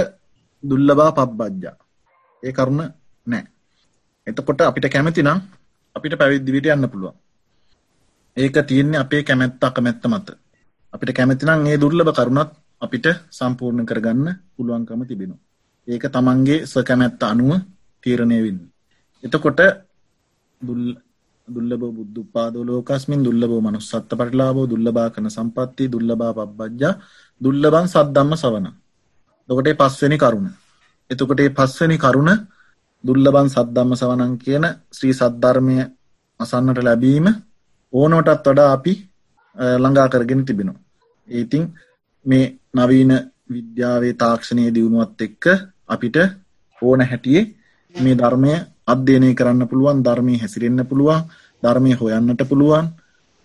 දුල්ලබා 0.64 1.12
පබ්බජ්ජා. 1.12 1.76
ඒ 2.44 2.52
කරුණ 2.52 2.82
නෑ. 3.28 3.44
එතකොට 4.28 4.62
අපිට 4.62 4.88
කැමති 4.88 5.22
නම් 5.24 5.40
අපිට 5.96 6.14
පැවිද්දිවිට 6.16 6.68
යන්න 6.68 6.88
පුළුවන්. 6.88 7.16
ඒක 8.38 8.56
තියෙන්නේ 8.62 9.00
අපේ 9.00 9.24
කැමැත්ත 9.24 9.64
අකමැත්ත 9.64 10.06
මත. 10.06 10.28
අපිට 10.94 11.12
කැමැතිනම් 11.12 11.66
ඒ 11.68 11.78
දුර්ලභ 11.78 12.14
කරුණත් 12.14 12.52
අපිට 12.82 13.08
සම්පූර්ණ 13.32 13.90
කරගන්න 13.90 14.28
පුළුවන්කම 14.56 15.02
තිබෙනවා. 15.10 15.42
ඒක 15.88 16.04
තමන්ගේ 16.08 16.66
ස්වකැමැත්ත 16.66 17.24
අනුව 17.24 17.52
තීරණය 18.04 18.38
වෙන්න. 18.46 18.60
එතකොට 19.24 19.60
දුල්ලබ 20.64 21.84
බුද්ධ 21.90 22.20
පාදලෝකස්මින් 22.28 23.22
දුල්ලබ 23.22 23.52
මනුස්සත්ත 23.60 24.12
පටලාබෝ 24.12 24.66
දුල්ලබා 24.66 25.08
කන 25.10 25.28
සම්පත්ති 25.30 25.84
දුල්ලබා 25.88 26.32
පබ්බජ්ජා 26.34 26.94
දුල්ලබන් 27.42 27.88
සද්දම්ම 27.88 28.34
සවන. 28.36 28.68
දොකටේ 29.50 29.76
පස්වනි 29.76 30.18
කරුණ. 30.18 30.48
එතකොටේ 31.10 31.50
පස්වනි 31.52 31.98
කරුණ 31.98 32.32
දුල්ලබන් 33.04 33.48
සද්දම්ම 33.50 33.92
සවනන් 33.94 34.34
කියන 34.38 34.66
ශ්‍රී 34.92 35.14
සද්ධර්මය 35.14 35.78
අසන්නට 36.40 36.80
ලැබීම 36.80 37.28
ඕනෝටත් 37.94 38.46
වඩා 38.46 38.70
අපි 38.72 38.94
ළඟා 39.76 40.08
කරගෙන 40.10 40.46
තිබෙනවා. 40.46 40.82
ඒතින් 41.28 41.64
මේ 42.26 42.46
නවීන 42.74 43.12
විද්‍යාවේ 43.50 44.14
තාක්ෂණය 44.16 44.64
දියුණුවත් 44.76 45.22
එක්ක 45.22 45.44
අපිට 45.88 46.18
ඕන 46.82 47.02
හැටියේ 47.02 47.44
මේ 47.96 48.16
ධර්මය 48.16 48.54
අධ්‍යයනය 48.88 49.30
කරන්න 49.34 49.68
පුළුවන් 49.68 50.04
ධර්මය 50.04 50.36
හැසිරෙන්න්න 50.38 50.86
පුළුවන් 50.86 51.24
ධර්මය 51.64 51.92
හොයන්නට 51.94 52.42
පුළුවන් 52.44 52.88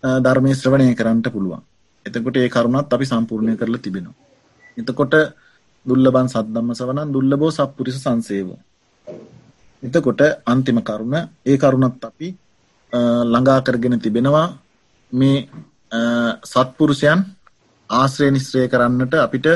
ධර්මය 0.03 0.53
ශ්‍රවණය 0.55 0.95
කරන්නට 0.95 1.29
පුළුවන්. 1.29 1.63
එතකොට 2.07 2.37
ඒ 2.37 2.49
කරුණත් 2.49 2.93
අපි 2.93 3.07
සම්පූර්ණය 3.07 3.57
කරලා 3.57 3.79
තිබෙනවා. 3.79 4.17
එතකොට 4.77 5.15
දුල්ලබන් 5.87 6.29
සද්දම්ම 6.29 6.75
සවනන් 6.75 7.09
දුල්ලබෝ 7.09 7.51
සප්පුරිස 7.51 7.99
සංසේව. 7.99 8.49
එතකොට 9.83 10.21
අන්තිම 10.45 10.79
කරුණ 10.83 11.15
ඒ 11.45 11.57
කරුණත් 11.57 12.05
අපි 12.05 12.29
ළඟා 13.25 13.61
කරගෙන 13.61 14.01
තිබෙනවා 14.01 14.47
මේ 15.13 15.49
සත්පුරුෂයන් 16.45 17.21
ආශ්‍රය 17.91 18.31
නිශ්‍රය 18.31 18.69
කරන්නට 18.69 19.15
අපිට 19.17 19.47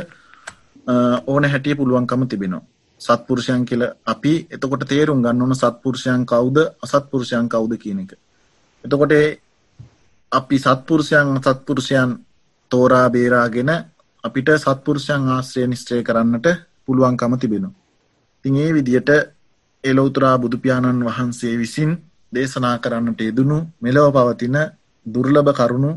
ඕන 1.26 1.45
හැටිය 1.45 1.74
පුළුවන්කම 1.74 2.22
තිබෙනවා. 2.26 2.72
සත්පුරුෂයන් 3.03 3.62
කියල 3.64 3.82
අපි 4.07 4.34
එතකොට 4.48 4.82
තේරුම් 4.86 5.22
ගන්න 5.22 5.42
ඕන 5.42 5.55
සත්පුරුෂයන් 5.55 6.22
කවුද 6.24 6.59
අසත්පුරුෂයන් 6.80 7.46
කවුද 7.48 7.72
කියන 7.76 7.98
එක. 8.00 8.12
එතකොට 8.84 9.12
අපි 10.32 10.57
සත්පුරුෂයන් 10.59 11.28
සත්පුරුෂයන් 11.38 12.11
තෝරා 12.70 13.07
බේරාගෙන 13.09 13.70
අපිට 14.24 14.48
සත්පුරුෂයන් 14.57 15.22
ආශ්‍රය 15.28 15.66
නිශ්චය 15.66 16.03
කරන්නට 16.03 16.46
පුළුවන්කම 16.84 17.32
තිබෙනවා. 17.36 17.74
තින් 18.44 18.57
ඒ 18.57 18.70
විදියට 18.72 19.11
එලෝතුරා 19.84 20.36
බුදුපාණන් 20.38 21.05
වහන්සේ 21.05 21.55
විසින් 21.57 21.90
දේශනා 22.32 22.76
කරන්නට 22.78 23.20
යෙදුණු 23.20 23.59
මෙලව 23.80 24.07
පවතින 24.12 24.57
දුර්ලභ 25.07 25.53
කරුණු 25.55 25.90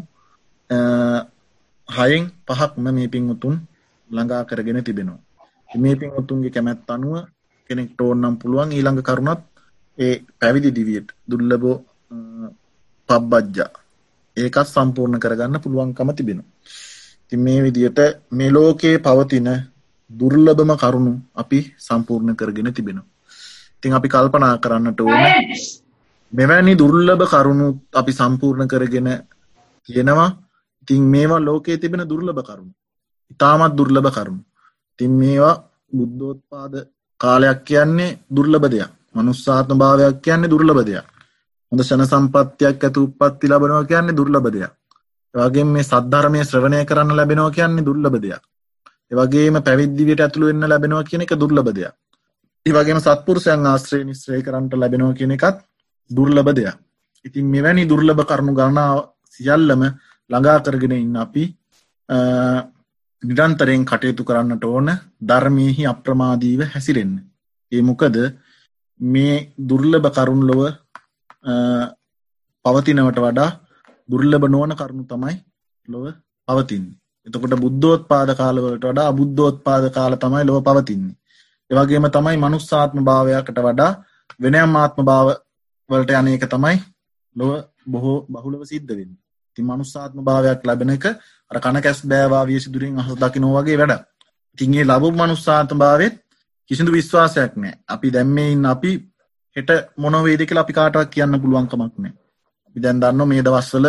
හයෙන් 1.90 2.24
පහක්ම 2.48 2.86
මේ 2.90 3.08
පින්වතුන් 3.08 3.56
ළඟා 4.10 4.44
කරගෙන 4.44 4.84
තිබෙනවා. 4.84 5.25
මේ 5.70 5.96
පින්වතුන්ගේ 5.96 6.52
කැමැත් 6.52 6.90
අනුව 6.90 7.16
කෙනෙක්ට 7.70 8.00
ඕන්නම් 8.02 8.36
පුළුවන් 8.38 8.72
ඊළඟ 8.72 9.02
කරුණත් 9.02 9.42
ඒ 9.98 10.14
පැවිදි 10.40 10.70
දිවියට 10.72 11.10
දුර්ලබෝ 11.30 11.78
පබ්බජ්ජා 13.10 13.72
ඒකත් 14.38 14.68
සම්පූර්ණ 14.68 15.20
කරගන්න 15.20 15.64
පුළුවන්කම 15.64 16.10
තිබෙනවා. 16.14 16.52
ති 17.28 17.36
මේ 17.38 17.60
විදියට 17.64 18.00
මේ 18.32 18.52
ලෝකයේ 18.52 18.98
පවතින 19.00 19.50
දුර්ලභම 20.10 20.72
කරුණු 20.76 21.14
අපි 21.36 21.60
සම්පූර්ණ 21.80 22.36
කරගෙන 22.36 22.74
තිබෙනවා. 22.74 23.12
තින් 23.82 23.94
අපි 23.94 24.10
කල්පනා 24.10 24.58
කරන්නට 24.58 25.00
ඕන 25.02 25.24
මෙවැනි 26.34 26.74
දුර්ලභ 26.76 27.24
කරුණු 27.28 27.68
අපි 27.94 28.12
සම්පූර්ණ 28.12 28.68
කරගෙන 28.68 29.10
තියෙනවා 29.90 30.30
තින් 30.88 31.04
මේවා 31.06 31.40
ලෝකයේ 31.40 31.78
තිබෙන 31.78 32.04
දුර්ලභ 32.04 32.42
කරුණු 32.42 32.74
ඉතාමත් 33.32 33.76
දුර්ලභ 33.78 34.10
කරුණු 34.12 34.44
තින් 35.00 35.12
මේවා 35.12 35.56
බුද්ධෝත්පාද 35.94 36.74
කාලයක් 37.20 37.60
කියන්නේ 37.64 38.18
දුර්ලභ 38.30 38.68
දෙයක්. 38.74 38.92
මනුස්සාත්ම 39.16 39.78
භාවයක් 39.78 40.18
කියන්නේ 40.22 40.52
දුර්ලභ 40.54 40.84
දෙයක්. 40.86 41.06
හොඳ 41.72 41.82
ෂණ 41.82 42.06
සම්පත්තියක් 42.06 42.84
ඇතු 42.84 43.00
උපත්ති 43.08 43.46
ලබනවා 43.48 43.86
කියන්නේ 43.86 44.18
දුර්ලභ 44.20 44.50
දෙයක්. 44.56 44.72
වගේ 45.36 45.66
මේ 45.66 45.84
සද්ධර්මය 45.84 46.40
ශ්‍රවණය 46.44 46.80
කරන්න 46.86 47.18
ලැබෙනවා 47.20 47.56
කියන්නේ 47.58 47.88
දුර්ලභ 47.88 48.18
දෙයක්. 48.26 48.42
ඒවගේම 49.12 49.58
පැවිද්දිවියට 49.62 50.22
ඇතුළු 50.22 50.46
වෙන්න 50.48 50.70
ලැබෙනවා 50.72 51.04
කියන 51.04 51.22
එක 51.22 51.34
දුර්ලභ 51.36 51.72
දෙයක්. 51.78 51.94
ඒවගේම 52.66 53.00
සත්පුරුෂයන් 53.00 53.66
ආශ්‍රය 53.66 54.04
නිශ්‍රය 54.04 54.42
කරන්නට 54.42 54.74
ලැබෙනවා 54.76 55.18
කියන 55.20 55.36
එකත් 55.38 55.58
දුර්ලභ 56.12 56.52
දෙයක්. 56.54 56.78
ඉතින් 57.26 57.46
මෙවැනි 57.48 57.84
දුර්ලභ 57.86 58.22
කරුණු 58.30 58.54
ගණනාව 58.60 58.98
සියල්ලම 59.34 59.82
ළඟා 60.30 60.64
කරගෙන 60.66 60.94
ඉන්න 60.96 61.18
අපි 61.18 61.44
නිරන්තරයෙන් 63.24 63.84
කටයුතු 63.84 64.24
කරන්නට 64.24 64.66
ඕන 64.66 64.90
ධර්මයහි 65.22 65.84
අප්‍රමාදීව 65.86 66.62
හැසිරෙන්න. 66.68 67.14
ඒ 67.72 67.82
මොකද 67.82 68.18
මේ 69.00 69.36
දුර්ලභ 69.60 70.10
කරුණලොව 70.12 70.62
පවතිනවට 72.66 73.20
වඩා 73.20 73.50
දුර්ලභ 74.10 74.48
නොවන 74.48 74.74
කරුණු 74.74 75.06
තමයි 75.06 75.36
ලොව 75.88 76.06
පවතින්නේ. 76.48 76.98
එතකොට 77.28 77.56
බුද්ධෝත් 77.58 78.02
පාද 78.08 78.30
කාලවලට 78.34 78.84
වඩා 78.84 79.08
අබුද්ධෝත් 79.08 79.58
පාද 79.64 79.86
කාල 79.92 80.14
තමයි 80.16 80.44
ලොව 80.44 80.60
පවතින්නේ. 80.64 81.16
එවගේම 81.72 82.06
තමයි 82.10 82.38
මනුස්සාත්ම 82.38 83.00
භාවයකට 83.02 83.60
වඩා 83.60 83.92
වෙනයම් 84.40 84.76
ආත්ම 84.76 85.02
භාව 85.04 85.28
වලට 85.90 86.12
යන 86.14 86.28
එක 86.30 86.46
තමයි 86.48 86.78
ලොව 87.36 87.52
බොහෝ 87.86 88.18
බහුලව 88.28 88.62
සිද්ධ 88.64 88.92
වෙන්න 88.92 89.14
ති 89.58 89.62
මනුස්සාත්ම 89.62 90.20
භාවයක් 90.22 90.62
ලැබෙන 90.64 90.90
එක 90.90 91.06
අර 91.52 91.58
කණ 91.60 91.82
කැස් 91.82 92.00
බෑවා 92.06 92.44
වියසි 92.46 92.70
දුරින් 92.70 93.00
අහස 93.00 93.16
දකිනෝ 93.16 93.54
වගේ 93.56 93.78
වැඩ 93.78 94.04
තින්ගේ 94.58 94.86
ලබු 94.86 95.08
මනුස්සාත්ම 95.14 95.78
භාවත් 95.78 96.16
කිසිදු 96.70 96.92
විශ්වාසයක් 96.92 97.54
නෑ 97.56 97.74
අපි 97.88 98.08
දැම්මයින් 98.10 98.66
අපි 98.66 98.92
හෙට 99.56 99.70
මොනවේදක 99.98 100.52
අපි 100.56 100.74
කාටක් 100.74 101.10
කියන්න 101.10 101.42
පුළුවන්කමක් 101.42 101.96
නෑ 101.98 102.14
අපි 102.68 102.80
දැන් 102.82 103.02
දන්න 103.02 103.28
මේ 103.28 103.42
දවස්වල 103.42 103.88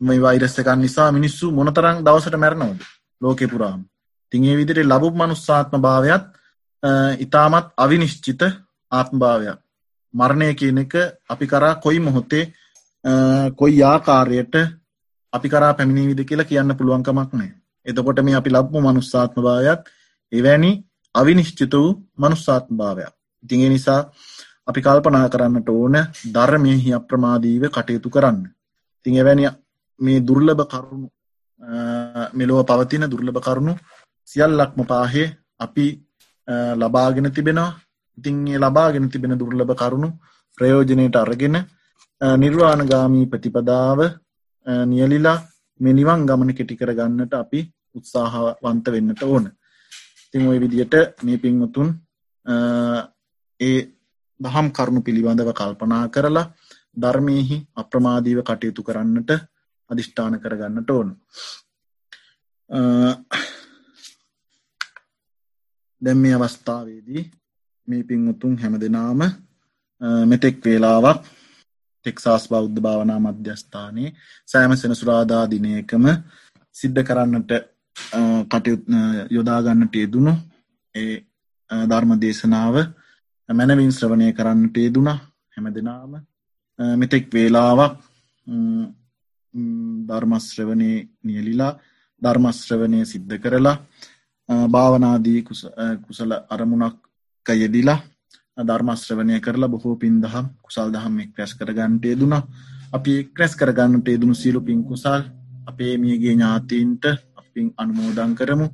මේ 0.00 0.20
වෛරස්ස 0.20 0.58
එකන් 0.58 0.80
නිසා 0.80 1.10
මිනිස්සු 1.12 1.52
මොනතරං 1.52 2.04
දවසට 2.04 2.36
මැරණවද 2.36 2.80
ලෝකෙ 3.20 3.46
පුරාම. 3.46 3.80
තිගේ 4.32 4.56
විදිට 4.56 4.80
ලබු 4.84 5.08
මනුස්සාත්ම 5.12 5.80
භාවයක් 5.80 6.24
ඉතාමත් 7.18 7.66
අවිනිශ්චිත 7.76 8.42
ආත්ම 8.92 9.16
භාවයක් 9.18 9.58
මරණය 10.14 10.48
කියන 10.54 10.78
එක 10.78 10.94
අපි 11.28 11.46
කරා 11.46 11.74
කොයි 11.76 12.00
මොහොත්තේ 12.00 12.44
කොයි 13.56 13.82
ආකාරයට 13.84 14.54
අපි 15.36 15.48
කරා 15.48 15.72
පැමිණි 15.74 16.10
විද 16.10 16.20
කියලා 16.24 16.50
කියන්න 16.50 16.76
පුළුවන්කමක් 16.78 17.32
නෑ 17.34 17.52
එතකොට 17.86 18.20
මේ 18.20 18.36
අපි 18.36 18.50
ලබ්ම 18.50 18.84
මනුස්සාත්ම 18.84 19.38
භාවයක් 19.40 19.82
එවැනි 20.32 20.70
අවිනිශ්චිත 21.14 21.72
වූ 21.72 21.90
මනුස්සාත්ම 22.16 22.74
භාවයක්. 22.74 23.12
ඉතිගේ 23.42 23.68
නිසා 23.68 24.00
අපි 24.66 24.80
කල්පනා 24.82 25.26
කරන්නට 25.28 25.68
ඕන 25.70 25.96
ධර්මයහි 26.34 26.90
අප්‍රමාදීව 26.92 27.62
කටයුතු 27.68 28.10
කරන්න. 28.10 28.40
තිං 29.06 29.14
එවැනි 29.16 29.44
මේ 30.00 30.20
දුර්ලභ 30.20 30.64
කරුණු 30.66 31.08
මෙලොව 32.34 32.60
පවතින 32.64 33.04
දුර්ලභ 33.06 33.40
කරුණු 33.40 33.74
සියල්ලක්ම 34.28 34.80
පාහේ 34.84 35.28
අපි 35.58 35.86
ලබාගෙන 36.76 37.30
තිබෙනවා. 37.30 37.76
ඉතින් 38.18 38.36
ඒ 38.48 38.58
ලබාගෙන 38.58 39.10
තිබෙන 39.10 39.38
දුර්ලභ 39.38 39.74
කරුණු 39.74 40.08
ප්‍රයෝජනයට 40.58 41.16
අරගෙන 41.16 41.56
නිර්වාණගාමී 42.20 43.26
ප්‍රතිපදාව 43.26 43.98
නියලිලා 44.86 45.38
මේ 45.80 45.92
නිවන් 45.92 46.26
ගමන 46.26 46.54
කෙටි 46.54 46.76
කර 46.76 46.94
ගන්නට 46.94 47.34
අපි 47.34 47.60
උත්සාහවන්ත 47.94 48.86
වෙන්නට 48.86 49.22
ඕන. 49.24 49.44
ඉතින් 50.26 50.48
ඔය 50.48 50.60
විදියට 50.60 50.94
මේ 51.22 51.38
පින්වතුන් 51.38 51.88
ඒ 53.60 53.78
දහම් 54.40 54.68
කරුණු 54.70 55.00
පිළිබඳව 55.02 55.52
කල්පනා 55.52 56.08
කරලා 56.08 56.50
ධර්මයෙහි 56.96 57.56
අප්‍රමාදීව 57.74 58.42
කටයුතු 58.42 58.82
කරන්නට 58.82 59.30
අධිෂ්ඨාන 59.90 60.40
කරගන්නට 60.40 60.90
ඕන. 60.90 61.08
දැම් 66.02 66.18
මේ 66.18 66.34
අවස්ථාවේදී 66.34 67.22
මේ 67.88 68.02
පින්වතුන් 68.02 68.58
හැම 68.58 68.80
දෙනාම 68.80 69.20
මෙතෙක් 70.26 70.64
වේලාවක් 70.64 71.20
ටෙක්සාස් 72.06 72.44
බෞද්ධ 72.48 72.80
භාවනා 72.80 73.20
මධ්‍යස්ථානයේ 73.20 74.10
සෑම 74.48 74.76
සෙනසුරාදා 74.76 75.44
දිනයකම 75.46 76.04
සිද්ධ 76.76 77.02
කරන්නට 77.02 77.50
කටයුත් 78.50 78.82
යොදාගන්නට 79.30 79.94
යෙදුණු 79.96 80.32
ඒ 80.94 81.14
ධර්ම 81.70 82.12
දේශනාව 82.16 82.76
මැනවින් 83.48 83.92
ශ්‍රවණය 83.92 84.32
කරන්නට 84.32 84.76
යෙදුණ. 84.78 85.08
හැම 85.50 85.66
දෙනාම 85.70 86.12
මෙතෙක් 86.78 87.26
වේලාවක් 87.30 87.94
ධර්මශ්‍රවනය 90.08 90.90
නියලිලා 91.22 91.72
ධර්මශ්‍රවනය 92.22 93.00
සිද්ධ 93.04 93.36
කරලා 93.38 93.76
භාවනාදී 94.68 95.40
කුසල 96.04 96.32
අරමුණක් 96.50 96.98
යෙදිලා 97.46 98.00
ධර්මශ්‍රවනය 98.56 99.40
කරලා 99.40 99.68
බොහෝ 99.68 99.96
පින් 99.96 100.20
දහම් 100.20 100.46
කුසල් 100.62 100.88
දහම් 100.90 101.14
එක් 101.20 101.38
රැස් 101.38 101.52
කරගන්නටේ 101.54 102.14
දුනා 102.16 102.42
අපි 102.92 103.18
එක් 103.18 103.38
රැස් 103.38 103.54
කරගන්නට 103.54 104.08
යෙදුණු 104.08 104.34
සියලු 104.34 104.60
පින් 104.62 104.82
කුසල් 104.82 105.22
අපේ 105.66 105.94
මියගේ 105.98 106.32
ඥාතීන්ට 106.32 107.04
අපින් 107.36 107.72
අනුමෝදන් 107.76 108.34
කරමු. 108.34 108.66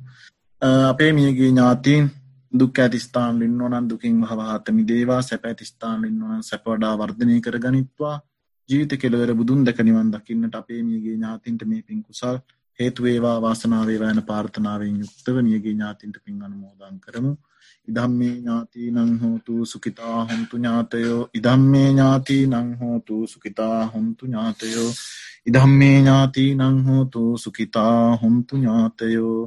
අපේ 0.85 1.11
මියගේ 1.13 1.49
ඥාතීන් 1.49 2.11
දුක් 2.53 2.79
ඇතිස්ථාන් 2.79 3.39
ලින්නවනන් 3.39 3.89
දුකින් 3.89 4.15
මහවාතමි 4.15 4.83
දේවා 4.85 5.21
සැප 5.21 5.45
ඇතිස්ථාන් 5.45 6.01
ලින්නවන 6.01 6.43
සැපවඩා 6.43 6.93
වර්ධනය 6.95 7.37
කර 7.41 7.57
ගනිත්වා 7.59 8.15
ජීවිත 8.69 8.93
කෙලවර 8.95 9.31
බුදුන් 9.33 9.65
දැක 9.65 9.79
නිවන් 9.81 10.11
දකින්නට 10.11 10.55
අපේ 10.55 10.81
මියගේ 10.83 11.15
ඥාතින්ට 11.15 11.63
මේ 11.65 11.81
පින් 11.81 12.03
කුසල් 12.03 12.37
හේතුවේවා 12.79 13.37
වාසනාවේ 13.41 13.99
වෑන 13.99 14.21
පාර්ථනාවෙන් 14.23 14.99
යුක්තව 14.99 15.41
මියගේ 15.41 15.73
ඥාතින්ට 15.73 16.17
පින් 16.23 16.37
අනුමෝදන් 16.41 16.99
කරමු. 16.99 17.33
ඉදම්මේ 17.87 18.33
ඥාති 18.33 18.91
නං 18.91 19.11
හෝතු 19.19 19.65
සුකිතා 19.65 20.19
හොන්තු 20.25 20.57
ඥාතයෝ. 20.57 21.21
ඉදම්මේ 21.33 21.87
ඥාති 21.87 22.37
නං 22.47 22.69
හෝතු 22.75 23.17
සුකිතා 23.27 23.79
හොන්තු 23.87 24.25
ඥාතයෝ. 24.25 24.91
ඉදම්මේ 25.45 25.97
ඥාති 25.97 26.45
නං 26.55 26.77
හෝතු 26.83 27.23
සුකිතා 27.37 28.15
හොන්තු 28.17 28.57
ඥාතයෝ. 28.57 29.41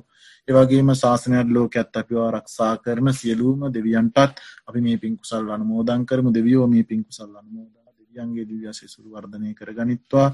ඒවගේම 0.49 0.93
ශාසනයට 0.95 1.49
ලෝකඇත් 1.51 1.97
අපිව 1.97 2.19
ආරක්ෂා 2.19 2.75
කරන 2.79 3.09
සියලූම 3.15 3.65
දෙවියන්ටත් 3.75 4.45
අපි 4.67 4.81
මේ 4.81 4.99
පින්කුසල් 4.99 5.51
අනුමෝදන් 5.51 6.07
කරමු. 6.07 6.35
දෙවියෝ 6.35 6.67
මේ 6.67 6.85
පින්කුසල් 6.85 7.33
අනුමෝදන් 7.33 7.76
දෙවියන්ගේ 8.17 8.47
දිව්‍යසේ 8.47 8.89
සුරු 8.89 9.11
වර්ධනය 9.11 9.55
කරගනිත්වා. 9.55 10.29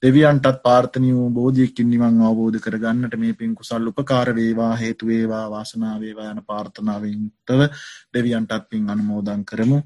දෙවියන්ටත් 0.00 0.62
පාර්ථනී 0.62 1.14
වූ 1.14 1.30
බෝධියකින් 1.32 1.90
නිවන් 1.90 2.20
අවබෝධ 2.22 2.60
කරගන්නට 2.60 3.16
මේ 3.16 3.34
පින් 3.34 3.54
කුසල් 3.54 3.88
උපකාර 3.88 4.28
වේවා 4.32 4.74
හේතු 4.76 5.06
වේවා 5.06 5.46
වාසනාව 5.48 6.00
වේවා 6.00 6.30
යන 6.30 6.42
ප්‍රාර්ථනාවෙන් 6.42 7.24
තව 7.46 7.70
දෙවියන්ටත් 8.14 8.68
පින් 8.70 8.90
අනුමෝදන් 8.90 9.44
කරමු. 9.44 9.80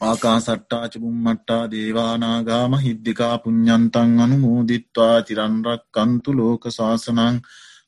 ආකාසට්ටා 0.00 0.88
චුම්මට්ටා 0.88 1.62
දේවානාගා 1.70 2.64
මහිද්దికා 2.68 3.36
පුඤ්ඤන්තං 3.38 4.20
අනුමෝදිත්වා 4.20 5.16
තිරන් 5.22 5.56
රැක්කන්තු 5.64 6.36
ලෝක 6.36 6.62
සාසනං. 6.70 7.40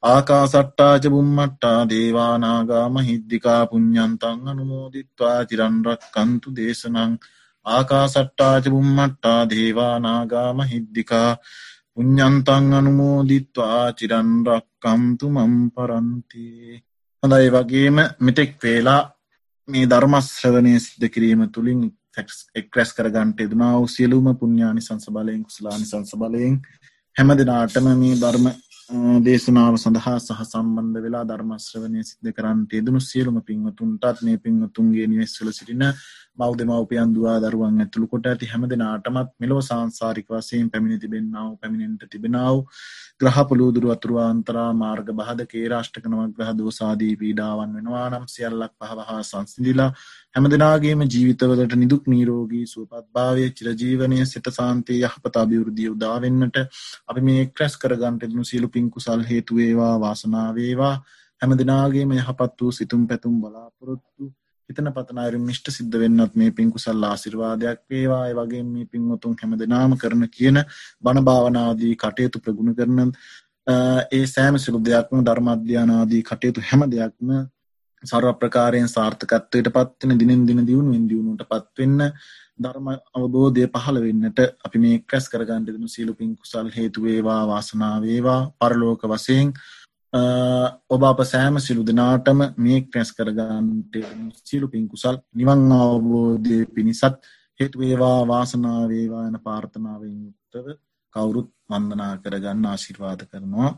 ආකාසට්ටා 0.02 0.94
චුම්මට්ටා 0.98 1.80
දේවානාගා 1.88 2.86
මහිද්దికා 2.88 3.62
පුඤ්ඤන්තං 3.66 4.48
අනුමෝදිත්වා 4.48 5.38
තිරන් 5.44 5.76
රැක්කන්තු 5.86 6.56
දේශනං. 6.56 7.12
ආකාසට්ටාච 7.66 8.64
බුම්මට්ටා 8.68 9.40
දේවානාගාම 9.46 10.58
හිද්දිිකා 10.64 11.30
පුඤ්ඥන්තං 11.92 12.74
අනුමෝදිත්වා 12.74 13.84
චිරන්රක්කම්තු 13.92 15.26
මම් 15.30 15.54
පරන්ති. 15.70 16.44
හොඳයි 17.22 17.48
වගේම 17.50 17.96
මෙතෙක් 18.20 18.52
වේලා 18.60 19.02
මේ 19.68 19.86
ධර්මශ්‍රවනය 19.86 20.72
සිද්ධ 20.78 21.08
කිරීම 21.08 21.42
තුළින් 21.48 21.82
එක්රැස් 22.56 22.90
කරගන්ට 22.92 23.40
එදනාව 23.40 23.84
සියලුම 23.88 24.26
පුුණ්ඥානි 24.34 24.82
සංස 24.82 25.06
බලයෙන් 25.08 25.42
කුසලානි 25.42 25.86
සංස 25.86 26.12
බලයෙන් 26.16 26.56
හැම 27.16 27.30
දෙනාටම 27.34 27.86
මේ 27.94 28.16
ධර්ම 28.16 28.46
දේශනාව 29.20 29.74
සඳහා 29.76 30.18
සහ 30.18 30.40
සම්බන්ධ 30.44 30.98
වෙලා 30.98 31.24
ධර්මශ්‍රවනය 31.24 32.00
සිද්ධ 32.02 32.30
කරන්නට 32.32 32.72
යෙදනු 32.72 33.00
සියලුම 33.02 33.36
පින්වතුන්ටත් 33.42 34.22
මේ 34.22 34.38
පින්වතුන්ගේ 34.38 35.06
නිවෙස්වල 35.06 35.52
සිටින 35.52 35.84
මව් 36.38 36.52
දෙමවපියන් 36.56 37.10
දවා 37.12 37.38
දරුවන් 37.40 37.80
ඇතුළු 37.80 38.06
කොට 38.08 38.26
ඇති 38.26 38.46
හැම 38.46 38.62
දෙනාටමත් 38.66 39.30
මෙලෝ 39.36 39.60
සංසාරික 39.62 40.28
වසයෙන් 40.30 40.68
පැමිණි 40.68 40.98
තිබෙන්නාව 40.98 41.50
පැමිණෙන්ට 41.56 42.04
තිබෙනාව 42.08 42.56
ග්‍රහපලූදුරු 43.20 43.90
අතුරුවාන්තරා 43.90 44.68
මාර්ග 44.74 45.10
බහද 45.12 45.46
කේරාෂ්ටක 45.46 46.06
නවග්‍රහ 46.06 46.52
දෝසාදී 46.54 47.12
පීඩාවන් 47.16 47.76
වෙනවා 47.76 48.06
නම් 48.08 48.24
සියල්ලක් 48.28 48.72
පහවහා 48.80 49.20
සංසිදිලා 49.24 49.90
හැම 50.34 50.48
දෙනාගේම 50.48 51.04
ජීවිතවලට 51.06 51.76
නිදුක් 51.76 52.08
නීරෝගී 52.08 52.64
සුවපත්භාවය 52.66 53.46
චිරජීවනය 53.52 54.20
සිත 54.26 54.50
සාන්තය 54.52 55.00
යහපත 55.02 55.38
අභිවෘද්ධිය 55.38 55.90
උදාවෙන්නට 55.90 56.60
අපි 57.08 57.20
මේ 57.22 57.46
ක්‍රැස් 57.52 57.76
කරගන්ට 57.78 58.28
එදනු 58.28 58.44
සියලු 58.46 58.68
පින්කුසල් 58.70 59.26
හේතුවේවා 59.26 59.94
වාසනාවේවා 60.00 60.94
හැම 61.40 61.56
දෙනාගේම 61.58 62.12
යහපත් 62.14 62.60
වූ 62.60 62.72
සිතුම් 62.74 63.02
පැතුම් 63.06 63.40
බලාපොරොත්තු 63.40 64.34
හිතන 64.70 64.90
පතනයරු 64.90 65.38
මිෂ්ට 65.40 65.70
සිද්ධ 65.70 65.96
වෙන්නත් 65.96 66.34
මේ 66.34 66.50
පින්කුසල් 66.52 67.04
ආසිර්වාදයක් 67.04 67.80
වේවා. 67.88 68.24
වගේ 68.38 68.64
මේ 68.64 68.86
පින්වතුන් 68.86 69.36
හැම 69.36 69.54
දෙනාම 69.56 69.96
කරන 69.96 70.26
කියන 70.30 70.58
බණභාවනාදී 71.02 71.94
කටයුතු 71.96 72.38
ප්‍රගුණ 72.40 72.74
කරන 72.74 73.14
ඒ 73.68 74.26
සෑම 74.26 74.58
සිලු 74.58 74.78
දෙයක්ම 74.80 75.24
ධර්මධ්‍යානාදී 75.24 76.22
කටයුතු 76.24 76.60
හැම 76.62 76.86
දෙයක්ම 76.88 77.32
සර්ව 78.04 78.34
ප්‍රකාරයෙන් 78.34 78.88
සාර්ථකත්වයට 78.88 79.68
පත්වෙන 79.70 80.18
දිනෙන් 80.18 80.46
දින 80.46 80.62
දියුණුවෙන් 80.62 81.04
දියුණුට 81.06 81.42
පත්වෙන්න 81.46 81.98
ධර්ම 82.58 82.88
අවබෝධය 83.14 83.66
පහළ 83.68 84.00
වෙන්නට 84.00 84.40
අපි 84.64 84.78
මේ 84.78 85.02
ක්‍රැස් 85.02 85.28
කරගන්න 85.28 85.66
දෙනු 85.66 85.88
සීලු 85.88 86.14
පින් 86.14 86.32
කුසල් 86.36 86.70
හේතුවේවා 86.70 87.42
වාසනාවේවා 87.46 88.40
පරලෝක 88.58 89.02
වසයෙන් 89.06 89.52
ඔබ 90.12 91.02
අප 91.04 91.20
සෑම 91.24 91.58
සිලු 91.58 91.82
දෙනාටම 91.84 92.40
මේ 92.56 92.80
ක්‍රැස් 92.82 93.12
කරගන්නට 93.12 93.94
සිලු 94.44 94.68
පින් 94.68 94.88
කුසල් 94.88 95.16
නිවන් 95.32 95.72
අවබෝධය 95.72 96.66
පිණිසත් 96.68 97.14
හේතුවේවා 97.60 98.26
වාසනාවේවා 98.26 99.28
යන 99.28 99.38
පාර්ථනාවෙන් 99.40 100.16
යුක්තව 100.18 100.66
කවුරුත් 101.14 101.48
වන්දනා 101.70 102.12
කරගන්න 102.18 102.66
ආශිර්වාද 102.66 103.22
කරනවා. 103.24 103.70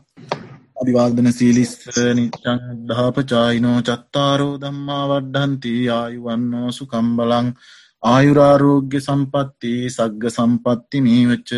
අභිවාදන 0.77 1.29
සීලිස්ස 1.31 1.73
නිච්ඡං 2.15 2.59
ධාපචායිනෝ 2.87 3.77
චත්තාරෝ 3.83 4.53
ධම්මා 4.59 5.05
වඩ්ඩන්ති 5.09 5.73
ආයුවන්නෝ 5.91 6.69
සුඛම් 6.71 7.07
බලං 7.17 7.47
ආයුරාරෝග්‍ය 8.03 8.99
සම්පatti 8.99 9.73
සග්ග 9.89 10.31
සම්පatti 10.31 11.01
මේවච 11.01 11.51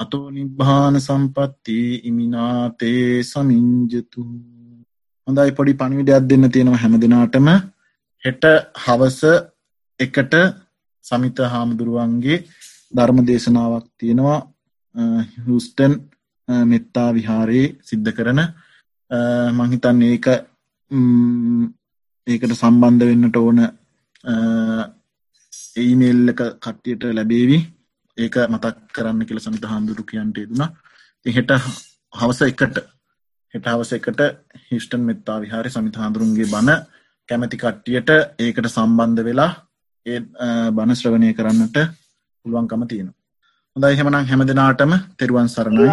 අතෝ 0.00 0.26
නිබ්බාන 0.30 0.94
සම්පatti 0.98 1.78
ඉමිනාතේ 2.08 3.22
සමිංජතු 3.22 4.22
හොඳයි 5.28 5.52
පොඩි 5.58 5.72
පණිවිඩයක් 5.80 6.28
දෙන්න 6.30 6.44
තියෙනවා 6.54 6.80
හැම 6.82 6.94
දිනාටම. 7.02 7.48
හෙට 8.22 8.44
හවස 8.84 9.18
එකට 10.00 10.34
සමිත 11.04 11.38
හාමුදුරුවන්ගේ 11.52 12.38
ධර්ම 12.92 13.18
දේශනාවක් 13.28 13.86
තියෙනවා 14.00 14.38
හස්ටන් 15.46 15.92
මෙත්තා 16.70 17.08
විහාරයේ 17.16 17.66
සිද්ධ 17.88 18.10
කරන. 18.16 18.40
මංහිතන් 19.58 20.00
ඒක 20.08 20.26
ඒකට 22.26 22.52
සම්බන්ධ 22.54 23.04
වෙන්නට 23.10 23.36
ඕන 23.36 23.60
ඒමේල් 25.76 26.32
එක 26.32 26.40
කට්ටියට 26.64 27.04
ලැබේවි. 27.18 27.58
ඒක 28.18 28.36
මතක් 28.46 28.76
කරන්න 28.94 29.26
කියල 29.26 29.40
සමිත 29.40 29.64
හාමුදුරු 29.64 30.04
කියන්ට 30.04 30.38
දුනා 30.46 30.70
හෙට 31.26 31.52
හවස 32.12 32.40
එකට 32.42 32.80
හෙට 33.54 33.66
හවස 33.66 33.92
එකට 33.92 34.20
හිස්ටන් 34.66 35.02
මෙත්තා 35.02 35.38
විහාරි 35.40 35.70
සමිත 35.70 35.96
හාදුරුන්ගේ 35.96 36.46
බණ 36.46 36.84
කැමැති 37.28 37.56
කට්ටියට 37.56 38.10
ඒකට 38.40 38.68
සම්බන්ධ 38.68 39.24
වෙලා 39.24 39.52
ඒ 40.06 40.20
බණ 40.72 40.96
ශ්‍රවණය 40.96 41.32
කරන්නට 41.34 41.80
පුළුවන්කම 42.44 42.84
තියෙන 42.86 43.10
හොඳයි 43.76 43.96
හෙමනම් 43.96 44.24
හැම 44.24 44.40
දෙනාටම 44.44 44.92
තෙරුවන් 45.16 45.48
සරණයි. 45.48 45.88